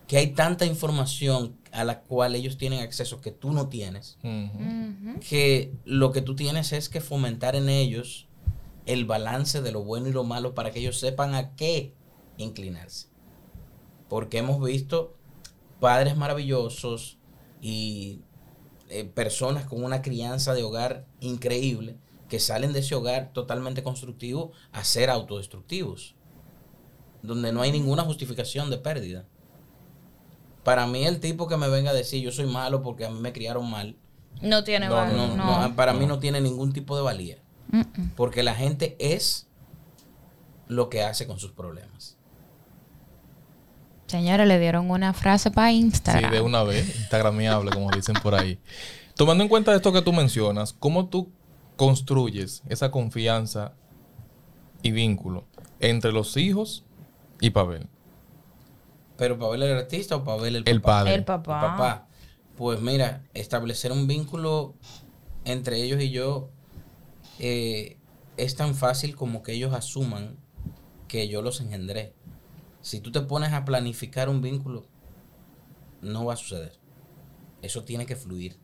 que 0.06 0.16
hay 0.18 0.28
tanta 0.28 0.66
información 0.66 1.56
a 1.72 1.84
la 1.84 2.00
cual 2.00 2.34
ellos 2.34 2.56
tienen 2.58 2.80
acceso 2.80 3.20
que 3.20 3.30
tú 3.30 3.52
no 3.52 3.68
tienes, 3.68 4.18
que 5.28 5.72
lo 5.84 6.12
que 6.12 6.20
tú 6.22 6.34
tienes 6.34 6.72
es 6.72 6.88
que 6.88 7.00
fomentar 7.00 7.54
en 7.56 7.68
ellos 7.68 8.26
el 8.86 9.04
balance 9.04 9.62
de 9.62 9.70
lo 9.72 9.84
bueno 9.84 10.08
y 10.08 10.12
lo 10.12 10.24
malo 10.24 10.54
para 10.54 10.70
que 10.72 10.80
ellos 10.80 10.98
sepan 10.98 11.34
a 11.34 11.54
qué 11.54 11.94
inclinarse. 12.38 13.06
Porque 14.08 14.38
hemos 14.38 14.60
visto 14.64 15.16
padres 15.78 16.16
maravillosos 16.16 17.18
y 17.60 18.20
eh, 18.88 19.04
personas 19.04 19.66
con 19.66 19.84
una 19.84 20.02
crianza 20.02 20.54
de 20.54 20.64
hogar 20.64 21.06
increíble 21.20 21.96
que 22.30 22.40
salen 22.40 22.72
de 22.72 22.78
ese 22.78 22.94
hogar 22.94 23.32
totalmente 23.34 23.82
constructivo 23.82 24.52
a 24.72 24.82
ser 24.84 25.10
autodestructivos, 25.10 26.14
donde 27.22 27.52
no 27.52 27.60
hay 27.60 27.72
ninguna 27.72 28.04
justificación 28.04 28.70
de 28.70 28.78
pérdida. 28.78 29.26
Para 30.64 30.86
mí 30.86 31.04
el 31.04 31.20
tipo 31.20 31.46
que 31.48 31.56
me 31.58 31.68
venga 31.68 31.90
a 31.90 31.94
decir 31.94 32.22
yo 32.22 32.32
soy 32.32 32.46
malo 32.46 32.82
porque 32.82 33.04
a 33.04 33.10
mí 33.10 33.20
me 33.20 33.32
criaron 33.32 33.68
mal, 33.68 33.96
No 34.40 34.64
tiene 34.64 34.88
No, 34.88 34.94
valor, 34.94 35.14
no, 35.16 35.36
no. 35.36 35.68
no, 35.68 35.76
para 35.76 35.92
mí 35.92 36.06
no 36.06 36.18
tiene 36.18 36.40
ningún 36.40 36.72
tipo 36.72 36.96
de 36.96 37.02
valía. 37.02 37.38
Porque 38.16 38.42
la 38.42 38.54
gente 38.54 38.96
es 38.98 39.46
lo 40.68 40.88
que 40.88 41.02
hace 41.02 41.26
con 41.26 41.38
sus 41.38 41.52
problemas. 41.52 42.16
Señores, 44.06 44.46
le 44.48 44.58
dieron 44.58 44.90
una 44.90 45.12
frase 45.12 45.50
para 45.50 45.70
Sí, 45.70 45.76
Instagram. 45.76 46.32
de 46.32 46.40
una 46.40 46.62
vez. 46.64 46.96
Instagramiable, 46.96 47.70
como 47.70 47.90
dicen 47.90 48.14
por 48.22 48.34
ahí. 48.34 48.58
Tomando 49.14 49.44
en 49.44 49.48
cuenta 49.48 49.74
esto 49.74 49.92
que 49.92 50.02
tú 50.02 50.12
mencionas, 50.12 50.72
¿cómo 50.72 51.06
tú 51.08 51.30
construyes 51.80 52.62
esa 52.68 52.90
confianza 52.90 53.72
y 54.82 54.90
vínculo 54.90 55.46
entre 55.78 56.12
los 56.12 56.36
hijos 56.36 56.84
y 57.40 57.48
Pavel? 57.48 57.88
Pero 59.16 59.38
Pavel 59.38 59.62
el 59.62 59.78
artista 59.78 60.16
o 60.16 60.22
Pavel 60.22 60.56
el, 60.56 60.68
El 60.68 60.82
papá? 60.82 60.98
padre. 60.98 61.14
El 61.14 61.24
papá. 61.24 61.54
El 61.54 61.70
papá. 61.70 62.08
Pues 62.54 62.82
mira, 62.82 63.24
establecer 63.32 63.92
un 63.92 64.06
vínculo 64.06 64.74
entre 65.46 65.82
ellos 65.82 66.02
y 66.02 66.10
yo 66.10 66.50
eh, 67.38 67.96
es 68.36 68.56
tan 68.56 68.74
fácil 68.74 69.16
como 69.16 69.42
que 69.42 69.54
ellos 69.54 69.72
asuman 69.72 70.36
que 71.08 71.28
yo 71.28 71.40
los 71.40 71.62
engendré. 71.62 72.12
Si 72.82 73.00
tú 73.00 73.10
te 73.10 73.22
pones 73.22 73.54
a 73.54 73.64
planificar 73.64 74.28
un 74.28 74.42
vínculo, 74.42 74.84
no 76.02 76.26
va 76.26 76.34
a 76.34 76.36
suceder. 76.36 76.78
Eso 77.62 77.84
tiene 77.84 78.04
que 78.04 78.16
fluir. 78.16 78.58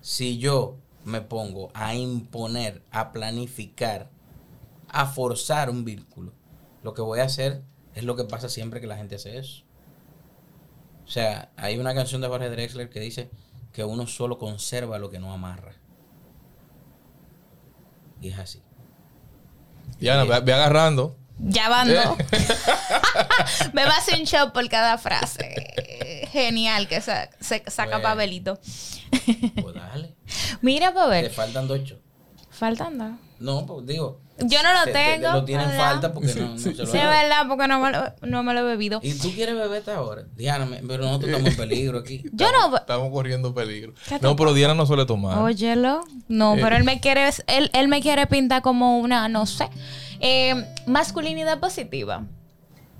Si 0.00 0.38
yo 0.38 0.76
me 1.04 1.20
pongo 1.20 1.70
a 1.74 1.94
imponer, 1.94 2.82
a 2.90 3.12
planificar, 3.12 4.10
a 4.88 5.06
forzar 5.06 5.70
un 5.70 5.84
vínculo, 5.84 6.32
lo 6.82 6.94
que 6.94 7.02
voy 7.02 7.20
a 7.20 7.24
hacer 7.24 7.62
es 7.94 8.04
lo 8.04 8.16
que 8.16 8.24
pasa 8.24 8.48
siempre 8.48 8.80
que 8.80 8.86
la 8.86 8.96
gente 8.96 9.16
hace 9.16 9.38
eso. 9.38 9.62
O 11.06 11.10
sea, 11.10 11.50
hay 11.56 11.78
una 11.78 11.94
canción 11.94 12.20
de 12.20 12.28
Jorge 12.28 12.50
Drexler 12.50 12.88
que 12.90 13.00
dice 13.00 13.30
que 13.72 13.84
uno 13.84 14.06
solo 14.06 14.38
conserva 14.38 14.98
lo 14.98 15.10
que 15.10 15.18
no 15.18 15.32
amarra. 15.32 15.74
Y 18.20 18.28
es 18.28 18.38
así. 18.38 18.62
Diana, 19.98 20.24
ve, 20.24 20.40
ve 20.40 20.52
agarrando. 20.52 21.16
Ya 21.38 21.68
van 21.70 21.88
dos. 21.88 22.18
Me 23.72 23.84
va 23.84 23.92
a 23.94 23.98
hacer 23.98 24.20
un 24.20 24.26
show 24.26 24.52
por 24.52 24.68
cada 24.68 24.98
frase. 24.98 26.26
Genial 26.30 26.86
que 26.86 27.00
sa- 27.00 27.30
se 27.40 27.62
saca 27.68 27.92
Bueno. 27.92 28.02
Pavelito. 28.02 28.60
Pues 29.62 29.74
dale. 29.74 30.14
Mira, 30.62 30.88
Te 30.88 30.94
Pavel. 30.94 31.30
faltan 31.30 31.68
dos 31.68 31.80
ocho. 31.80 31.98
Faltando. 32.50 33.16
No, 33.38 33.64
pues 33.64 33.86
digo. 33.86 34.20
Yo 34.42 34.62
no 34.62 34.72
lo 34.72 34.84
te- 34.84 34.92
te- 34.92 34.98
te 34.98 35.18
tengo. 35.18 35.32
lo 35.32 35.44
tienen 35.44 35.68
¿verdad? 35.68 35.90
falta 35.92 36.12
porque 36.14 36.34
no, 36.34 36.48
no 36.48 36.58
se 36.58 36.70
lo 36.74 36.86
Sí, 36.86 36.96
es 36.96 37.04
verdad, 37.04 37.46
porque 37.46 37.68
no 37.68 37.78
me, 37.80 37.90
lo, 37.90 38.04
no 38.22 38.42
me 38.42 38.54
lo 38.54 38.60
he 38.60 38.62
bebido. 38.64 39.00
¿Y 39.02 39.12
tú 39.14 39.30
quieres 39.32 39.54
beberte 39.54 39.90
ahora? 39.90 40.22
Diana, 40.34 40.64
me- 40.66 40.78
pero 40.78 41.04
nosotros 41.04 41.30
estamos 41.30 41.50
en 41.52 41.56
peligro 41.56 41.98
aquí. 41.98 42.22
Yo 42.32 42.50
no. 42.52 42.76
Estamos 42.76 43.10
corriendo 43.12 43.54
peligro. 43.54 43.92
¿Qué 44.08 44.18
te 44.18 44.26
No, 44.26 44.36
pero 44.36 44.52
Diana 44.54 44.74
no 44.74 44.86
suele 44.86 45.04
tomar. 45.06 45.38
Óyelo. 45.38 46.02
No, 46.28 46.54
Eh. 46.56 46.60
pero 46.62 46.76
él 46.76 46.84
me 46.84 47.00
quiere, 47.00 47.28
él, 47.46 47.70
él 47.72 47.88
me 47.88 48.00
quiere 48.00 48.26
pintar 48.26 48.62
como 48.62 48.98
una, 48.98 49.28
no 49.28 49.44
sé, 49.46 49.68
eh, 50.20 50.66
masculinidad 50.86 51.60
positiva. 51.60 52.24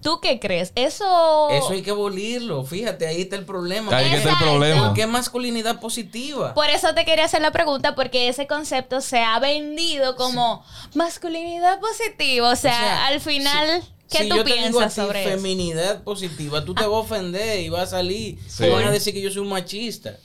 ¿Tú 0.02 0.20
qué 0.20 0.40
crees? 0.40 0.72
Eso. 0.74 1.50
Eso 1.50 1.70
hay 1.70 1.82
que 1.82 1.90
abolirlo. 1.90 2.64
Fíjate, 2.64 3.06
ahí 3.06 3.22
está 3.22 3.36
el 3.36 3.44
problema. 3.44 3.94
Ahí 3.96 4.12
está 4.14 4.30
el 4.30 4.38
problema. 4.38 4.86
¿Por 4.86 4.94
qué 4.94 5.06
masculinidad 5.06 5.80
positiva? 5.80 6.54
Por 6.54 6.68
eso 6.70 6.94
te 6.94 7.04
quería 7.04 7.26
hacer 7.26 7.42
la 7.42 7.50
pregunta, 7.52 7.94
porque 7.94 8.28
ese 8.28 8.46
concepto 8.46 9.00
se 9.00 9.18
ha 9.18 9.38
vendido 9.38 10.16
como 10.16 10.64
masculinidad 10.94 11.80
positiva. 11.80 12.50
O 12.50 12.56
sea, 12.56 12.72
O 12.72 12.76
sea, 12.76 13.06
al 13.08 13.20
final, 13.20 13.82
¿qué 14.08 14.18
si 14.18 14.28
tú 14.28 14.36
yo 14.36 14.44
te 14.44 14.54
digo 14.54 14.62
a 14.62 14.62
piensas 14.62 14.94
ti 14.94 15.00
sobre 15.00 15.22
eso? 15.22 15.30
feminidad 15.30 16.02
positiva, 16.02 16.64
tú 16.64 16.74
te 16.74 16.82
vas 16.82 16.92
a 16.94 16.98
ofender 16.98 17.60
y 17.60 17.68
vas 17.68 17.82
a 17.82 17.98
salir. 17.98 18.38
Sí. 18.48 18.64
Y 18.64 18.70
van 18.70 18.84
a 18.84 18.90
decir 18.90 19.12
que 19.12 19.20
yo 19.20 19.30
soy 19.30 19.42
un 19.42 19.48
machista. 19.48 20.16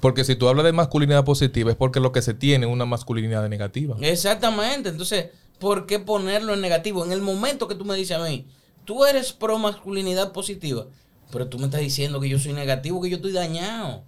Porque 0.00 0.24
si 0.24 0.36
tú 0.36 0.48
hablas 0.48 0.64
de 0.64 0.72
masculinidad 0.72 1.24
positiva 1.24 1.70
es 1.70 1.76
porque 1.76 2.00
lo 2.00 2.12
que 2.12 2.22
se 2.22 2.34
tiene 2.34 2.66
es 2.66 2.72
una 2.72 2.84
masculinidad 2.84 3.48
negativa. 3.48 3.96
Exactamente. 4.00 4.88
Entonces, 4.90 5.26
¿por 5.58 5.86
qué 5.86 5.98
ponerlo 5.98 6.54
en 6.54 6.60
negativo? 6.60 7.04
En 7.04 7.12
el 7.12 7.22
momento 7.22 7.66
que 7.68 7.74
tú 7.74 7.84
me 7.84 7.96
dices 7.96 8.16
a 8.16 8.24
mí, 8.24 8.46
tú 8.86 9.04
eres 9.04 9.32
pro 9.34 9.58
masculinidad 9.58 10.32
positiva, 10.32 10.86
pero 11.30 11.46
tú 11.48 11.58
me 11.58 11.66
estás 11.66 11.80
diciendo 11.82 12.18
que 12.20 12.28
yo 12.30 12.38
soy 12.38 12.54
negativo, 12.54 13.02
que 13.02 13.10
yo 13.10 13.16
estoy 13.16 13.32
dañado. 13.32 14.02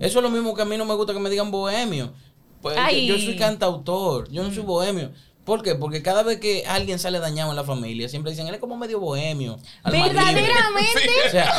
Eso 0.00 0.18
es 0.18 0.22
lo 0.22 0.30
mismo 0.30 0.54
que 0.54 0.62
a 0.62 0.64
mí 0.64 0.76
no 0.76 0.84
me 0.84 0.94
gusta 0.94 1.12
que 1.12 1.20
me 1.20 1.30
digan 1.30 1.50
bohemio. 1.52 2.12
Pues 2.60 2.74
yo- 2.74 2.82
Ay. 2.82 3.06
yo, 3.06 3.16
soy 3.18 3.36
cantautor, 3.36 4.28
yo 4.30 4.42
no 4.42 4.52
soy 4.52 4.62
bohemio. 4.64 5.12
¿Por 5.44 5.62
qué? 5.62 5.76
Porque 5.76 6.02
cada 6.02 6.24
vez 6.24 6.40
que 6.40 6.64
alguien 6.66 6.98
sale 6.98 7.20
dañado 7.20 7.50
en 7.50 7.56
la 7.56 7.62
familia, 7.62 8.08
siempre 8.08 8.32
dicen, 8.32 8.48
él 8.48 8.54
es 8.54 8.60
como 8.60 8.76
medio 8.76 8.98
bohemio. 8.98 9.58
alma 9.84 10.08
libre". 10.08 10.14
Verdaderamente. 10.14 11.10
O 11.28 11.30
sea, 11.30 11.52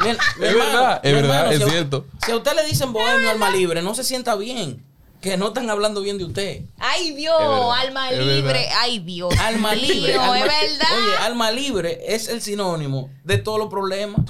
mi- 0.00 0.06
mi 0.06 0.10
Es 0.12 0.18
hermano, 0.52 0.72
verdad, 0.72 1.00
es 1.02 1.12
verdad, 1.12 1.52
es 1.52 1.60
a- 1.62 1.68
cierto. 1.68 2.06
Si 2.24 2.30
a 2.32 2.36
usted 2.36 2.52
le 2.56 2.64
dicen 2.64 2.92
bohemio, 2.94 3.30
alma 3.30 3.50
libre, 3.50 3.82
no 3.82 3.94
se 3.94 4.04
sienta 4.04 4.34
bien. 4.36 4.82
Que 5.26 5.36
no 5.36 5.48
están 5.48 5.68
hablando 5.70 6.02
bien 6.02 6.18
de 6.18 6.24
usted. 6.24 6.62
Ay, 6.78 7.10
Dios, 7.12 7.34
alma 7.76 8.10
es 8.12 8.18
libre. 8.18 8.42
verdad. 8.42 8.62
Ay, 8.78 9.00
Dios. 9.00 9.34
Alma 9.40 9.74
libre. 9.74 10.14
Alma- 10.14 10.38
es 10.38 10.44
verdad. 10.44 10.88
Oye, 10.96 11.16
alma 11.16 11.50
libre 11.50 11.98
es 12.06 12.28
el 12.28 12.40
sinónimo 12.40 13.10
de 13.24 13.38
todos 13.38 13.58
los 13.58 13.68
problemas 13.68 14.20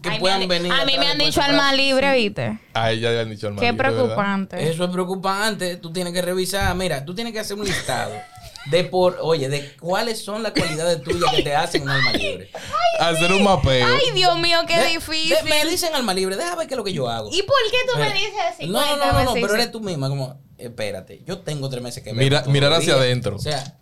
que 0.00 0.08
Ay, 0.10 0.18
puedan 0.20 0.46
venir. 0.48 0.72
A 0.72 0.84
mí 0.84 0.96
me 0.98 1.06
han 1.08 1.18
dicho 1.18 1.40
alma 1.42 1.72
libre, 1.72 2.12
¿viste? 2.14 2.58
A 2.74 2.92
ella 2.92 3.10
le 3.10 3.20
han 3.20 3.30
dicho 3.30 3.48
alma 3.48 3.60
Qué 3.60 3.70
libre, 3.72 3.88
¿verdad? 3.90 3.98
preocupante. 4.04 4.68
Eso 4.70 4.84
es 4.84 4.90
preocupante. 4.90 5.76
Tú 5.76 5.92
tienes 5.92 6.12
que 6.12 6.22
revisar. 6.22 6.74
Mira, 6.76 7.04
tú 7.04 7.14
tienes 7.14 7.32
que 7.32 7.40
hacer 7.40 7.56
un 7.58 7.64
listado 7.64 8.12
de 8.66 8.84
por, 8.84 9.18
oye, 9.22 9.48
de 9.48 9.76
cuáles 9.80 10.22
son 10.22 10.42
las 10.42 10.52
cualidades 10.52 11.02
tuyas 11.02 11.30
que 11.34 11.42
te 11.42 11.54
hacen 11.56 11.82
un 11.82 11.88
alma 11.90 12.12
libre. 12.12 12.50
Hacer 13.00 13.32
un 13.32 13.42
mapeo. 13.44 13.86
Ay, 13.86 14.10
Dios 14.14 14.38
mío, 14.38 14.58
qué 14.66 14.78
De- 14.78 14.88
difícil. 14.88 15.30
de- 15.42 15.42
me 15.48 15.64
dicen 15.64 15.94
alma 15.94 16.12
libre, 16.12 16.36
déjame 16.36 16.56
ver 16.58 16.66
qué 16.68 16.74
es 16.74 16.78
lo 16.78 16.84
que 16.84 16.92
yo 16.92 17.08
hago. 17.08 17.30
¿Y 17.32 17.42
por 17.42 17.56
qué 17.70 17.76
tú 17.90 17.98
me 17.98 18.06
Espera. 18.08 18.20
dices 18.26 18.40
así? 18.54 18.66
No, 18.66 18.80
no, 18.84 18.96
no, 18.96 19.12
no, 19.12 19.24
no, 19.24 19.32
pero 19.34 19.54
eres 19.54 19.70
tú 19.70 19.80
misma, 19.80 20.08
como, 20.08 20.40
espérate, 20.58 21.22
yo 21.26 21.38
tengo 21.38 21.68
tres 21.70 21.82
meses 21.82 22.02
que 22.02 22.10
ver. 22.12 22.18
Mira- 22.18 22.44
mirar 22.46 22.72
hacia 22.72 22.94
días. 22.94 22.98
adentro. 23.06 23.36
O 23.36 23.38
sea, 23.38 23.78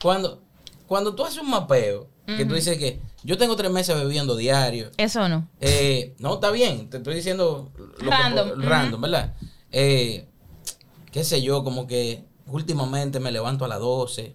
cuando, 0.00 0.42
cuando 0.86 1.14
tú 1.14 1.24
haces 1.24 1.38
un 1.38 1.50
mapeo, 1.50 2.08
que 2.36 2.44
tú 2.46 2.54
dices 2.54 2.78
que 2.78 3.00
yo 3.24 3.36
tengo 3.38 3.56
tres 3.56 3.70
meses 3.70 3.96
bebiendo 3.96 4.36
diario, 4.36 4.90
Eso 4.96 5.28
no. 5.28 5.48
eh, 5.60 6.14
no, 6.18 6.34
está 6.34 6.50
bien, 6.50 6.88
te 6.90 6.96
estoy 6.98 7.14
diciendo 7.14 7.70
lo 7.76 7.92
que 7.96 8.06
Random, 8.06 8.60
random, 8.62 9.00
¿verdad? 9.00 9.34
Eh, 9.72 10.26
qué 11.12 11.24
sé 11.24 11.42
yo, 11.42 11.64
como 11.64 11.86
que 11.86 12.24
últimamente 12.46 13.20
me 13.20 13.32
levanto 13.32 13.64
a 13.64 13.68
las 13.68 13.78
12, 13.80 14.34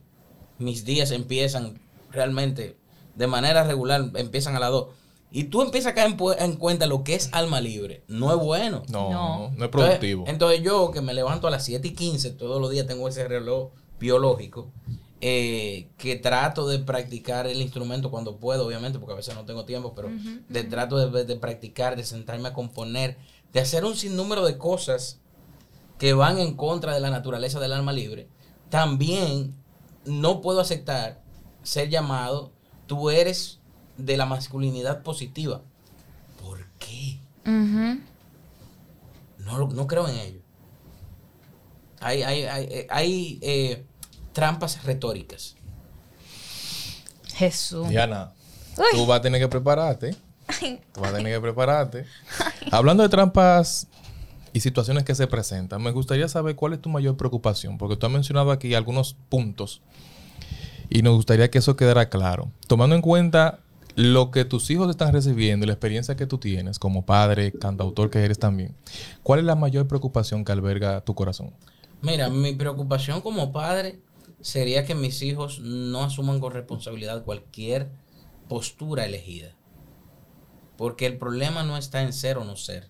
mis 0.59 0.85
días 0.85 1.11
empiezan 1.11 1.79
realmente 2.11 2.77
de 3.15 3.27
manera 3.27 3.63
regular, 3.63 4.11
empiezan 4.15 4.55
a 4.55 4.59
las 4.59 4.71
2. 4.71 4.87
Y 5.31 5.45
tú 5.45 5.61
empiezas 5.61 5.91
a 5.91 5.95
caer 5.95 6.15
en, 6.39 6.55
cuenta 6.55 6.85
lo 6.87 7.03
que 7.03 7.15
es 7.15 7.29
alma 7.33 7.59
libre. 7.59 8.03
No 8.07 8.31
es 8.31 8.37
bueno. 8.37 8.83
No, 8.89 9.09
No. 9.11 9.37
no, 9.39 9.45
es 9.47 9.51
Entonces- 9.51 9.69
productivo. 9.69 10.23
Entonces, 10.27 10.61
yo 10.63 10.91
que 10.91 11.01
me 11.01 11.13
levanto 11.13 11.47
a 11.47 11.51
las 11.51 11.65
7 11.65 11.89
y 11.89 11.91
15, 11.93 12.31
todos 12.31 12.61
los 12.61 12.71
días 12.71 12.87
tengo 12.87 13.07
ese 13.09 13.27
reloj 13.27 13.71
biológico, 13.99 14.71
eh, 15.27 15.89
que 15.97 16.17
trato 16.17 16.67
de 16.67 16.77
practicar 16.77 17.47
el 17.47 17.59
instrumento 17.59 18.11
cuando 18.11 18.37
puedo, 18.37 18.67
obviamente, 18.67 18.99
porque 18.99 19.13
a 19.13 19.15
veces 19.15 19.33
no 19.33 19.43
tengo 19.43 19.65
tiempo, 19.65 19.95
pero 19.95 20.11
de, 20.49 20.63
trato 20.65 21.09
de, 21.09 21.25
de 21.25 21.35
practicar, 21.35 21.95
de 21.95 22.03
sentarme 22.03 22.49
a 22.49 22.53
componer, 22.53 23.17
de 23.51 23.59
hacer 23.59 23.85
un 23.85 23.95
sinnúmero 23.95 24.45
de 24.45 24.59
cosas 24.59 25.19
que 25.97 26.13
van 26.13 26.37
en 26.37 26.53
contra 26.55 26.93
de 26.93 26.99
la 26.99 27.09
naturaleza 27.09 27.59
del 27.59 27.73
alma 27.73 27.91
libre. 27.91 28.27
También 28.69 29.55
no 30.05 30.41
puedo 30.41 30.59
aceptar 30.59 31.23
ser 31.63 31.89
llamado, 31.89 32.51
tú 32.85 33.09
eres 33.09 33.57
de 33.97 34.17
la 34.17 34.27
masculinidad 34.27 35.01
positiva. 35.01 35.63
¿Por 36.39 36.67
qué? 36.77 37.17
No, 39.39 39.69
no 39.69 39.87
creo 39.87 40.07
en 40.07 40.19
ello. 40.19 40.39
Hay, 41.99 42.21
hay, 42.21 42.43
hay, 42.43 42.63
eh, 42.65 42.87
hay, 42.91 43.39
eh, 43.41 43.85
trampas 44.35 44.83
retóricas. 44.83 45.55
Jesús. 47.33 47.89
Diana, 47.89 48.33
Uy. 48.77 48.83
tú 48.91 49.05
vas 49.07 49.19
a 49.19 49.21
tener 49.21 49.41
que 49.41 49.47
prepararte. 49.47 50.15
Tú 50.93 51.01
vas 51.01 51.11
a 51.11 51.17
tener 51.17 51.33
que 51.33 51.41
prepararte. 51.41 52.05
Hablando 52.71 53.01
de 53.01 53.09
trampas 53.09 53.87
y 54.53 54.59
situaciones 54.59 55.03
que 55.03 55.15
se 55.15 55.25
presentan, 55.25 55.81
me 55.81 55.91
gustaría 55.91 56.27
saber 56.27 56.55
cuál 56.55 56.73
es 56.73 56.81
tu 56.81 56.89
mayor 56.89 57.17
preocupación, 57.17 57.77
porque 57.77 57.95
tú 57.95 58.05
has 58.05 58.11
mencionado 58.11 58.51
aquí 58.51 58.75
algunos 58.75 59.15
puntos 59.29 59.81
y 60.89 61.01
nos 61.01 61.15
gustaría 61.15 61.49
que 61.49 61.57
eso 61.57 61.75
quedara 61.75 62.09
claro. 62.09 62.51
Tomando 62.67 62.95
en 62.95 63.01
cuenta 63.01 63.59
lo 63.95 64.31
que 64.31 64.43
tus 64.43 64.69
hijos 64.69 64.89
están 64.89 65.13
recibiendo 65.13 65.63
y 65.63 65.67
la 65.67 65.73
experiencia 65.73 66.15
que 66.15 66.27
tú 66.27 66.37
tienes 66.37 66.77
como 66.77 67.05
padre, 67.05 67.53
cantautor 67.53 68.09
que 68.09 68.19
eres 68.19 68.37
también, 68.37 68.75
¿cuál 69.23 69.39
es 69.39 69.45
la 69.45 69.55
mayor 69.55 69.87
preocupación 69.87 70.43
que 70.43 70.51
alberga 70.51 71.01
tu 71.01 71.15
corazón? 71.15 71.53
Mira, 72.01 72.29
mi 72.29 72.53
preocupación 72.53 73.21
como 73.21 73.51
padre 73.51 73.99
sería 74.41 74.85
que 74.85 74.95
mis 74.95 75.21
hijos 75.21 75.59
no 75.59 76.03
asuman 76.03 76.39
con 76.39 76.53
responsabilidad 76.53 77.23
cualquier 77.23 77.89
postura 78.47 79.05
elegida. 79.05 79.55
Porque 80.77 81.05
el 81.05 81.17
problema 81.17 81.63
no 81.63 81.77
está 81.77 82.01
en 82.01 82.13
ser 82.13 82.37
o 82.37 82.43
no 82.43 82.55
ser. 82.55 82.89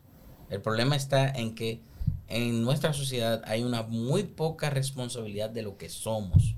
El 0.50 0.62
problema 0.62 0.96
está 0.96 1.30
en 1.30 1.56
que 1.56 1.82
en 2.28 2.64
nuestra 2.64 2.94
sociedad 2.94 3.42
hay 3.46 3.64
una 3.64 3.84
muy 3.84 4.24
poca 4.24 4.70
responsabilidad 4.70 5.50
de 5.50 5.62
lo 5.62 5.78
que 5.78 5.90
somos. 5.90 6.56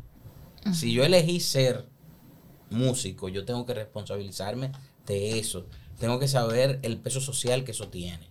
Si 0.73 0.91
yo 0.93 1.05
elegí 1.05 1.39
ser 1.39 1.87
músico, 2.69 3.29
yo 3.29 3.45
tengo 3.45 3.65
que 3.65 3.73
responsabilizarme 3.73 4.71
de 5.05 5.39
eso. 5.39 5.67
Tengo 5.97 6.19
que 6.19 6.27
saber 6.27 6.79
el 6.83 6.97
peso 6.97 7.21
social 7.21 7.63
que 7.63 7.71
eso 7.71 7.87
tiene. 7.87 8.29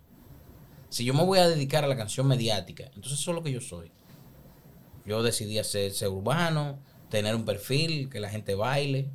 Si 0.88 1.04
yo 1.04 1.14
me 1.14 1.24
voy 1.24 1.38
a 1.38 1.48
dedicar 1.48 1.84
a 1.84 1.88
la 1.88 1.96
canción 1.96 2.26
mediática, 2.26 2.84
entonces 2.94 3.20
eso 3.20 3.30
es 3.30 3.34
lo 3.34 3.42
que 3.42 3.52
yo 3.52 3.60
soy. 3.60 3.90
Yo 5.06 5.22
decidí 5.22 5.58
hacer 5.58 5.92
ser 5.92 6.08
urbano, 6.08 6.78
tener 7.08 7.34
un 7.34 7.44
perfil, 7.44 8.08
que 8.10 8.20
la 8.20 8.28
gente 8.28 8.54
baile. 8.54 9.08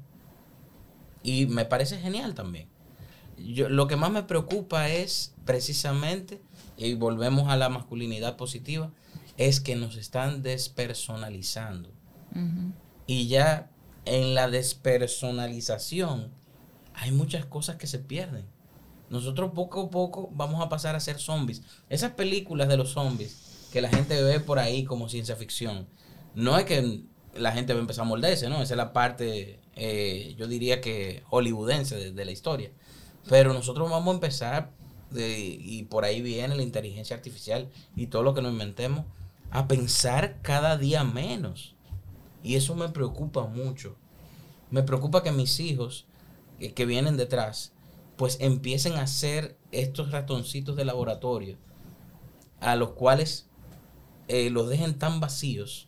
Y 1.24 1.46
me 1.48 1.66
parece 1.66 2.00
genial 2.00 2.34
también. 2.34 2.68
Yo, 3.38 3.70
lo 3.70 3.88
que 3.88 3.96
más 3.96 4.12
me 4.12 4.24
preocupa 4.24 4.90
es 4.90 5.34
precisamente, 5.46 6.42
y 6.78 6.94
volvemos 6.94 7.50
a 7.50 7.58
la 7.58 7.70
masculinidad 7.70 8.38
positiva, 8.38 8.92
es 9.38 9.60
que 9.60 9.76
nos 9.76 9.98
están 9.98 10.44
despersonalizando. 10.44 11.92
Y 13.08 13.28
ya 13.28 13.70
en 14.06 14.34
la 14.34 14.50
despersonalización 14.50 16.32
hay 16.94 17.12
muchas 17.12 17.46
cosas 17.46 17.76
que 17.76 17.88
se 17.88 18.00
pierden. 18.00 18.46
Nosotros 19.10 19.52
poco 19.54 19.82
a 19.82 19.90
poco 19.90 20.30
vamos 20.34 20.62
a 20.62 20.70
pasar 20.70 20.96
a 20.96 21.02
ser 21.02 21.20
zombies. 21.20 21.62
Esas 21.90 22.12
películas 22.12 22.70
de 22.70 22.78
los 22.78 22.92
zombies 22.92 23.51
que 23.72 23.82
la 23.82 23.90
gente 23.90 24.22
ve 24.22 24.40
por 24.40 24.60
ahí 24.60 24.84
como 24.84 25.10
ciencia 25.10 25.36
ficción, 25.36 25.88
no 26.36 26.58
es 26.58 26.66
que 26.66 27.04
la 27.34 27.52
gente 27.52 27.74
va 27.74 27.80
a 27.80 27.82
empezar 27.82 28.06
a 28.06 28.08
morderse, 28.08 28.50
¿no? 28.50 28.62
Esa 28.62 28.74
es 28.74 28.78
la 28.78 28.94
parte, 28.94 29.60
eh, 29.76 30.36
yo 30.38 30.48
diría 30.48 30.82
que 30.82 31.24
hollywoodense 31.30 32.12
de, 32.12 32.26
la 32.26 32.32
historia. 32.32 32.72
Pero 33.30 33.54
nosotros 33.54 33.90
vamos 33.90 34.12
a 34.12 34.16
empezar, 34.16 34.72
y 35.14 35.84
por 35.84 36.06
ahí 36.06 36.22
viene 36.22 36.56
la 36.56 36.64
inteligencia 36.64 37.16
artificial 37.16 37.70
y 37.96 38.08
todo 38.08 38.24
lo 38.24 38.34
que 38.34 38.42
nos 38.42 38.52
inventemos, 38.52 39.06
a 39.52 39.68
pensar 39.68 40.40
cada 40.42 40.78
día 40.78 41.04
menos. 41.04 41.76
Y 42.44 42.56
eso 42.56 42.76
me 42.76 42.90
preocupa 42.90 43.46
mucho. 43.46 43.96
Me 44.70 44.84
preocupa 44.84 45.24
que 45.24 45.32
mis 45.32 45.60
hijos 45.60 46.06
que, 46.60 46.74
que 46.74 46.86
vienen 46.86 47.18
detrás, 47.18 47.74
pues 48.18 48.38
empiecen 48.40 48.94
a 48.94 49.08
ser 49.08 49.58
estos 49.72 50.12
ratoncitos 50.12 50.76
de 50.76 50.86
laboratorio, 50.86 51.58
a 52.60 52.76
los 52.76 52.92
cuales 52.92 53.51
eh, 54.32 54.50
los 54.50 54.70
dejen 54.70 54.98
tan 54.98 55.20
vacíos 55.20 55.88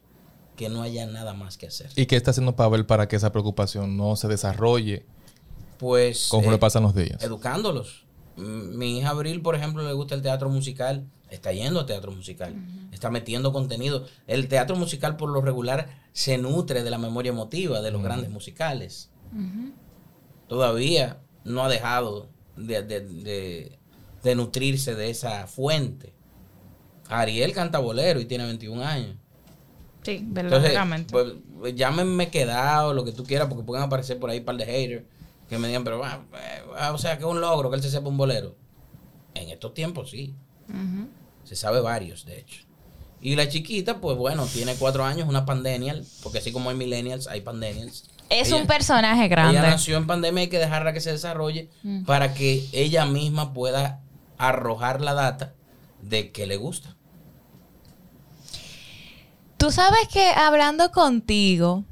que 0.56 0.70
no 0.70 0.82
haya 0.84 1.06
nada 1.08 1.34
más 1.34 1.58
que 1.58 1.68
hacer. 1.68 1.90
¿Y 1.96 2.06
qué 2.06 2.16
está 2.16 2.32
haciendo 2.32 2.56
Pavel 2.56 2.86
para 2.86 3.08
que 3.08 3.16
esa 3.16 3.32
preocupación 3.32 3.98
no 3.98 4.16
se 4.16 4.28
desarrolle 4.28 5.06
Pues 5.80 6.28
conforme 6.30 6.58
eh, 6.58 6.60
pasan 6.60 6.84
los 6.84 6.94
días? 6.94 7.24
educándolos. 7.24 8.06
Mm, 8.38 8.78
Mi 8.78 8.98
hija 9.00 9.10
Abril, 9.10 9.42
por 9.42 9.56
ejemplo, 9.56 9.82
le 9.84 9.94
gusta 9.94 10.14
el 10.16 10.22
teatro 10.22 10.50
musical, 10.50 11.08
está 11.30 11.52
yendo 11.52 11.80
a 11.80 11.86
teatro 11.88 12.12
musical, 12.12 12.54
está 12.92 13.10
metiendo 13.10 13.52
contenido. 13.52 14.06
El 14.28 14.48
teatro 14.48 14.76
musical 14.76 15.18
por 15.18 15.30
lo 15.30 15.42
regular 15.42 15.88
se 16.14 16.38
nutre 16.38 16.84
de 16.84 16.90
la 16.92 16.98
memoria 17.00 17.30
emotiva 17.32 17.82
de 17.82 17.90
los 17.92 18.04
grandes 18.04 18.30
musicales. 18.30 19.10
Todavía 20.48 21.20
no 21.44 21.64
ha 21.64 21.70
dejado 21.70 22.30
de, 22.56 22.84
de- 22.84 23.02
de- 23.02 23.80
de 24.24 24.36
nutrirse 24.36 24.96
de 24.96 25.10
esa 25.10 25.48
fuente. 25.48 26.13
Ariel 27.10 27.54
canta 27.54 27.80
bolero 27.80 28.20
y 28.20 28.26
tiene 28.26 28.46
21 28.46 28.84
años. 28.84 29.16
Sí, 30.04 30.22
verdaderamente. 30.28 31.12
pues, 31.12 31.34
pues, 31.60 31.76
llámenme 31.76 32.30
quedado, 32.30 32.94
lo 32.94 33.06
que 33.06 33.12
tú 33.14 33.24
quieras, 33.24 33.48
porque 33.48 33.64
pueden 33.64 33.84
aparecer 33.86 34.20
por 34.20 34.30
ahí 34.30 34.40
un 34.40 34.46
par 34.46 34.58
de 34.58 34.66
haters 34.66 35.04
que 35.50 35.58
me 35.58 35.68
digan, 35.68 35.84
pero, 35.84 36.04
ah, 36.04 36.22
eh, 36.34 36.90
o 36.92 36.98
sea, 36.98 37.18
que 37.18 37.24
es 37.24 37.30
un 37.30 37.40
logro 37.40 37.70
que 37.70 37.76
él 37.78 37.82
se 37.82 37.90
sepa 37.90 38.10
un 38.10 38.18
bolero. 38.18 38.56
En 39.36 39.50
estos 39.50 39.74
tiempos 39.74 40.10
sí, 40.12 40.36
se 41.44 41.56
sabe 41.56 41.80
varios, 41.82 42.26
de 42.26 42.40
hecho. 42.40 42.62
Y 43.22 43.36
la 43.36 43.48
chiquita, 43.48 44.02
pues 44.02 44.18
bueno, 44.18 44.46
tiene 44.48 44.76
cuatro 44.76 45.06
años, 45.06 45.30
una 45.30 45.46
pandemial, 45.46 46.06
porque 46.22 46.40
así 46.40 46.52
como 46.52 46.70
hay 46.70 46.76
millennials, 46.76 47.28
hay 47.28 47.42
pandemials. 47.42 48.10
Es 48.30 48.50
Ella- 48.50 48.58
un 48.62 48.68
personaje 48.68 49.28
grande. 49.30 49.58
Ella 49.60 49.70
nació 49.70 49.98
en 49.98 50.08
pandemia, 50.08 50.42
hay 50.42 50.50
que 50.50 50.60
dejarla 50.60 50.92
que 50.94 51.00
se 51.02 51.12
desarrolle 51.12 51.70
Mm. 51.84 52.04
para 52.04 52.34
que 52.34 52.66
ella 52.74 53.06
misma 53.06 53.54
pueda 53.54 54.02
arrojar 54.38 55.00
la 55.02 55.14
data 55.14 55.54
de 56.04 56.32
que 56.32 56.46
le 56.48 56.58
gusta. 56.58 56.96
Tú 59.58 59.72
sabes 59.72 60.08
que 60.12 60.30
hablando 60.32 60.92
contigo 60.92 61.84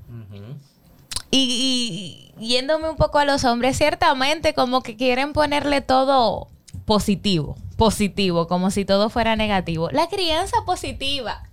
y, 1.29 2.33
y- 2.37 2.45
yéndome 2.47 2.89
un 2.89 2.97
poco 2.97 3.19
a 3.19 3.25
los 3.25 3.43
hombres, 3.45 3.77
ciertamente 3.77 4.53
como 4.53 4.81
que 4.81 4.97
quieren 4.97 5.31
ponerle 5.31 5.79
todo 5.81 6.47
positivo, 6.85 7.55
positivo, 7.77 8.47
como 8.47 8.71
si 8.71 8.83
todo 8.83 9.09
fuera 9.09 9.35
negativo. 9.35 9.89
La 9.91 10.07
crianza 10.09 10.57
positiva. 10.65 11.43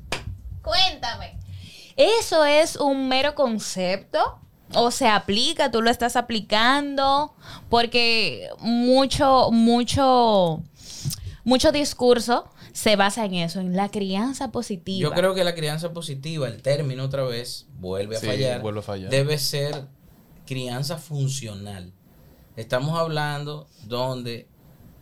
Cuéntame. 0.63 1.39
¿Eso 1.97 2.45
es 2.45 2.77
un 2.77 3.09
mero 3.09 3.35
concepto? 3.35 4.39
¿O 4.75 4.91
se 4.91 5.09
aplica? 5.09 5.71
¿Tú 5.71 5.83
lo 5.83 5.91
estás 5.91 6.17
aplicando? 6.17 7.35
Porque 7.71 8.49
mucho, 8.61 9.51
mucho, 9.53 10.63
mucho 11.49 11.73
discurso 11.73 12.45
se 12.73 12.97
basa 12.97 13.25
en 13.25 13.35
eso, 13.35 13.61
en 13.61 13.75
la 13.75 13.89
crianza 13.91 14.51
positiva. 14.53 15.01
Yo 15.09 15.13
creo 15.15 15.35
que 15.35 15.43
la 15.45 15.55
crianza 15.55 15.93
positiva, 15.93 16.47
el 16.49 16.63
término 16.63 17.05
otra 17.05 17.25
vez, 17.25 17.67
vuelve 17.79 18.17
a, 18.17 18.21
Sí, 18.21 18.27
fallar, 18.27 18.61
vuelve 18.63 18.81
a 18.81 18.83
fallar. 18.83 19.11
Debe 19.11 19.39
ser 19.39 19.87
crianza 20.47 20.97
funcional. 20.99 21.93
Estamos 22.57 22.99
hablando 22.99 23.69
donde 23.87 24.47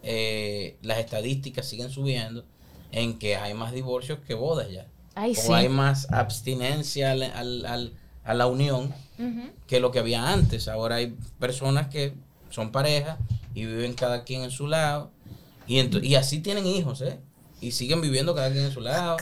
eh, 0.02 0.76
las 0.82 0.98
estadísticas 0.98 1.66
siguen 1.66 1.90
subiendo 1.90 2.44
en 2.92 3.18
que 3.18 3.36
hay 3.36 3.54
más 3.54 3.72
divorcios 3.72 4.18
que 4.26 4.34
bodas 4.34 4.70
ya. 4.70 4.86
Ay, 5.14 5.32
o 5.32 5.34
sí. 5.34 5.52
hay 5.52 5.68
más 5.68 6.10
abstinencia 6.12 7.12
al- 7.12 7.22
al- 7.22 7.66
al- 7.66 7.92
a 8.24 8.34
la 8.34 8.46
unión 8.46 8.92
que 9.66 9.80
lo 9.80 9.90
que 9.90 9.98
había 9.98 10.32
antes. 10.32 10.68
Ahora 10.68 10.96
hay 10.96 11.16
personas 11.38 11.88
que 11.88 12.12
son 12.50 12.70
pareja 12.70 13.18
y 13.54 13.64
viven 13.64 13.94
cada 13.94 14.24
quien 14.24 14.42
en 14.42 14.50
su 14.50 14.66
lado. 14.66 15.10
Y, 15.66 16.06
y 16.06 16.14
así 16.14 16.40
tienen 16.40 16.66
hijos, 16.66 17.00
¿eh? 17.02 17.20
Y 17.60 17.72
siguen 17.72 18.00
viviendo 18.00 18.34
cada 18.34 18.50
quien 18.50 18.64
en 18.64 18.72
su 18.72 18.80
lado. 18.80 19.16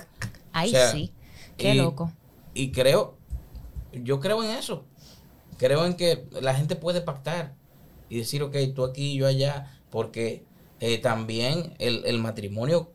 Ay, 0.53 0.69
O 0.69 0.71
sea, 0.71 0.93
sí. 0.93 1.13
Qué 1.57 1.75
y- 1.75 1.79
loco. 1.79 2.13
Y 2.55 2.73
creo, 2.73 3.19
yo 3.93 4.21
creo 4.21 4.43
en 4.45 4.51
eso. 4.51 4.87
Creo 5.59 5.87
en 5.87 5.95
que 5.97 6.29
la 6.43 6.55
gente 6.55 6.77
puede 6.77 7.01
pactar 7.01 7.55
y 8.09 8.19
decir, 8.19 8.43
ok, 8.43 8.57
tú 8.75 8.85
aquí, 8.85 9.17
yo 9.17 9.27
allá, 9.27 9.81
porque 9.91 10.45
eh, 10.81 10.99
también 10.99 11.75
el, 11.79 12.05
el 12.07 12.19
matrimonio, 12.21 12.93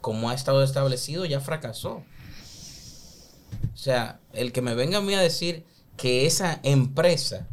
como 0.00 0.30
ha 0.30 0.34
estado 0.34 0.62
establecido, 0.62 1.24
ya 1.26 1.40
fracasó. 1.40 2.04
O 3.72 3.76
sea, 3.76 4.20
el 4.32 4.52
que 4.52 4.62
me 4.62 4.74
venga 4.74 4.98
a 4.98 5.02
mí 5.02 5.14
a 5.14 5.20
decir 5.20 5.64
que 5.96 6.26
esa 6.26 6.60
empresa, 6.62 7.46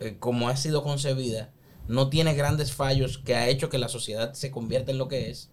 eh, 0.00 0.16
como 0.18 0.48
ha 0.48 0.56
sido 0.56 0.82
concebida, 0.82 1.52
no 1.86 2.08
tiene 2.08 2.34
grandes 2.34 2.72
fallos 2.72 3.18
que 3.18 3.34
ha 3.34 3.48
hecho 3.48 3.68
que 3.68 3.78
la 3.78 3.88
sociedad 3.88 4.32
se 4.34 4.50
convierta 4.50 4.90
en 4.90 4.98
lo 4.98 5.08
que 5.08 5.30
es, 5.30 5.50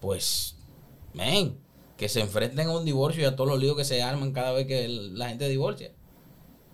pues, 0.00 0.56
men, 1.14 1.58
que 1.96 2.08
se 2.08 2.20
enfrenten 2.20 2.68
a 2.68 2.76
un 2.76 2.84
divorcio 2.84 3.22
y 3.22 3.26
a 3.26 3.36
todos 3.36 3.50
los 3.50 3.60
líos 3.60 3.76
que 3.76 3.84
se 3.84 4.02
arman 4.02 4.32
cada 4.32 4.52
vez 4.52 4.66
que 4.66 4.88
la 4.88 5.28
gente 5.28 5.48
divorcia. 5.48 5.92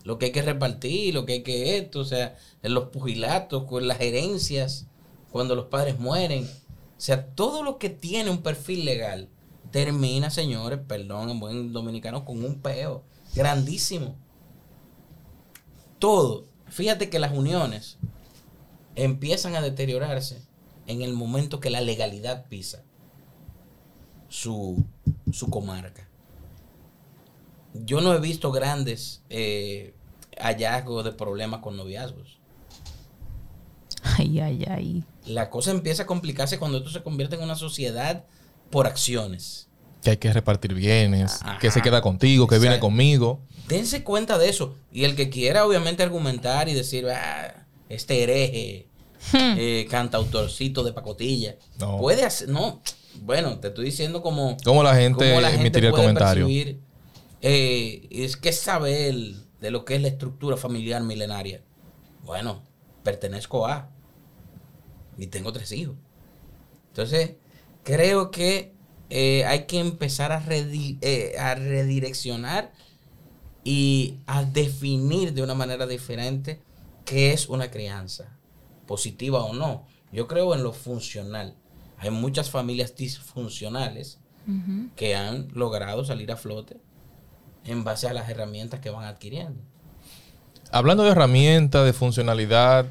Lo 0.04 0.18
que 0.18 0.26
hay 0.26 0.33
que 0.33 0.42
repartir, 0.42 1.14
lo 1.14 1.24
que 1.24 1.33
hay 1.33 1.42
que 1.42 1.78
esto, 1.78 2.00
o 2.00 2.04
sea, 2.04 2.37
los 2.62 2.88
pugilatos, 2.88 3.64
con 3.64 3.88
las 3.88 4.00
herencias, 4.00 4.87
cuando 5.33 5.54
los 5.54 5.66
padres 5.66 5.98
mueren. 5.98 6.44
O 6.44 7.00
sea, 7.00 7.26
todo 7.35 7.62
lo 7.62 7.78
que 7.78 7.88
tiene 7.88 8.30
un 8.30 8.42
perfil 8.42 8.85
legal 8.85 9.30
termina, 9.70 10.28
señores, 10.30 10.78
perdón, 10.87 11.30
en 11.30 11.40
buen 11.40 11.72
dominicano, 11.72 12.26
con 12.26 12.44
un 12.44 12.61
peo 12.61 13.02
grandísimo. 13.35 14.16
Todo. 15.98 16.44
Fíjate 16.68 17.09
que 17.09 17.18
las 17.18 17.33
uniones 17.33 17.98
empiezan 18.96 19.57
a 19.57 19.61
deteriorarse 19.62 20.42
en 20.87 21.02
el 21.02 21.12
momento 21.12 21.61
que 21.61 21.70
la 21.70 21.80
legalidad 21.80 22.46
pisa 22.48 22.83
su, 24.28 24.85
su 25.33 25.48
comarca. 25.48 26.09
Yo 27.72 28.00
no 28.00 28.14
he 28.14 28.20
visto 28.20 28.52
grandes 28.52 29.22
eh, 29.30 29.94
hallazgos 30.38 31.04
de 31.04 31.12
problemas 31.12 31.61
con 31.61 31.76
noviazgos. 31.76 32.38
Ay, 34.02 34.38
ay, 34.40 34.64
ay. 34.68 35.04
La 35.26 35.50
cosa 35.50 35.70
empieza 35.70 36.02
a 36.02 36.07
complicarse 36.07 36.59
cuando 36.59 36.78
esto 36.78 36.90
se 36.90 37.02
convierte 37.02 37.37
en 37.37 37.42
una 37.42 37.57
sociedad 37.57 38.24
por 38.70 38.87
acciones. 38.87 39.68
Que 40.02 40.11
hay 40.11 40.16
que 40.18 40.33
repartir 40.33 40.74
bienes, 40.74 41.40
Ajá. 41.42 41.59
que 41.59 41.70
se 41.70 41.80
queda 41.80 42.02
contigo, 42.02 42.46
que 42.46 42.59
viene 42.59 42.78
conmigo. 42.78 43.40
Dense 43.68 44.04
cuenta 44.04 44.37
de 44.37 44.50
eso. 44.50 44.76
Y 44.92 45.04
el 45.04 45.16
que 45.16 45.30
quiera, 45.30 45.66
obviamente, 45.66 46.02
argumentar 46.02 46.68
y 46.68 46.74
decir, 46.74 47.09
ah, 47.09 47.63
este 47.94 48.22
hereje, 48.22 48.88
eh, 49.33 49.87
cantautorcito 49.90 50.83
de 50.85 50.92
pacotilla, 50.92 51.57
No. 51.78 51.98
puede 51.98 52.24
hacer. 52.24 52.48
No, 52.48 52.83
bueno, 53.22 53.59
te 53.59 53.68
estoy 53.68 53.87
diciendo 53.87 54.22
como. 54.22 54.57
¿Cómo 54.64 54.83
la 54.83 54.94
gente 54.94 55.28
cómo 55.30 55.40
la 55.40 55.48
gente 55.48 55.62
emitiría 55.62 55.88
el 55.88 55.92
puede 55.94 56.04
comentario? 56.04 56.46
percibir, 56.46 56.80
eh, 57.42 58.07
es 58.11 58.37
que 58.37 58.52
sabe 58.52 59.09
él 59.09 59.37
de 59.61 59.70
lo 59.70 59.85
que 59.85 59.96
es 59.96 60.02
la 60.02 60.09
estructura 60.09 60.57
familiar 60.57 61.02
milenaria. 61.02 61.62
Bueno, 62.24 62.62
pertenezco 63.02 63.66
a. 63.66 63.90
Y 65.16 65.28
tengo 65.28 65.52
tres 65.52 65.70
hijos. 65.72 65.94
Entonces, 66.88 67.33
creo 67.83 68.30
que 68.30 68.72
eh, 69.11 69.44
hay 69.44 69.64
que 69.66 69.78
empezar 69.78 70.33
a, 70.33 70.42
redi- 70.44 70.98
eh, 71.02 71.35
a 71.38 71.54
redireccionar 71.54 72.72
y 73.62 74.18
a 74.26 74.44
definir 74.44 75.33
de 75.35 75.42
una 75.42 75.54
manera 75.54 75.87
diferente 75.87 76.61
qué 77.05 77.33
es 77.33 77.49
una 77.49 77.71
crianza, 77.71 78.37
positiva 78.87 79.45
o 79.45 79.55
no. 79.55 79.87
Yo 80.12 80.27
creo 80.27 80.55
en 80.55 80.62
lo 80.62 80.73
funcional. 80.73 81.55
Hay 81.99 82.11
muchas 82.11 82.51
familias 82.51 82.97
disfuncionales 82.97 84.21
que 84.95 85.17
han 85.17 85.49
logrado 85.55 86.05
salir 86.05 86.31
a 86.31 86.37
flote 86.37 86.77
en 87.64 87.83
base 87.83 88.09
a 88.09 88.12
las 88.12 88.29
herramientas 88.29 88.81
que 88.81 88.90
van 88.90 89.05
adquiriendo. 89.07 89.62
Hablando 90.71 91.05
de 91.05 91.11
herramientas, 91.11 91.85
de 91.87 91.95
funcionalidad, 91.95 92.87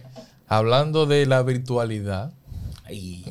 hablando 0.47 1.05
de 1.05 1.25
la 1.25 1.43
virtualidad 1.43 2.33
Y 2.89 3.25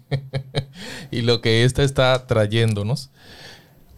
y 1.10 1.22
lo 1.22 1.40
que 1.40 1.64
esta 1.64 1.82
está 1.84 2.26
trayéndonos. 2.26 3.10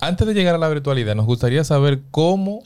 Antes 0.00 0.26
de 0.26 0.34
llegar 0.34 0.54
a 0.54 0.58
la 0.58 0.68
virtualidad, 0.68 1.14
nos 1.14 1.26
gustaría 1.26 1.64
saber 1.64 2.02
cómo 2.10 2.62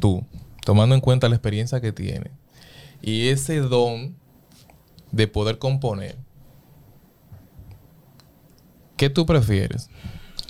tú, 0.00 0.24
tomando 0.64 0.94
en 0.94 1.00
cuenta 1.00 1.28
la 1.28 1.34
experiencia 1.34 1.80
que 1.80 1.92
tienes 1.92 2.30
y 3.04 3.28
ese 3.28 3.60
don 3.60 4.16
de 5.12 5.28
poder 5.28 5.58
componer, 5.58 6.16
¿qué 8.96 9.10
tú 9.10 9.26
prefieres? 9.26 9.90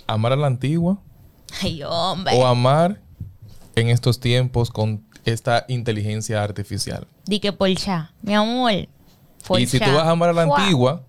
¿Amar 0.07 0.31
a 0.31 0.35
la 0.37 0.47
antigua 0.47 0.99
Ay, 1.61 1.83
hombre. 1.83 2.33
o 2.35 2.45
amar 2.45 3.01
en 3.75 3.89
estos 3.89 4.19
tiempos 4.19 4.69
con 4.69 5.03
esta 5.25 5.65
inteligencia 5.67 6.41
artificial? 6.43 7.07
Di 7.25 7.39
que 7.39 7.51
por 7.51 7.73
cha, 7.75 8.13
mi 8.21 8.33
amor. 8.33 8.87
por 9.45 9.59
y 9.59 9.67
si 9.67 9.77
tú 9.79 9.91
vas 9.91 10.07
a 10.07 10.11
amar 10.11 10.29
a 10.29 10.33
la 10.33 10.43
antigua, 10.43 11.03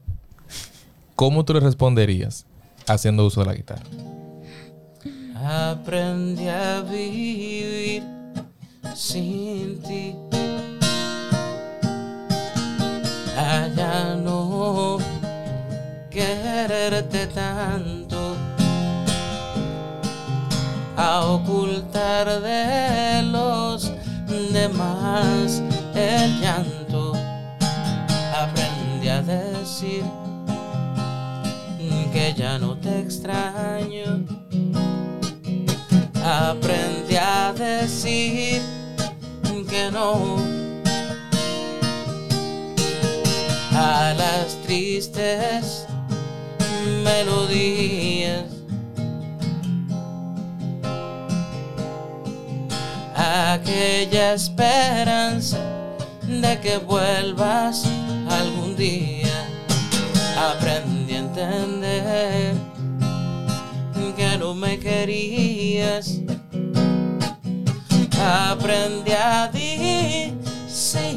¿cómo 1.15 1.45
tú 1.45 1.55
le 1.55 1.61
responderías 1.61 2.45
haciendo 2.89 3.25
uso 3.25 3.41
de 3.41 3.47
la 3.47 3.55
guitarra? 3.55 3.85
aprendí 5.47 6.49
a 6.49 6.81
vivir 6.81 8.03
sin 8.97 9.81
ti. 9.83 10.26
Quererte 17.17 17.27
tanto, 17.35 18.37
a 20.97 21.21
ocultar 21.25 22.41
de 22.43 23.23
los 23.23 23.93
demás 24.53 25.63
el 25.95 26.41
llanto. 26.41 27.15
Aprendí 28.37 29.09
a 29.09 29.23
decir 29.23 30.05
que 32.13 32.35
ya 32.37 32.59
no 32.59 32.77
te 32.77 33.01
extraño. 33.01 34.25
Aprendí 36.25 37.17
a 37.17 37.53
decir 37.53 38.63
que 39.69 39.91
no 39.91 40.37
a 43.73 44.15
las 44.17 44.57
tristes 44.63 45.86
melodías. 47.07 48.45
Aquella 53.15 54.35
esperanza 54.35 55.59
de 56.27 56.61
que 56.61 56.79
vuelvas 56.79 57.85
algún 58.29 58.77
día. 58.77 59.49
Aprendí 60.37 61.15
a 61.15 61.19
entender 61.19 62.55
que 64.17 64.39
no 64.39 64.55
me 64.55 64.79
querías. 64.79 66.21
Aprendí 68.19 69.13
a 69.13 69.49
disimular 70.69 71.17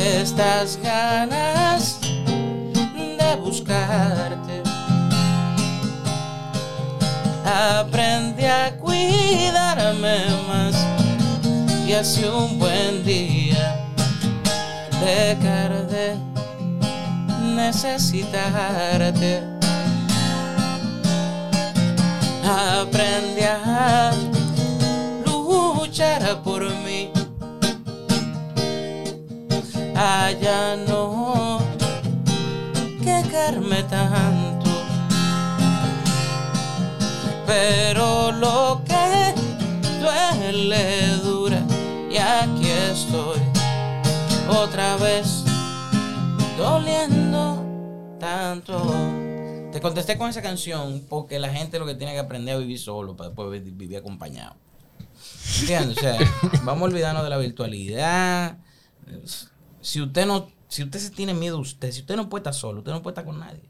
estas 0.00 0.78
ganas 0.82 2.00
de 2.00 3.36
buscarte. 3.36 4.62
Aprendí 7.44 8.44
a 8.44 8.76
cuidarme 8.78 10.18
más 10.48 10.74
y 11.86 11.92
así 11.92 12.24
un 12.24 12.58
buen 12.58 13.04
día 13.04 13.76
dejar 15.00 15.86
de 15.88 16.16
necesitarte. 17.54 19.42
Aprendí 22.44 23.42
a 23.42 24.12
luchar 25.24 26.42
por 26.42 26.62
mí. 26.84 26.99
Allá 30.02 30.76
no 30.76 31.60
quejarme 33.04 33.82
tanto. 33.82 34.70
Pero 37.46 38.32
lo 38.32 38.82
que 38.86 39.34
duele 40.00 41.16
dura 41.22 41.62
y 42.10 42.16
aquí 42.16 42.70
estoy 42.90 43.40
otra 44.48 44.96
vez 44.96 45.44
doliendo 46.56 47.62
tanto. 48.18 48.80
Te 49.70 49.82
contesté 49.82 50.16
con 50.16 50.30
esa 50.30 50.40
canción 50.40 51.04
porque 51.10 51.38
la 51.38 51.50
gente 51.50 51.78
lo 51.78 51.84
que 51.84 51.94
tiene 51.94 52.14
que 52.14 52.20
aprender 52.20 52.54
a 52.56 52.58
vivir 52.58 52.78
solo 52.78 53.16
para 53.16 53.28
después 53.28 53.50
vi- 53.62 53.70
vivir 53.70 53.98
acompañado. 53.98 54.54
¿Entiendes? 55.60 55.98
O 55.98 56.00
sea, 56.00 56.16
vamos 56.64 56.80
a 56.82 56.84
olvidarnos 56.86 57.22
de 57.22 57.28
la 57.30 57.36
virtualidad. 57.36 58.56
Si 59.80 60.00
usted 60.00 60.26
no, 60.26 60.50
si 60.68 60.82
usted 60.82 60.98
se 60.98 61.10
tiene 61.10 61.34
miedo 61.34 61.56
a 61.56 61.60
usted, 61.60 61.90
si 61.92 62.00
usted 62.00 62.16
no 62.16 62.28
puede 62.28 62.40
estar 62.40 62.54
solo, 62.54 62.78
usted 62.80 62.92
no 62.92 63.02
puede 63.02 63.12
estar 63.12 63.24
con 63.24 63.38
nadie. 63.38 63.68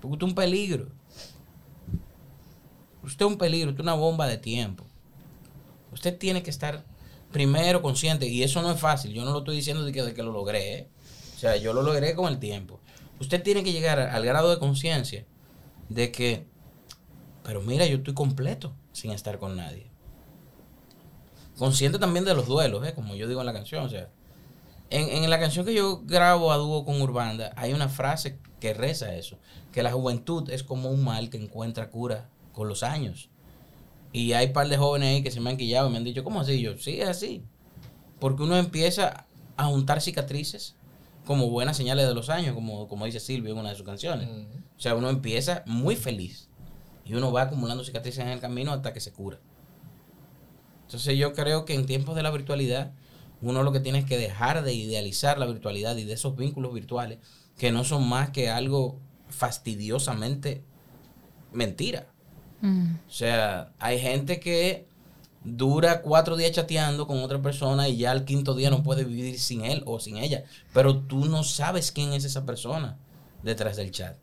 Porque 0.00 0.14
usted 0.14 0.26
es 0.26 0.30
un 0.30 0.34
peligro. 0.34 0.88
Usted 3.02 3.24
es 3.24 3.32
un 3.32 3.38
peligro, 3.38 3.70
usted 3.70 3.80
es 3.80 3.84
una 3.84 3.94
bomba 3.94 4.26
de 4.26 4.38
tiempo. 4.38 4.84
Usted 5.92 6.16
tiene 6.18 6.42
que 6.42 6.50
estar 6.50 6.84
primero 7.32 7.82
consciente, 7.82 8.26
y 8.26 8.42
eso 8.42 8.62
no 8.62 8.70
es 8.70 8.80
fácil. 8.80 9.12
Yo 9.12 9.24
no 9.24 9.32
lo 9.32 9.38
estoy 9.38 9.56
diciendo 9.56 9.84
de 9.84 9.92
que, 9.92 10.02
de 10.02 10.14
que 10.14 10.22
lo 10.22 10.32
logré. 10.32 10.78
¿eh? 10.78 10.88
O 11.36 11.38
sea, 11.38 11.56
yo 11.56 11.72
lo 11.72 11.82
logré 11.82 12.14
con 12.14 12.32
el 12.32 12.38
tiempo. 12.38 12.80
Usted 13.20 13.42
tiene 13.42 13.62
que 13.62 13.72
llegar 13.72 13.98
al 13.98 14.24
grado 14.24 14.50
de 14.50 14.58
conciencia 14.58 15.26
de 15.88 16.12
que, 16.12 16.46
pero 17.42 17.62
mira, 17.62 17.86
yo 17.86 17.96
estoy 17.96 18.14
completo 18.14 18.74
sin 18.92 19.10
estar 19.10 19.38
con 19.38 19.56
nadie. 19.56 19.90
Consciente 21.56 21.98
también 21.98 22.24
de 22.24 22.34
los 22.34 22.46
duelos, 22.46 22.86
¿eh? 22.86 22.92
como 22.94 23.14
yo 23.14 23.28
digo 23.28 23.40
en 23.40 23.46
la 23.46 23.52
canción. 23.52 23.84
O 23.84 23.88
sea, 23.88 24.10
en, 24.90 25.24
en 25.24 25.30
la 25.30 25.38
canción 25.38 25.66
que 25.66 25.74
yo 25.74 26.02
grabo 26.04 26.52
a 26.52 26.56
dúo 26.56 26.84
con 26.84 27.00
Urbanda, 27.00 27.52
hay 27.56 27.72
una 27.72 27.88
frase 27.88 28.38
que 28.60 28.74
reza 28.74 29.14
eso, 29.14 29.38
que 29.72 29.82
la 29.82 29.92
juventud 29.92 30.48
es 30.50 30.62
como 30.62 30.90
un 30.90 31.04
mal 31.04 31.30
que 31.30 31.42
encuentra 31.42 31.90
cura 31.90 32.28
con 32.52 32.68
los 32.68 32.82
años. 32.82 33.30
Y 34.12 34.32
hay 34.32 34.46
un 34.46 34.52
par 34.52 34.68
de 34.68 34.78
jóvenes 34.78 35.08
ahí 35.08 35.22
que 35.22 35.30
se 35.30 35.40
me 35.40 35.50
han 35.50 35.56
quillado 35.56 35.88
y 35.88 35.92
me 35.92 35.98
han 35.98 36.04
dicho, 36.04 36.24
¿cómo 36.24 36.40
así? 36.40 36.60
Yo, 36.60 36.78
sí, 36.78 37.00
es 37.00 37.08
así. 37.08 37.44
Porque 38.18 38.42
uno 38.42 38.56
empieza 38.56 39.26
a 39.56 39.66
juntar 39.66 40.00
cicatrices 40.00 40.74
como 41.26 41.50
buenas 41.50 41.76
señales 41.76 42.06
de 42.06 42.14
los 42.14 42.30
años, 42.30 42.54
como, 42.54 42.88
como 42.88 43.04
dice 43.04 43.20
Silvio 43.20 43.52
en 43.52 43.58
una 43.58 43.70
de 43.70 43.76
sus 43.76 43.84
canciones. 43.84 44.28
O 44.76 44.80
sea, 44.80 44.94
uno 44.94 45.10
empieza 45.10 45.64
muy 45.66 45.96
feliz 45.96 46.48
y 47.04 47.14
uno 47.14 47.32
va 47.32 47.42
acumulando 47.42 47.84
cicatrices 47.84 48.24
en 48.24 48.30
el 48.30 48.40
camino 48.40 48.72
hasta 48.72 48.92
que 48.92 49.00
se 49.00 49.12
cura. 49.12 49.38
Entonces 50.84 51.18
yo 51.18 51.32
creo 51.32 51.64
que 51.64 51.74
en 51.74 51.84
tiempos 51.84 52.16
de 52.16 52.22
la 52.22 52.30
virtualidad, 52.30 52.92
uno 53.46 53.62
lo 53.62 53.72
que 53.72 53.80
tiene 53.80 54.00
es 54.00 54.04
que 54.04 54.18
dejar 54.18 54.64
de 54.64 54.74
idealizar 54.74 55.38
la 55.38 55.46
virtualidad 55.46 55.96
y 55.96 56.04
de 56.04 56.14
esos 56.14 56.36
vínculos 56.36 56.74
virtuales 56.74 57.18
que 57.56 57.70
no 57.70 57.84
son 57.84 58.08
más 58.08 58.30
que 58.30 58.50
algo 58.50 58.98
fastidiosamente 59.28 60.64
mentira. 61.52 62.08
Mm. 62.60 62.96
O 63.06 63.10
sea, 63.10 63.72
hay 63.78 64.00
gente 64.00 64.40
que 64.40 64.88
dura 65.44 66.02
cuatro 66.02 66.36
días 66.36 66.50
chateando 66.50 67.06
con 67.06 67.22
otra 67.22 67.40
persona 67.40 67.88
y 67.88 67.98
ya 67.98 68.10
al 68.10 68.24
quinto 68.24 68.54
día 68.54 68.68
no 68.68 68.82
puede 68.82 69.04
vivir 69.04 69.38
sin 69.38 69.64
él 69.64 69.84
o 69.86 70.00
sin 70.00 70.16
ella. 70.16 70.44
Pero 70.74 70.98
tú 70.98 71.26
no 71.26 71.44
sabes 71.44 71.92
quién 71.92 72.12
es 72.12 72.24
esa 72.24 72.44
persona 72.44 72.98
detrás 73.44 73.76
del 73.76 73.92
chat. 73.92 74.16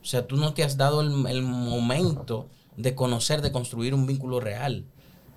O 0.00 0.04
sea, 0.04 0.26
tú 0.26 0.36
no 0.36 0.54
te 0.54 0.64
has 0.64 0.78
dado 0.78 1.02
el, 1.02 1.26
el 1.26 1.42
momento 1.42 2.48
de 2.76 2.94
conocer, 2.94 3.42
de 3.42 3.52
construir 3.52 3.94
un 3.94 4.06
vínculo 4.06 4.40
real. 4.40 4.86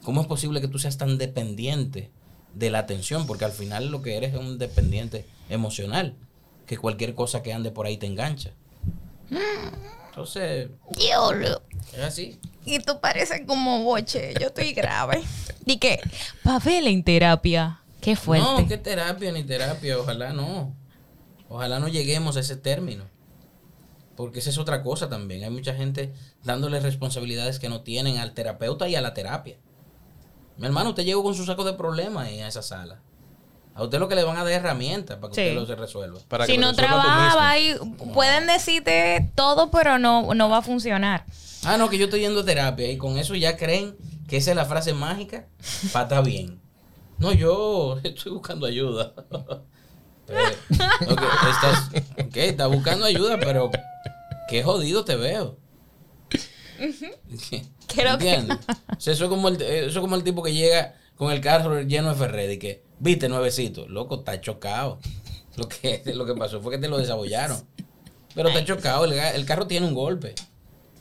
¿Cómo 0.03 0.21
es 0.21 0.27
posible 0.27 0.61
que 0.61 0.69
tú 0.69 0.79
seas 0.79 0.97
tan 0.97 1.17
dependiente 1.17 2.11
de 2.55 2.71
la 2.71 2.79
atención? 2.79 3.27
Porque 3.27 3.45
al 3.45 3.51
final 3.51 3.89
lo 3.89 4.01
que 4.01 4.17
eres 4.17 4.33
es 4.33 4.39
un 4.39 4.57
dependiente 4.57 5.25
emocional. 5.49 6.15
Que 6.65 6.77
cualquier 6.77 7.13
cosa 7.13 7.43
que 7.43 7.53
ande 7.53 7.69
por 7.69 7.85
ahí 7.85 7.97
te 7.97 8.07
engancha. 8.07 8.51
Entonces, 10.09 10.69
Diablo. 10.97 11.61
es 11.93 11.99
así. 11.99 12.39
Y 12.65 12.79
tú 12.79 12.99
pareces 12.99 13.41
como 13.45 13.83
boche. 13.83 14.33
Yo 14.39 14.47
estoy 14.47 14.73
grave. 14.73 15.21
Y 15.67 15.77
que, 15.77 15.99
Pavel 16.43 16.85
en 16.85 17.03
terapia. 17.03 17.81
Qué 17.99 18.15
fuerte. 18.15 18.45
No, 18.45 18.67
qué 18.67 18.77
terapia 18.77 19.31
ni 19.31 19.43
terapia, 19.43 19.97
ojalá 19.97 20.31
no. 20.31 20.75
Ojalá 21.49 21.79
no 21.79 21.87
lleguemos 21.87 22.37
a 22.37 22.41
ese 22.41 22.55
término. 22.55 23.05
Porque 24.15 24.39
esa 24.39 24.51
es 24.51 24.59
otra 24.59 24.83
cosa 24.83 25.09
también. 25.09 25.43
Hay 25.43 25.49
mucha 25.49 25.73
gente 25.73 26.13
dándole 26.43 26.79
responsabilidades 26.79 27.57
que 27.57 27.67
no 27.67 27.81
tienen 27.81 28.19
al 28.19 28.35
terapeuta 28.35 28.87
y 28.87 28.95
a 28.95 29.01
la 29.01 29.15
terapia. 29.15 29.57
Mi 30.57 30.65
hermano, 30.67 30.89
usted 30.91 31.03
llegó 31.03 31.23
con 31.23 31.35
su 31.35 31.45
saco 31.45 31.63
de 31.63 31.73
problemas 31.73 32.27
ahí 32.27 32.39
a 32.39 32.47
esa 32.47 32.61
sala. 32.61 32.99
A 33.73 33.83
usted 33.83 33.99
lo 33.99 34.07
que 34.07 34.15
le 34.15 34.23
van 34.23 34.37
a 34.37 34.43
dar 34.43 34.53
herramientas 34.53 35.17
para 35.17 35.33
que 35.33 35.35
Sí. 35.35 35.41
usted 35.49 35.55
lo 35.59 35.65
se 35.65 35.75
resuelva. 35.75 36.19
Para 36.29 36.45
si 36.45 36.53
que 36.53 36.57
no 36.57 36.73
trabaja, 36.73 37.49
ahí 37.49 37.75
pueden 38.13 38.47
decirte 38.47 39.29
todo, 39.35 39.69
pero 39.69 39.99
no, 39.99 40.33
no 40.33 40.49
va 40.49 40.59
a 40.59 40.61
funcionar. 40.61 41.25
Ah, 41.65 41.77
no, 41.77 41.89
que 41.89 41.97
yo 41.97 42.05
estoy 42.05 42.21
yendo 42.21 42.39
a 42.41 42.45
terapia 42.45 42.89
y 42.89 42.97
con 42.97 43.17
eso 43.17 43.35
ya 43.35 43.57
creen 43.57 43.97
que 44.29 44.37
esa 44.37 44.51
es 44.51 44.55
la 44.55 44.65
frase 44.65 44.93
mágica 44.93 45.47
para 45.91 46.03
estar 46.05 46.23
bien. 46.23 46.61
No, 47.17 47.33
yo 47.33 47.99
estoy 48.03 48.31
buscando 48.31 48.65
ayuda. 48.65 49.13
Pero, 50.27 50.39
ok, 51.11 51.21
estás, 51.51 51.89
ok, 52.25 52.35
estás 52.37 52.67
buscando 52.67 53.05
ayuda, 53.05 53.37
pero 53.39 53.69
qué 54.49 54.63
jodido 54.63 55.05
te 55.05 55.15
veo. 55.15 55.59
Creo 57.87 58.17
que- 58.17 58.33
¿Entiendes? 58.33 58.57
O 58.97 58.99
sea, 58.99 59.13
eso, 59.13 59.23
es 59.25 59.29
como 59.29 59.47
el, 59.49 59.61
eso 59.61 59.87
es 59.87 59.99
como 59.99 60.15
el 60.15 60.23
tipo 60.23 60.41
que 60.43 60.53
llega 60.53 60.95
con 61.15 61.31
el 61.31 61.41
carro 61.41 61.81
lleno 61.81 62.09
de 62.09 62.15
Ferrer 62.15 62.51
y 62.51 62.59
que, 62.59 62.83
viste, 62.99 63.29
nuevecito. 63.29 63.87
Loco, 63.87 64.15
está 64.15 64.39
chocado. 64.41 64.99
Lo 65.57 65.69
que, 65.69 66.01
lo 66.13 66.25
que 66.25 66.33
pasó 66.35 66.59
fue 66.61 66.73
que 66.73 66.77
te 66.79 66.89
lo 66.89 66.97
desabollaron. 66.97 67.57
Pero 68.33 68.49
está 68.49 68.65
chocado, 68.65 69.05
el, 69.05 69.13
el 69.13 69.45
carro 69.45 69.65
tiene 69.67 69.87
un 69.87 69.93
golpe. 69.93 70.35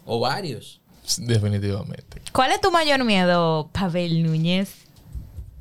O 0.05 0.21
varios. 0.21 0.79
Definitivamente. 1.17 2.21
¿Cuál 2.31 2.51
es 2.53 2.61
tu 2.61 2.71
mayor 2.71 3.03
miedo, 3.03 3.69
Pavel 3.73 4.23
Núñez? 4.23 4.69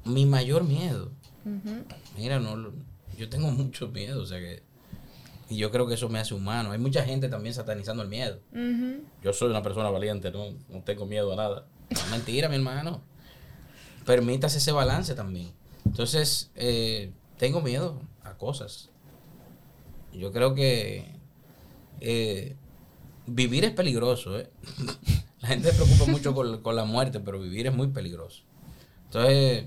Mi 0.05 0.27
mayor 0.27 0.63
miedo. 0.63 1.11
Mira, 2.17 2.39
no, 2.39 2.71
yo 3.19 3.29
tengo 3.29 3.51
mucho 3.51 3.89
miedo, 3.89 4.23
o 4.23 4.27
sea 4.27 4.39
que. 4.39 4.63
Y 5.49 5.57
yo 5.57 5.71
creo 5.71 5.87
que 5.87 5.95
eso 5.95 6.09
me 6.09 6.19
hace 6.19 6.35
humano. 6.35 6.73
Hay 6.73 6.79
mucha 6.79 7.05
gente 7.05 7.29
también 7.29 7.55
satanizando 7.55 8.03
el 8.03 8.09
miedo. 8.09 8.41
Yo 9.23 9.33
soy 9.33 9.51
una 9.51 9.63
persona 9.63 9.91
valiente, 9.91 10.31
no, 10.31 10.55
no 10.69 10.83
tengo 10.83 11.07
miedo 11.07 11.33
a 11.33 11.37
nada. 11.37 11.67
No, 11.91 12.01
mentira, 12.11 12.49
mi 12.49 12.57
hermano. 12.57 13.03
Permítase 14.07 14.59
ese 14.59 14.73
balance 14.73 15.15
también. 15.15 15.53
Entonces, 15.85 16.51
eh, 16.55 17.13
tengo 17.37 17.61
miedo 17.61 18.01
a 18.23 18.35
cosas. 18.35 18.91
Yo 20.13 20.33
creo 20.33 20.55
que 20.55 21.15
eh, 22.01 22.57
vivir 23.27 23.65
es 23.65 23.73
peligroso. 23.73 24.39
¿eh? 24.39 24.51
La 25.41 25.49
gente 25.49 25.71
se 25.71 25.75
preocupa 25.75 26.11
mucho 26.11 26.35
con, 26.35 26.63
con 26.63 26.75
la 26.75 26.85
muerte, 26.85 27.21
pero 27.21 27.39
vivir 27.39 27.67
es 27.67 27.75
muy 27.75 27.89
peligroso. 27.89 28.45
Entonces, 29.07 29.67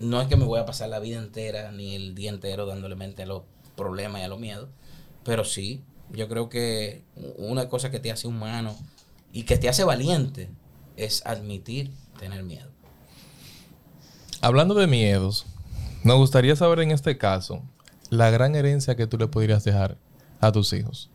no 0.00 0.20
es 0.20 0.28
que 0.28 0.36
me 0.36 0.44
voy 0.44 0.58
a 0.58 0.66
pasar 0.66 0.88
la 0.88 0.98
vida 0.98 1.18
entera 1.18 1.70
ni 1.72 1.94
el 1.94 2.14
día 2.14 2.30
entero 2.30 2.66
dándole 2.66 2.96
mente 2.96 3.22
a 3.22 3.26
los 3.26 3.42
problemas 3.76 4.20
y 4.20 4.24
a 4.24 4.28
los 4.28 4.40
miedos, 4.40 4.68
pero 5.24 5.44
sí, 5.44 5.82
yo 6.10 6.28
creo 6.28 6.48
que 6.48 7.04
una 7.36 7.68
cosa 7.68 7.90
que 7.90 8.00
te 8.00 8.12
hace 8.12 8.28
humano 8.28 8.76
y 9.32 9.44
que 9.44 9.58
te 9.58 9.68
hace 9.68 9.84
valiente 9.84 10.50
es 10.96 11.24
admitir 11.26 11.90
tener 12.18 12.42
miedo. 12.44 12.70
Hablando 14.40 14.74
de 14.74 14.86
miedos, 14.86 15.46
nos 16.04 16.18
gustaría 16.18 16.54
saber 16.54 16.80
en 16.80 16.90
este 16.90 17.16
caso 17.16 17.62
la 18.10 18.30
gran 18.30 18.54
herencia 18.54 18.94
que 18.94 19.06
tú 19.06 19.18
le 19.18 19.26
podrías 19.26 19.64
dejar 19.64 19.96
a 20.40 20.52
tus 20.52 20.72
hijos. 20.72 21.10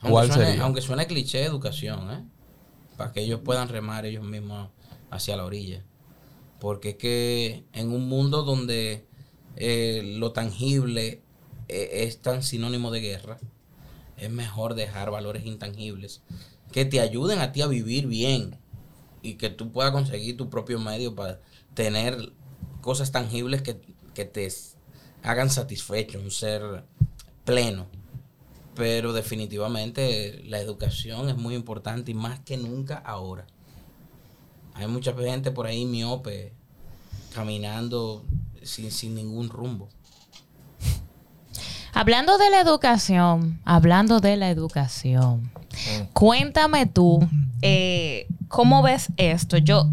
Aunque 0.00 0.12
¿Cuál 0.12 0.26
suene, 0.28 0.44
sería? 0.44 0.62
Aunque 0.64 0.82
suene 0.82 1.06
cliché 1.06 1.44
educación, 1.44 2.10
¿eh? 2.10 2.24
Para 2.96 3.12
que 3.12 3.20
ellos 3.20 3.40
puedan 3.42 3.68
remar 3.68 4.04
ellos 4.04 4.24
mismos 4.24 4.68
hacia 5.10 5.36
la 5.36 5.44
orilla. 5.44 5.82
Porque 6.58 6.90
es 6.90 6.96
que 6.96 7.64
en 7.72 7.90
un 7.92 8.08
mundo 8.08 8.42
donde 8.42 9.06
eh, 9.56 10.02
lo 10.18 10.32
tangible 10.32 11.22
es 11.70 12.20
tan 12.20 12.42
sinónimo 12.42 12.90
de 12.90 13.00
guerra, 13.00 13.38
es 14.16 14.30
mejor 14.30 14.74
dejar 14.74 15.10
valores 15.10 15.46
intangibles 15.46 16.22
que 16.72 16.84
te 16.84 17.00
ayuden 17.00 17.40
a 17.40 17.52
ti 17.52 17.62
a 17.62 17.66
vivir 17.66 18.06
bien 18.06 18.58
y 19.22 19.34
que 19.34 19.50
tú 19.50 19.72
puedas 19.72 19.92
conseguir 19.92 20.36
tu 20.36 20.48
propio 20.50 20.78
medio 20.78 21.14
para 21.14 21.40
tener 21.74 22.32
cosas 22.80 23.12
tangibles 23.12 23.62
que, 23.62 23.80
que 24.14 24.24
te 24.24 24.48
hagan 25.22 25.50
satisfecho, 25.50 26.20
un 26.20 26.30
ser 26.30 26.84
pleno. 27.44 27.86
Pero 28.74 29.12
definitivamente 29.12 30.42
la 30.44 30.60
educación 30.60 31.28
es 31.28 31.36
muy 31.36 31.54
importante 31.54 32.12
y 32.12 32.14
más 32.14 32.40
que 32.40 32.56
nunca 32.56 32.96
ahora. 32.96 33.46
Hay 34.74 34.86
mucha 34.86 35.12
gente 35.12 35.50
por 35.50 35.66
ahí 35.66 35.84
miope, 35.84 36.54
caminando 37.34 38.24
sin, 38.62 38.90
sin 38.90 39.14
ningún 39.14 39.50
rumbo. 39.50 39.88
Hablando 41.92 42.38
de 42.38 42.50
la 42.50 42.60
educación, 42.60 43.60
hablando 43.64 44.20
de 44.20 44.36
la 44.36 44.50
educación, 44.50 45.50
cuéntame 46.12 46.86
tú, 46.86 47.26
eh, 47.62 48.26
¿cómo 48.48 48.82
ves 48.82 49.08
esto? 49.16 49.56
Yo, 49.58 49.88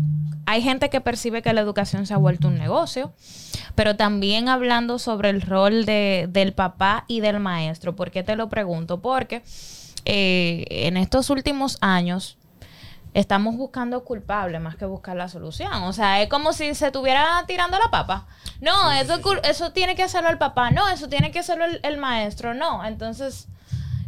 hay 0.45 0.61
gente 0.61 0.89
que 0.89 1.01
percibe 1.01 1.41
que 1.41 1.53
la 1.53 1.61
educación 1.61 2.05
se 2.05 2.13
ha 2.13 2.17
vuelto 2.17 2.47
un 2.47 2.57
negocio, 2.57 3.13
pero 3.75 3.95
también 3.95 4.47
hablando 4.47 4.99
sobre 4.99 5.29
el 5.29 5.41
rol 5.41 5.85
de, 5.85 6.27
del 6.29 6.53
papá 6.53 7.05
y 7.07 7.19
del 7.19 7.39
maestro. 7.39 7.95
¿Por 7.95 8.11
qué 8.11 8.23
te 8.23 8.35
lo 8.35 8.47
pregunto? 8.47 9.01
Porque 9.01 9.43
eh, 10.05 10.65
en 10.69 10.97
estos 10.97 11.29
últimos 11.29 11.77
años 11.81 12.37
estamos 13.18 13.57
buscando 13.57 14.03
culpables 14.03 14.61
más 14.61 14.76
que 14.76 14.86
buscar 14.86 15.18
la 15.18 15.28
solución. 15.28 15.74
O 15.84 15.91
sea, 15.91 16.22
es 16.22 16.30
como 16.30 16.53
si 16.53 16.76
se 16.76 16.86
estuviera 16.86 17.43
tirando 17.47 17.80
la 17.80 17.89
papa. 17.89 18.28
No, 18.61 18.91
eso, 18.91 19.20
eso 19.43 19.72
tiene 19.72 19.95
que 19.95 20.03
hacerlo 20.03 20.30
el 20.30 20.38
papá. 20.38 20.70
No, 20.70 20.88
eso 20.88 21.09
tiene 21.09 21.32
que 21.32 21.39
hacerlo 21.39 21.65
el, 21.82 21.97
maestro. 21.97 22.53
No. 22.53 22.86
Entonces, 22.86 23.47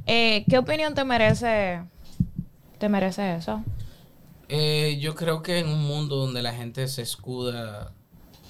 eh, 0.05 0.45
¿qué 0.47 0.59
opinión 0.59 0.93
te 0.93 1.03
merece, 1.05 1.81
te 2.77 2.87
merece 2.87 3.35
eso? 3.35 3.63
Eh, 4.47 4.99
yo 5.01 5.15
creo 5.15 5.41
que 5.41 5.57
en 5.57 5.69
un 5.69 5.83
mundo 5.87 6.17
donde 6.17 6.43
la 6.43 6.53
gente 6.53 6.87
se 6.87 7.01
escuda 7.01 7.91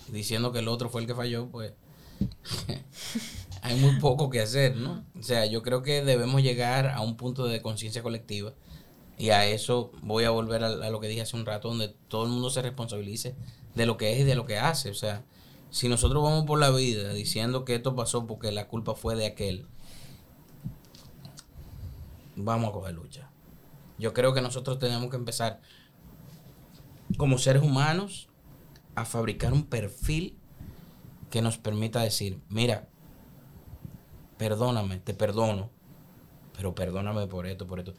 diciendo 0.09 0.51
que 0.51 0.59
el 0.59 0.67
otro 0.67 0.89
fue 0.89 0.99
el 0.99 1.07
que 1.07 1.15
falló, 1.15 1.47
pues 1.47 1.71
hay 3.61 3.79
muy 3.79 3.97
poco 4.01 4.29
que 4.29 4.41
hacer, 4.41 4.75
¿no? 4.75 5.05
O 5.17 5.23
sea, 5.23 5.45
yo 5.45 5.63
creo 5.63 5.83
que 5.83 6.03
debemos 6.03 6.43
llegar 6.43 6.87
a 6.87 6.99
un 6.99 7.15
punto 7.15 7.45
de 7.45 7.61
conciencia 7.61 8.03
colectiva 8.03 8.51
y 9.19 9.31
a 9.31 9.45
eso 9.45 9.91
voy 10.01 10.23
a 10.23 10.29
volver 10.29 10.63
a, 10.63 10.89
lo 10.89 10.99
que 11.01 11.09
dije 11.09 11.21
hace 11.21 11.35
un 11.35 11.45
rato, 11.45 11.67
donde 11.67 11.89
todo 12.07 12.23
el 12.23 12.29
mundo 12.29 12.49
se 12.49 12.61
responsabilice 12.61 13.35
de 13.75 13.85
lo 13.85 13.97
que 13.97 14.13
es 14.13 14.21
y 14.21 14.23
de 14.23 14.33
lo 14.33 14.45
que 14.45 14.57
hace. 14.57 14.89
O 14.89 14.93
sea, 14.93 15.25
si 15.69 15.89
nosotros 15.89 16.23
vamos 16.23 16.45
por 16.45 16.57
la 16.57 16.69
vida 16.69 17.13
diciendo 17.13 17.65
que 17.65 17.75
esto 17.75 17.97
pasó 17.97 18.25
porque 18.25 18.53
la 18.53 18.69
culpa 18.69 18.95
fue 18.95 19.17
de 19.17 19.25
aquel, 19.25 19.67
vamos 22.37 22.69
a 22.69 22.71
coger 22.71 22.95
lucha. 22.95 23.29
Yo 23.97 24.13
creo 24.13 24.33
que 24.33 24.39
nosotros 24.39 24.79
tenemos 24.79 25.09
que 25.09 25.17
empezar 25.17 25.59
como 27.17 27.37
seres 27.37 27.61
humanos 27.61 28.29
a 28.95 29.03
fabricar 29.03 29.51
un 29.51 29.65
perfil 29.65 30.39
que 31.29 31.41
nos 31.41 31.57
permita 31.57 31.99
decir, 31.99 32.39
mira, 32.47 32.87
perdóname, 34.37 34.99
te 35.01 35.13
perdono, 35.13 35.71
pero 36.55 36.73
perdóname 36.73 37.27
por 37.27 37.47
esto, 37.47 37.67
por 37.67 37.79
esto 37.79 37.95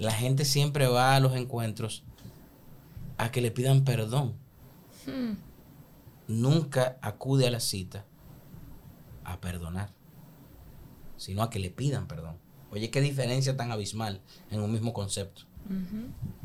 la 0.00 0.12
gente 0.12 0.46
siempre 0.46 0.86
va 0.86 1.14
a 1.14 1.20
los 1.20 1.36
encuentros 1.36 2.04
a 3.18 3.30
que 3.30 3.42
le 3.42 3.50
pidan 3.50 3.84
perdón. 3.84 4.34
Hmm. 5.06 5.34
Nunca 6.26 6.96
acude 7.02 7.46
a 7.46 7.50
la 7.50 7.60
cita 7.60 8.06
a 9.24 9.40
perdonar, 9.42 9.92
sino 11.18 11.42
a 11.42 11.50
que 11.50 11.58
le 11.58 11.70
pidan 11.70 12.08
perdón. 12.08 12.38
Oye, 12.70 12.90
qué 12.90 13.02
diferencia 13.02 13.58
tan 13.58 13.72
abismal 13.72 14.22
en 14.50 14.62
un 14.62 14.72
mismo 14.72 14.94
concepto. 14.94 15.42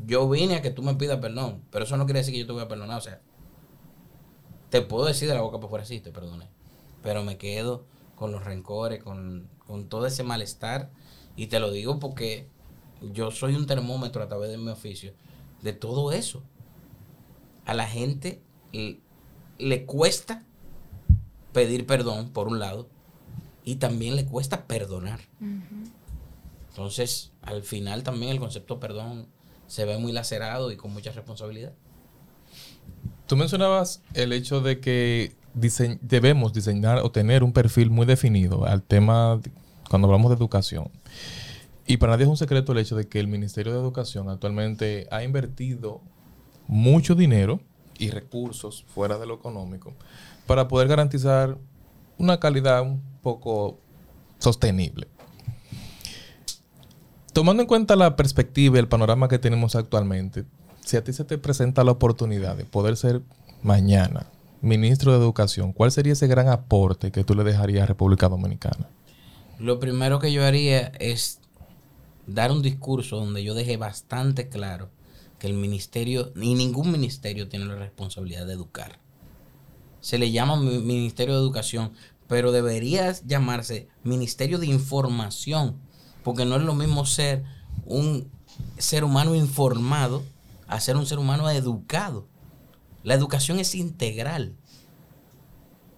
Yo 0.04 0.28
vine 0.28 0.56
a 0.56 0.62
que 0.62 0.70
tú 0.70 0.82
me 0.82 0.94
pidas 0.94 1.18
perdón, 1.18 1.62
pero 1.70 1.86
eso 1.86 1.96
no 1.96 2.04
quiere 2.04 2.20
decir 2.20 2.34
que 2.34 2.40
yo 2.40 2.46
te 2.46 2.52
voy 2.52 2.62
a 2.62 2.68
perdonar. 2.68 2.98
O 2.98 3.00
sea, 3.00 3.22
te 4.68 4.82
puedo 4.82 5.06
decir 5.06 5.28
de 5.28 5.34
la 5.34 5.40
boca 5.40 5.58
por 5.58 5.70
fuera, 5.70 5.86
sí, 5.86 6.00
te 6.00 6.12
perdoné. 6.12 6.46
Pero 7.02 7.24
me 7.24 7.38
quedo 7.38 7.86
con 8.16 8.32
los 8.32 8.44
rencores, 8.44 9.02
con, 9.02 9.48
con 9.66 9.88
todo 9.88 10.04
ese 10.04 10.24
malestar. 10.24 10.90
Y 11.36 11.46
te 11.46 11.58
lo 11.58 11.70
digo 11.70 11.98
porque 11.98 12.50
yo 13.00 13.30
soy 13.30 13.54
un 13.54 13.66
termómetro 13.66 14.22
a 14.22 14.28
través 14.28 14.50
de 14.50 14.58
mi 14.58 14.68
oficio 14.68 15.12
de 15.62 15.72
todo 15.72 16.12
eso. 16.12 16.42
A 17.64 17.74
la 17.74 17.86
gente 17.86 18.42
le, 18.72 19.84
cuesta 19.84 20.44
pedir 21.52 21.86
perdón, 21.86 22.30
por 22.30 22.48
un 22.48 22.58
lado, 22.58 22.88
y 23.64 23.76
también 23.76 24.16
le 24.16 24.24
cuesta 24.24 24.66
perdonar. 24.66 25.20
Entonces, 26.68 27.32
al 27.42 27.62
final 27.62 28.02
también 28.02 28.32
el 28.32 28.38
concepto 28.38 28.78
perdón 28.78 29.26
se 29.66 29.84
ve 29.84 29.98
muy 29.98 30.12
lacerado 30.12 30.70
y 30.70 30.76
con 30.76 30.92
mucha 30.92 31.10
responsabilidad. 31.10 31.72
Tú 33.26 33.36
mencionabas 33.36 34.02
el 34.14 34.32
hecho 34.32 34.60
de 34.60 34.78
que 34.78 35.34
debemos 36.00 36.52
diseñar 36.52 36.98
o 36.98 37.10
tener 37.10 37.42
un 37.42 37.52
perfil 37.52 37.90
muy 37.90 38.06
definido 38.06 38.66
al 38.66 38.82
tema 38.82 39.40
cuando 39.88 40.06
hablamos 40.06 40.30
de 40.30 40.36
educación. 40.36 40.90
Y 41.86 41.98
para 41.98 42.12
nadie 42.12 42.24
es 42.24 42.30
un 42.30 42.36
secreto 42.36 42.72
el 42.72 42.78
hecho 42.78 42.96
de 42.96 43.08
que 43.08 43.20
el 43.20 43.28
Ministerio 43.28 43.72
de 43.72 43.78
Educación 43.78 44.28
actualmente 44.28 45.06
ha 45.10 45.22
invertido 45.22 46.00
mucho 46.66 47.14
dinero 47.14 47.60
y 47.98 48.10
recursos 48.10 48.84
fuera 48.88 49.18
de 49.18 49.26
lo 49.26 49.34
económico 49.34 49.94
para 50.46 50.68
poder 50.68 50.88
garantizar 50.88 51.56
una 52.18 52.40
calidad 52.40 52.82
un 52.82 53.02
poco 53.22 53.78
sostenible. 54.38 55.06
Tomando 57.32 57.62
en 57.62 57.68
cuenta 57.68 57.96
la 57.96 58.16
perspectiva 58.16 58.76
y 58.76 58.80
el 58.80 58.88
panorama 58.88 59.28
que 59.28 59.38
tenemos 59.38 59.76
actualmente, 59.76 60.44
si 60.84 60.96
a 60.96 61.04
ti 61.04 61.12
se 61.12 61.24
te 61.24 61.38
presenta 61.38 61.84
la 61.84 61.92
oportunidad 61.92 62.56
de 62.56 62.64
poder 62.64 62.96
ser 62.96 63.22
mañana 63.62 64.26
ministro 64.62 65.12
de 65.12 65.18
Educación, 65.18 65.72
¿cuál 65.72 65.92
sería 65.92 66.14
ese 66.14 66.26
gran 66.26 66.48
aporte 66.48 67.12
que 67.12 67.24
tú 67.24 67.34
le 67.34 67.44
dejarías 67.44 67.84
a 67.84 67.86
República 67.86 68.28
Dominicana? 68.28 68.88
Lo 69.58 69.78
primero 69.78 70.18
que 70.18 70.32
yo 70.32 70.44
haría 70.44 70.92
es 70.98 71.40
dar 72.26 72.50
un 72.50 72.62
discurso 72.62 73.16
donde 73.16 73.44
yo 73.44 73.54
deje 73.54 73.76
bastante 73.76 74.48
claro 74.48 74.90
que 75.38 75.46
el 75.46 75.54
ministerio, 75.54 76.32
ni 76.34 76.54
ningún 76.54 76.90
ministerio 76.90 77.48
tiene 77.48 77.66
la 77.66 77.76
responsabilidad 77.76 78.46
de 78.46 78.54
educar. 78.54 78.98
Se 80.00 80.18
le 80.18 80.30
llama 80.30 80.56
Ministerio 80.56 81.34
de 81.34 81.40
Educación, 81.40 81.92
pero 82.26 82.52
debería 82.52 83.12
llamarse 83.24 83.88
Ministerio 84.02 84.58
de 84.58 84.66
Información, 84.66 85.78
porque 86.24 86.44
no 86.44 86.56
es 86.56 86.62
lo 86.62 86.74
mismo 86.74 87.06
ser 87.06 87.44
un 87.84 88.30
ser 88.78 89.04
humano 89.04 89.34
informado 89.34 90.24
a 90.66 90.80
ser 90.80 90.96
un 90.96 91.06
ser 91.06 91.18
humano 91.18 91.48
educado. 91.50 92.26
La 93.04 93.14
educación 93.14 93.60
es 93.60 93.74
integral, 93.74 94.56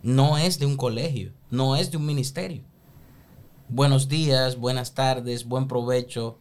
no 0.03 0.37
es 0.37 0.59
de 0.59 0.67
un 0.67 0.77
colegio, 0.77 1.33
no 1.51 1.77
es 1.77 1.91
de 1.91 1.97
un 1.97 2.07
ministerio 2.07 2.68
buenos 3.69 4.09
días, 4.09 4.57
buenas 4.57 4.95
tardes, 4.95 5.45
buen 5.47 5.69
provecho, 5.69 6.39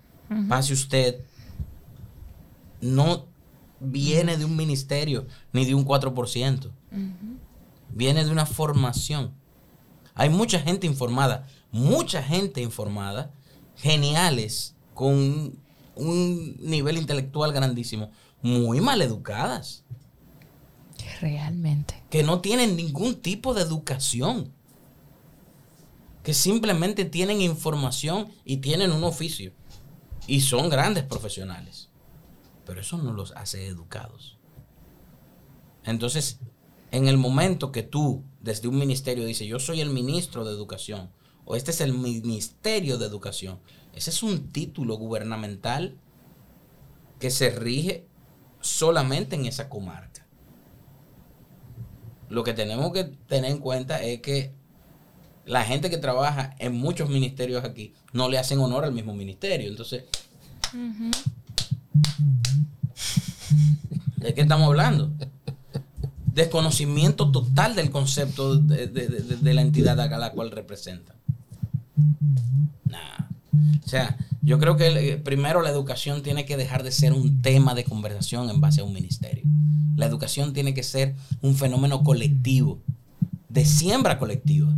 pase 0.49 0.73
usted, 0.73 1.21
no 2.81 3.25
viene 3.79 4.37
de 4.37 4.45
un 4.45 4.55
ministerio 4.55 5.27
ni 5.51 5.65
de 5.65 5.75
un 5.75 5.85
4%. 5.85 6.71
Viene 7.89 8.25
de 8.25 8.31
una 8.31 8.45
formación. 8.45 9.33
Hay 10.13 10.29
mucha 10.29 10.59
gente 10.59 10.87
informada, 10.87 11.47
mucha 11.71 12.23
gente 12.23 12.61
informada, 12.61 13.31
geniales, 13.75 14.75
con 14.93 15.59
un 15.95 16.57
nivel 16.59 16.97
intelectual 16.97 17.53
grandísimo, 17.53 18.11
muy 18.41 18.81
mal 18.81 19.01
educadas. 19.01 19.83
Realmente. 21.21 22.03
Que 22.09 22.23
no 22.23 22.41
tienen 22.41 22.75
ningún 22.75 23.15
tipo 23.15 23.53
de 23.53 23.61
educación 23.61 24.53
que 26.27 26.33
simplemente 26.33 27.05
tienen 27.05 27.39
información 27.39 28.27
y 28.43 28.57
tienen 28.57 28.91
un 28.91 29.05
oficio. 29.05 29.53
Y 30.27 30.41
son 30.41 30.69
grandes 30.69 31.05
profesionales. 31.05 31.87
Pero 32.65 32.81
eso 32.81 32.97
no 32.97 33.13
los 33.13 33.31
hace 33.37 33.65
educados. 33.65 34.37
Entonces, 35.85 36.41
en 36.91 37.07
el 37.07 37.15
momento 37.15 37.71
que 37.71 37.81
tú, 37.81 38.25
desde 38.41 38.67
un 38.67 38.77
ministerio, 38.77 39.23
dices, 39.23 39.47
yo 39.47 39.57
soy 39.57 39.79
el 39.79 39.89
ministro 39.89 40.43
de 40.43 40.51
educación, 40.51 41.11
o 41.45 41.55
este 41.55 41.71
es 41.71 41.79
el 41.79 41.93
ministerio 41.93 42.97
de 42.97 43.05
educación, 43.05 43.61
ese 43.93 44.09
es 44.09 44.21
un 44.21 44.49
título 44.49 44.97
gubernamental 44.97 45.97
que 47.21 47.31
se 47.31 47.51
rige 47.51 48.05
solamente 48.59 49.37
en 49.37 49.45
esa 49.45 49.69
comarca. 49.69 50.27
Lo 52.27 52.43
que 52.43 52.53
tenemos 52.53 52.91
que 52.91 53.05
tener 53.05 53.49
en 53.49 53.59
cuenta 53.59 54.03
es 54.03 54.21
que 54.21 54.57
la 55.47 55.63
gente 55.63 55.89
que 55.89 55.97
trabaja 55.97 56.55
en 56.59 56.75
muchos 56.75 57.09
ministerios 57.09 57.63
aquí 57.63 57.93
no 58.13 58.29
le 58.29 58.37
hacen 58.37 58.59
honor 58.59 58.83
al 58.83 58.91
mismo 58.91 59.13
ministerio. 59.13 59.69
Entonces, 59.69 60.03
¿de 64.17 64.33
qué 64.33 64.41
estamos 64.41 64.67
hablando? 64.67 65.11
Desconocimiento 66.33 67.31
total 67.31 67.75
del 67.75 67.89
concepto 67.89 68.57
de, 68.57 69.53
la 69.53 69.61
entidad 69.61 69.99
a 69.99 70.17
la 70.17 70.31
cual 70.31 70.51
representa. 70.51 71.15
O 73.83 73.89
sea, 73.89 74.17
yo 74.41 74.59
creo 74.59 74.75
que 74.75 74.87
eh, 74.87 75.17
primero 75.17 75.61
la 75.61 75.69
educación 75.69 76.21
tiene 76.21 76.45
que 76.45 76.57
dejar 76.57 76.83
de 76.83 76.91
ser 76.91 77.13
un 77.13 77.41
tema 77.41 77.73
de 77.73 77.85
conversación 77.85 78.49
en 78.49 78.59
base 78.59 78.81
a 78.81 78.83
un 78.83 78.91
ministerio. 78.91 79.45
La 79.95 80.05
educación 80.05 80.51
tiene 80.51 80.73
que 80.73 80.83
ser 80.83 81.15
un 81.41 81.55
fenómeno 81.55 82.03
colectivo, 82.03 82.81
de 83.47 83.63
siembra 83.63 84.19
colectiva 84.19 84.75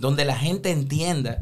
donde 0.00 0.24
la 0.24 0.34
gente 0.34 0.70
entienda 0.70 1.38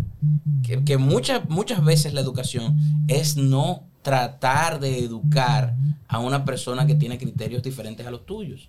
que, 0.65 0.85
que 0.85 0.99
muchas, 0.99 1.49
muchas 1.49 1.83
veces 1.85 2.13
la 2.13 2.21
educación 2.21 2.77
es 3.07 3.37
no 3.37 3.85
tratar 4.03 4.81
de 4.81 4.99
educar 4.99 5.77
a 6.09 6.19
una 6.19 6.45
persona 6.45 6.87
que 6.87 6.97
tiene 6.97 7.19
criterios 7.19 7.63
diferentes 7.63 8.07
a 8.07 8.11
los 8.11 8.27
tuyos. 8.27 8.69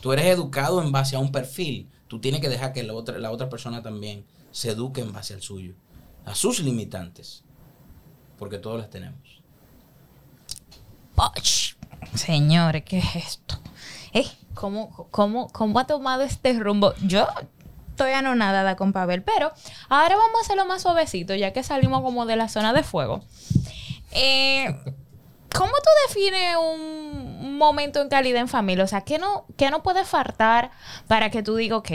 Tú 0.00 0.12
eres 0.12 0.26
educado 0.26 0.82
en 0.82 0.90
base 0.90 1.14
a 1.14 1.20
un 1.20 1.30
perfil. 1.30 1.88
Tú 2.08 2.20
tienes 2.20 2.40
que 2.40 2.48
dejar 2.48 2.72
que 2.72 2.82
la 2.82 2.94
otra, 2.94 3.18
la 3.18 3.30
otra 3.30 3.48
persona 3.48 3.80
también 3.80 4.24
se 4.50 4.70
eduque 4.70 5.00
en 5.00 5.12
base 5.12 5.34
al 5.34 5.42
suyo, 5.42 5.74
a 6.24 6.34
sus 6.34 6.60
limitantes, 6.60 7.44
porque 8.38 8.58
todos 8.58 8.78
las 8.78 8.90
tenemos. 8.90 9.40
Señores, 12.14 12.82
¿qué 12.84 12.98
es 12.98 13.16
esto? 13.16 13.56
Eh, 14.12 14.26
¿cómo, 14.54 15.08
cómo, 15.10 15.48
¿Cómo 15.48 15.78
ha 15.78 15.86
tomado 15.86 16.22
este 16.22 16.58
rumbo? 16.58 16.94
Yo 17.06 17.26
estoy 17.98 18.12
anonadada 18.12 18.76
con 18.76 18.92
Pavel, 18.92 19.22
pero 19.22 19.52
ahora 19.88 20.14
vamos 20.14 20.36
a 20.36 20.40
hacerlo 20.42 20.64
más 20.66 20.82
suavecito, 20.82 21.34
ya 21.34 21.52
que 21.52 21.64
salimos 21.64 22.02
como 22.02 22.26
de 22.26 22.36
la 22.36 22.48
zona 22.48 22.72
de 22.72 22.84
fuego. 22.84 23.24
Eh, 24.12 24.72
¿Cómo 25.52 25.72
tú 25.72 25.90
defines 26.06 26.56
un 26.56 27.58
momento 27.58 28.00
en 28.00 28.08
calidad 28.08 28.40
en 28.40 28.46
familia? 28.46 28.84
O 28.84 28.86
sea, 28.86 29.00
¿qué 29.00 29.18
no, 29.18 29.46
qué 29.56 29.70
no 29.70 29.82
puede 29.82 30.04
faltar 30.04 30.70
para 31.08 31.30
que 31.30 31.42
tú 31.42 31.56
digas, 31.56 31.78
ok, 31.80 31.90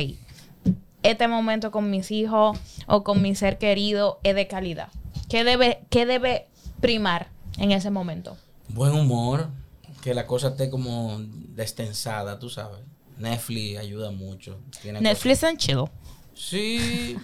este 1.04 1.28
momento 1.30 1.72
con 1.72 1.90
mis 1.90 2.12
hijos 2.12 2.60
o 2.88 3.04
con 3.06 3.22
mi 3.22 3.34
ser 3.34 3.58
querido 3.58 4.20
es 4.24 4.36
de 4.36 4.48
calidad? 4.48 4.90
¿Qué 5.30 5.46
debe, 5.46 5.86
qué 5.90 6.06
debe 6.06 6.50
primar 6.82 7.28
en 7.58 7.72
ese 7.72 7.92
momento? 7.92 8.36
Buen 8.68 8.92
humor, 8.92 9.48
que 10.02 10.14
la 10.14 10.28
cosa 10.28 10.50
esté 10.50 10.70
como 10.70 11.16
destensada, 11.22 12.40
tú 12.40 12.50
sabes. 12.50 12.82
Netflix 13.24 13.80
ayuda 13.80 14.12
mucho. 14.12 14.60
Tiene 14.82 15.02
Netflix 15.02 15.44
and 15.44 15.58
chill. 15.58 15.86
Sí, 16.36 17.18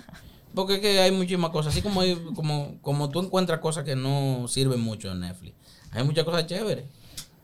porque 0.55 0.75
es 0.75 0.79
que 0.79 0.99
hay 0.99 1.11
muchísimas 1.11 1.51
cosas. 1.51 1.73
Así 1.73 1.81
como, 1.81 2.01
hay, 2.01 2.15
como, 2.35 2.79
como 2.81 3.09
tú 3.09 3.19
encuentras 3.21 3.59
cosas 3.59 3.83
que 3.83 3.95
no 3.95 4.47
sirven 4.47 4.79
mucho 4.81 5.11
en 5.11 5.19
Netflix. 5.21 5.55
Hay 5.91 6.03
muchas 6.03 6.23
cosas 6.25 6.47
chéveres. 6.47 6.85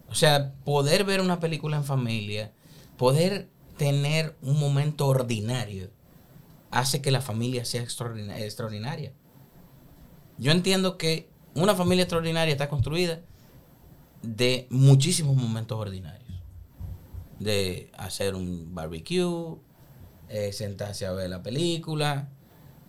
O 0.09 0.15
sea, 0.15 0.53
poder 0.63 1.03
ver 1.03 1.21
una 1.21 1.39
película 1.39 1.77
en 1.77 1.83
familia, 1.83 2.51
poder 2.97 3.49
tener 3.77 4.35
un 4.41 4.59
momento 4.59 5.07
ordinario, 5.07 5.89
hace 6.71 7.01
que 7.01 7.11
la 7.11 7.21
familia 7.21 7.65
sea 7.65 7.81
extraordina- 7.83 8.37
extraordinaria. 8.39 9.13
Yo 10.37 10.51
entiendo 10.51 10.97
que 10.97 11.29
una 11.55 11.73
familia 11.75 12.03
extraordinaria 12.03 12.51
está 12.51 12.69
construida 12.69 13.21
de 14.21 14.67
muchísimos 14.69 15.35
momentos 15.35 15.77
ordinarios. 15.77 16.24
De 17.39 17.91
hacer 17.97 18.35
un 18.35 18.73
barbecue, 18.73 19.57
eh, 20.29 20.53
sentarse 20.53 21.05
a 21.05 21.11
ver 21.11 21.29
la 21.29 21.43
película, 21.43 22.29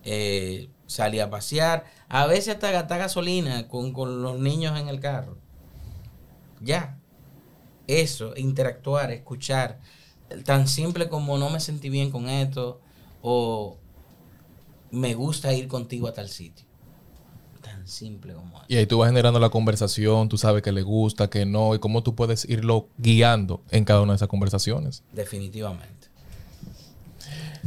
eh, 0.03 0.69
salir 0.85 1.21
a 1.21 1.29
pasear, 1.29 1.85
a 2.07 2.25
veces 2.27 2.55
hasta 2.55 2.71
gastar 2.71 2.99
gasolina 2.99 3.67
con, 3.67 3.91
con 3.93 4.21
los 4.21 4.39
niños 4.39 4.79
en 4.79 4.87
el 4.87 4.99
carro. 4.99 5.37
Ya. 6.61 6.97
Eso, 7.87 8.33
interactuar, 8.35 9.11
escuchar. 9.11 9.79
Tan 10.45 10.67
simple 10.67 11.07
como 11.07 11.37
no 11.37 11.49
me 11.49 11.59
sentí 11.59 11.89
bien 11.89 12.11
con 12.11 12.27
esto 12.29 12.81
o 13.21 13.77
me 14.91 15.13
gusta 15.15 15.53
ir 15.53 15.67
contigo 15.67 16.07
a 16.07 16.13
tal 16.13 16.29
sitio. 16.29 16.66
Tan 17.67 17.87
simple 17.87 18.33
como 18.33 18.57
eso. 18.57 18.65
Y 18.69 18.77
ahí 18.77 18.85
tú 18.85 18.97
vas 18.99 19.09
generando 19.09 19.39
la 19.39 19.49
conversación, 19.49 20.29
tú 20.29 20.37
sabes 20.37 20.61
que 20.63 20.71
le 20.71 20.81
gusta, 20.83 21.29
que 21.29 21.45
no, 21.45 21.75
y 21.75 21.79
cómo 21.79 22.01
tú 22.03 22.15
puedes 22.15 22.45
irlo 22.45 22.87
guiando 22.97 23.61
en 23.71 23.83
cada 23.85 24.01
una 24.01 24.13
de 24.13 24.17
esas 24.17 24.27
conversaciones. 24.29 25.03
Definitivamente. 25.11 26.07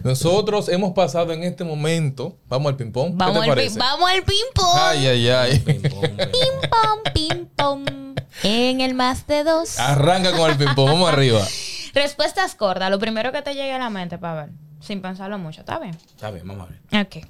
Nosotros 0.02 0.68
hemos 0.70 0.92
pasado 0.92 1.32
en 1.32 1.42
este 1.42 1.62
momento, 1.64 2.38
vamos 2.48 2.70
al 2.70 2.76
ping-pong. 2.76 3.10
¿Qué 3.10 3.16
Vamos, 3.16 3.34
te 3.34 3.42
al, 3.42 3.48
parece? 3.56 3.78
vamos 3.78 4.10
al 4.10 4.22
ping-pong. 4.22 4.76
Ay, 4.76 5.06
ay, 5.06 5.28
ay. 5.28 5.58
Ping 5.58 5.82
pong, 5.82 6.00
ping 6.00 6.16
pong. 6.70 6.70
Pom, 6.70 7.12
ping 7.12 7.44
pong. 7.56 8.20
En 8.42 8.80
el 8.80 8.94
más 8.94 9.26
de 9.26 9.44
dos. 9.44 9.78
Arranca 9.78 10.32
con 10.34 10.50
el 10.50 10.56
ping-pong, 10.56 10.86
vamos 10.88 11.08
arriba. 11.12 11.46
Respuestas 11.92 12.54
cortas. 12.54 12.90
Lo 12.90 12.98
primero 12.98 13.30
que 13.32 13.42
te 13.42 13.52
llegue 13.52 13.72
a 13.72 13.78
la 13.78 13.90
mente, 13.90 14.16
para 14.16 14.46
ver. 14.46 14.50
Sin 14.80 15.02
pensarlo 15.02 15.36
mucho. 15.38 15.60
¿Está 15.60 15.78
bien? 15.78 15.94
Está 16.06 16.30
bien, 16.30 16.46
vamos 16.48 16.66
a 16.68 16.70
ver. 16.72 17.06
Ok. 17.06 17.26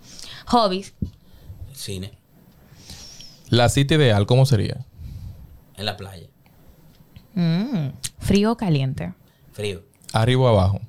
Hobbies. 0.46 0.94
Cine, 1.74 2.12
La 3.50 3.68
cita 3.68 3.94
ideal, 3.94 4.26
¿cómo 4.26 4.46
sería? 4.46 4.86
en 5.76 5.86
la 5.86 5.96
playa. 5.96 6.26
Mm, 7.34 7.88
Frío 8.18 8.52
o 8.52 8.56
caliente. 8.56 9.14
Frío. 9.52 9.82
Arriba 10.12 10.42
o 10.42 10.48
abajo. 10.48 10.80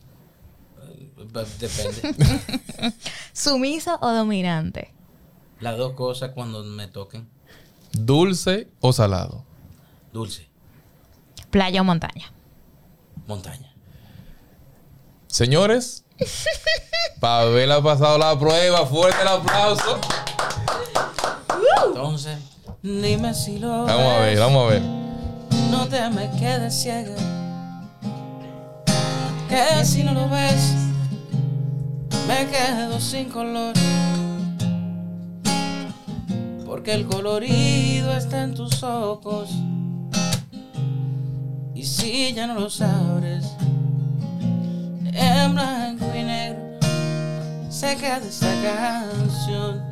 Depende. 1.60 2.94
Sumiso 3.34 3.98
o 4.02 4.12
dominante. 4.12 4.94
Las 5.62 5.78
dos 5.78 5.94
cosas 5.94 6.32
cuando 6.34 6.62
me 6.66 6.88
toquen. 6.90 7.30
Dulce 7.94 8.68
o 8.82 8.92
salado. 8.92 9.46
Dulce, 10.12 10.50
Playa 11.52 11.80
o 11.80 11.84
montaña. 11.86 12.34
montaña. 13.28 13.74
Señores, 15.28 16.04
Pavel 17.22 17.72
ha 17.72 17.82
pasado 17.82 18.18
la 18.18 18.38
prueba. 18.38 18.86
Fuerte 18.86 19.22
el 19.22 19.28
aplauso. 19.30 20.00
Entonces, 21.88 22.38
dime 22.84 23.34
si 23.34 23.60
lo 23.60 23.86
Vamos 23.86 24.14
a 24.16 24.20
ver, 24.20 24.30
ves. 24.32 24.40
vamos 24.40 24.64
a 24.66 24.74
ver. 24.74 24.82
No 25.70 25.88
te 25.88 26.10
me 26.10 26.30
quedes 26.32 26.74
ciega. 26.82 27.16
Que 29.48 29.86
si 29.86 30.04
no 30.04 30.14
lo 30.14 30.30
ves, 30.30 30.74
me 32.28 32.48
quedo 32.48 33.00
sin 33.00 33.30
color. 33.30 33.74
Porque 36.66 36.94
el 36.94 37.06
colorido 37.06 38.16
está 38.16 38.44
en 38.44 38.54
tus 38.54 38.82
ojos. 38.84 39.50
Y 41.76 41.84
si 41.84 42.34
ya 42.34 42.48
no 42.48 42.54
lo 42.54 42.70
sabes, 42.70 43.46
en 45.14 45.54
blanco 45.54 46.06
y 46.16 46.24
negro 46.24 46.62
se 47.70 47.96
queda 47.98 48.18
esta 48.18 48.54
canción. 48.64 49.91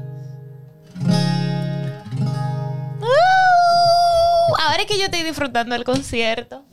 Es 4.79 4.85
que 4.85 4.97
yo 4.97 5.05
estoy 5.05 5.23
disfrutando 5.23 5.75
el 5.75 5.83
concierto. 5.83 6.63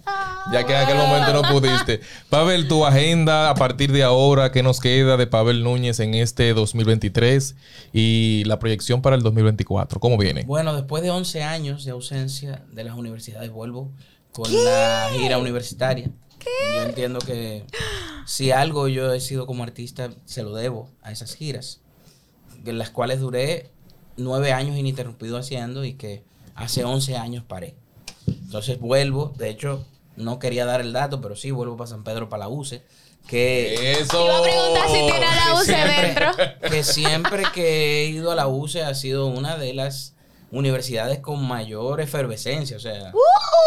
Ya 0.53 0.65
que 0.65 0.73
en 0.73 0.81
aquel 0.81 0.97
momento 0.97 1.33
no 1.33 1.43
pudiste. 1.43 2.01
Pavel, 2.31 2.69
tu 2.69 2.87
agenda 2.87 3.51
a 3.51 3.55
partir 3.55 3.91
de 3.91 4.03
ahora, 4.05 4.53
¿qué 4.53 4.63
nos 4.63 4.81
queda 4.81 5.17
de 5.17 5.27
Pavel 5.27 5.65
Núñez 5.65 5.99
en 6.01 6.15
este 6.15 6.55
2023 6.55 7.57
y 7.93 8.45
la 8.45 8.59
proyección 8.59 9.03
para 9.03 9.17
el 9.17 9.23
2024? 9.23 9.99
¿Cómo 9.99 10.17
viene? 10.17 10.45
Bueno, 10.45 10.75
después 10.75 11.03
de 11.03 11.11
11 11.11 11.43
años 11.43 11.85
de 11.85 11.91
ausencia 11.91 12.63
de 12.71 12.85
las 12.85 12.97
universidades, 12.97 13.51
vuelvo 13.51 13.91
con 14.33 14.53
la 14.53 15.09
gira 15.13 15.39
universitaria. 15.39 16.11
Yo 16.75 16.83
entiendo 16.83 17.19
que 17.19 17.65
si 18.25 18.53
algo 18.53 18.87
yo 18.87 19.13
he 19.13 19.21
sido 19.21 19.47
como 19.47 19.65
artista, 19.65 20.11
se 20.25 20.45
lo 20.45 20.55
debo 20.55 20.91
a 21.03 21.11
esas 21.11 21.35
giras, 21.35 21.81
de 22.63 22.73
las 22.73 22.91
cuales 22.91 23.19
duré 23.19 23.71
nueve 24.17 24.53
años 24.53 24.77
ininterrumpido 24.77 25.39
haciendo 25.39 25.85
y 25.85 25.95
que 25.95 26.23
hace 26.55 26.85
11 26.85 27.17
años 27.17 27.43
paré. 27.43 27.75
Entonces 28.47 28.81
vuelvo, 28.81 29.35
de 29.37 29.51
hecho, 29.51 29.85
no 30.17 30.39
quería 30.39 30.65
dar 30.65 30.81
el 30.81 30.93
dato, 30.93 31.21
pero 31.21 31.37
sí 31.37 31.51
vuelvo 31.51 31.77
para 31.77 31.89
San 31.91 32.03
Pedro, 32.05 32.29
para 32.29 32.45
la 32.45 32.49
UCE, 32.49 32.83
que 33.27 33.93
Eso. 34.01 34.25
Iba 34.25 34.39
a 34.39 34.43
preguntar 34.43 34.87
si 34.89 34.95
tiene 34.95 35.27
a 35.27 35.35
la 35.49 35.55
UCE 35.55 35.65
siempre- 35.65 36.03
dentro. 36.07 36.31
Que 36.71 36.85
siempre 36.85 37.43
que 37.53 38.03
he 38.03 38.07
ido 38.07 38.31
a 38.31 38.35
la 38.35 38.47
UCE 38.47 38.83
ha 38.85 38.95
sido 38.95 39.27
una 39.27 39.57
de 39.59 39.75
las 39.75 40.15
universidades 40.53 41.19
con 41.19 41.45
mayor 41.47 42.01
efervescencia, 42.01 42.77
o 42.77 42.81
sea, 42.81 43.13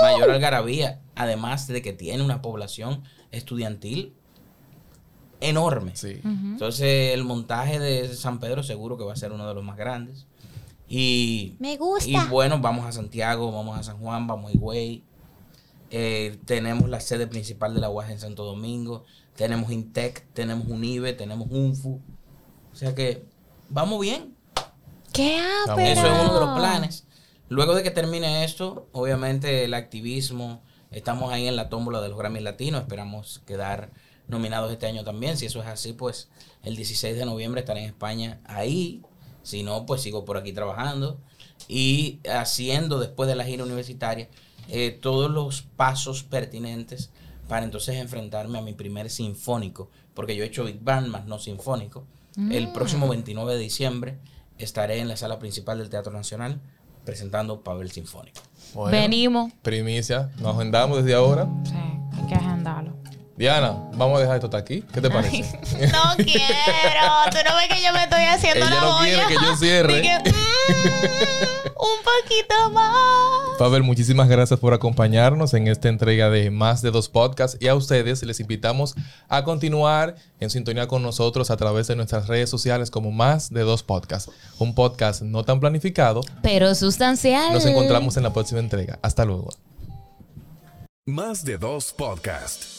mayor 0.02 0.32
algarabía, 0.32 1.02
además 1.16 1.68
de 1.68 1.82
que 1.82 1.92
tiene 1.94 2.24
una 2.24 2.42
población 2.42 3.04
estudiantil 3.32 4.16
enorme. 5.42 5.96
Sí. 5.96 6.22
Entonces, 6.24 7.14
el 7.14 7.24
montaje 7.26 7.80
de 7.80 8.14
San 8.16 8.40
Pedro 8.40 8.64
seguro 8.64 8.98
que 8.98 9.04
va 9.04 9.14
a 9.14 9.18
ser 9.18 9.32
uno 9.34 9.48
de 9.48 9.54
los 9.54 9.64
más 9.64 9.78
grandes. 9.78 10.26
Y, 10.90 11.56
Me 11.60 11.78
gusta. 11.78 12.10
y 12.10 12.18
bueno, 12.30 12.60
vamos 12.60 12.86
a 12.86 12.92
Santiago, 12.92 13.52
vamos 13.52 13.78
a 13.78 13.84
San 13.84 14.00
Juan, 14.00 14.26
vamos 14.26 14.52
a 14.52 14.54
Higüey. 14.56 15.04
Eh, 15.92 16.40
tenemos 16.46 16.90
la 16.90 17.00
sede 17.00 17.28
principal 17.28 17.76
de 17.76 17.80
la 17.80 17.90
UAS 17.90 18.10
en 18.10 18.20
Santo 18.20 18.44
Domingo. 18.44 19.06
Tenemos 19.36 19.72
Intec, 19.72 20.26
tenemos 20.34 20.68
UNIBE, 20.68 21.14
tenemos 21.14 21.48
UNFU. 21.52 22.02
O 22.72 22.76
sea 22.76 22.96
que 22.96 23.24
vamos 23.70 24.02
bien. 24.02 24.36
¿Qué 25.14 25.38
Eso 25.38 25.78
es 25.78 26.00
uno 26.00 26.34
de 26.34 26.40
los 26.46 26.58
planes. 26.58 27.06
Luego 27.50 27.76
de 27.76 27.84
que 27.84 27.92
termine 27.92 28.44
esto, 28.44 28.88
obviamente 28.92 29.66
el 29.66 29.74
activismo, 29.74 30.62
estamos 30.92 31.32
ahí 31.32 31.48
en 31.48 31.56
la 31.56 31.70
tómbola 31.70 32.02
de 32.02 32.10
los 32.10 32.18
Grammy 32.18 32.40
Latinos, 32.40 32.82
esperamos 32.82 33.42
quedar 33.46 33.92
nominados 34.28 34.72
este 34.72 34.86
año 34.86 35.04
también. 35.04 35.38
Si 35.38 35.46
eso 35.46 35.62
es 35.62 35.68
así, 35.68 35.94
pues 35.94 36.30
el 36.64 36.76
16 36.76 37.16
de 37.16 37.26
noviembre 37.26 37.62
estaré 37.62 37.82
en 37.82 37.88
España 37.88 38.40
ahí. 38.46 39.04
Si 39.44 39.64
no, 39.64 39.86
pues 39.86 40.02
sigo 40.02 40.26
por 40.26 40.38
aquí 40.38 40.54
trabajando 40.54 41.20
y 41.68 42.20
haciendo 42.30 43.00
después 43.00 43.28
de 43.28 43.36
la 43.36 43.46
gira 43.46 43.64
universitaria 43.64 44.30
eh, 44.70 44.92
todos 44.92 45.32
los 45.32 45.62
pasos 45.62 46.24
pertinentes 46.24 47.10
para 47.48 47.66
entonces 47.66 47.96
enfrentarme 47.96 48.60
a 48.60 48.62
mi 48.62 48.74
primer 48.74 49.10
sinfónico, 49.10 49.90
porque 50.14 50.36
yo 50.36 50.44
he 50.44 50.48
hecho 50.48 50.66
Big 50.66 50.82
Band 50.82 51.08
más 51.08 51.26
no 51.26 51.40
sinfónico. 51.40 52.06
El 52.52 52.72
próximo 52.72 53.10
29 53.10 53.56
de 53.56 53.60
diciembre 53.60 54.18
estaré 54.58 55.00
en 55.00 55.10
la 55.10 55.18
sala 55.18 55.40
principal 55.40 55.78
del 55.80 55.90
Teatro 55.90 56.14
Nacional 56.14 56.62
presentando 57.04 57.62
Pavel 57.62 57.92
Sinfónico. 57.92 58.40
Bueno, 58.74 58.92
Venimos. 58.92 59.52
Primicia, 59.62 60.30
nos 60.40 60.56
agendamos 60.56 61.00
desde 61.00 61.16
ahora. 61.16 61.50
Sí, 61.66 61.74
hay 61.74 62.28
que 62.28 62.36
agendarlo. 62.36 62.99
Diana, 63.40 63.72
vamos 63.94 64.18
a 64.18 64.22
dejar 64.22 64.36
esto 64.36 64.48
hasta 64.48 64.58
aquí. 64.58 64.82
¿Qué 64.94 65.00
te 65.00 65.10
parece? 65.10 65.44
No 65.94 66.16
quiero. 66.18 67.06
Tú 67.32 67.38
no 67.48 67.56
ves 67.56 67.70
que 67.74 67.82
yo 67.82 67.94
me 67.94 68.04
estoy 68.04 68.24
haciendo 68.26 68.66
Ella 68.66 68.76
la 68.76 68.82
no 68.82 68.98
quiere 69.00 69.16
olla? 69.16 69.28
que 69.30 69.34
yo 69.36 69.56
cierre. 69.56 70.02
Dije, 70.02 70.18
"Mm, 70.26 71.68
un 71.78 72.00
poquito 72.04 72.70
más. 72.72 73.58
Pavel, 73.58 73.84
muchísimas 73.84 74.28
gracias 74.28 74.60
por 74.60 74.74
acompañarnos 74.74 75.54
en 75.54 75.70
esta 75.70 75.88
entrega 75.88 76.30
de 76.30 76.52
Más 76.52 76.82
de 76.82 76.92
Dos 76.92 77.08
Podcasts 77.08 77.56
y 77.62 77.70
a 77.70 77.76
ustedes 77.76 78.24
les 78.24 78.42
invitamos 78.42 78.96
a 79.30 79.46
continuar 79.46 80.16
en 80.42 80.50
sintonía 80.50 80.88
con 80.88 81.02
nosotros 81.02 81.50
a 81.50 81.56
través 81.56 81.88
de 81.88 81.96
nuestras 81.96 82.28
redes 82.28 82.50
sociales 82.50 82.92
como 82.92 83.12
Más 83.12 83.52
de 83.54 83.62
Dos 83.62 83.84
Podcasts, 83.84 84.30
un 84.58 84.76
podcast 84.76 85.22
no 85.22 85.46
tan 85.46 85.62
planificado. 85.62 86.20
Pero 86.44 86.76
sustancial. 86.76 87.54
Nos 87.54 87.66
encontramos 87.66 88.18
en 88.18 88.24
la 88.24 88.34
próxima 88.34 88.60
entrega. 88.60 89.00
Hasta 89.02 89.24
luego. 89.24 89.48
Más 91.06 91.46
de 91.46 91.58
dos 91.58 91.94
podcast. 91.94 92.79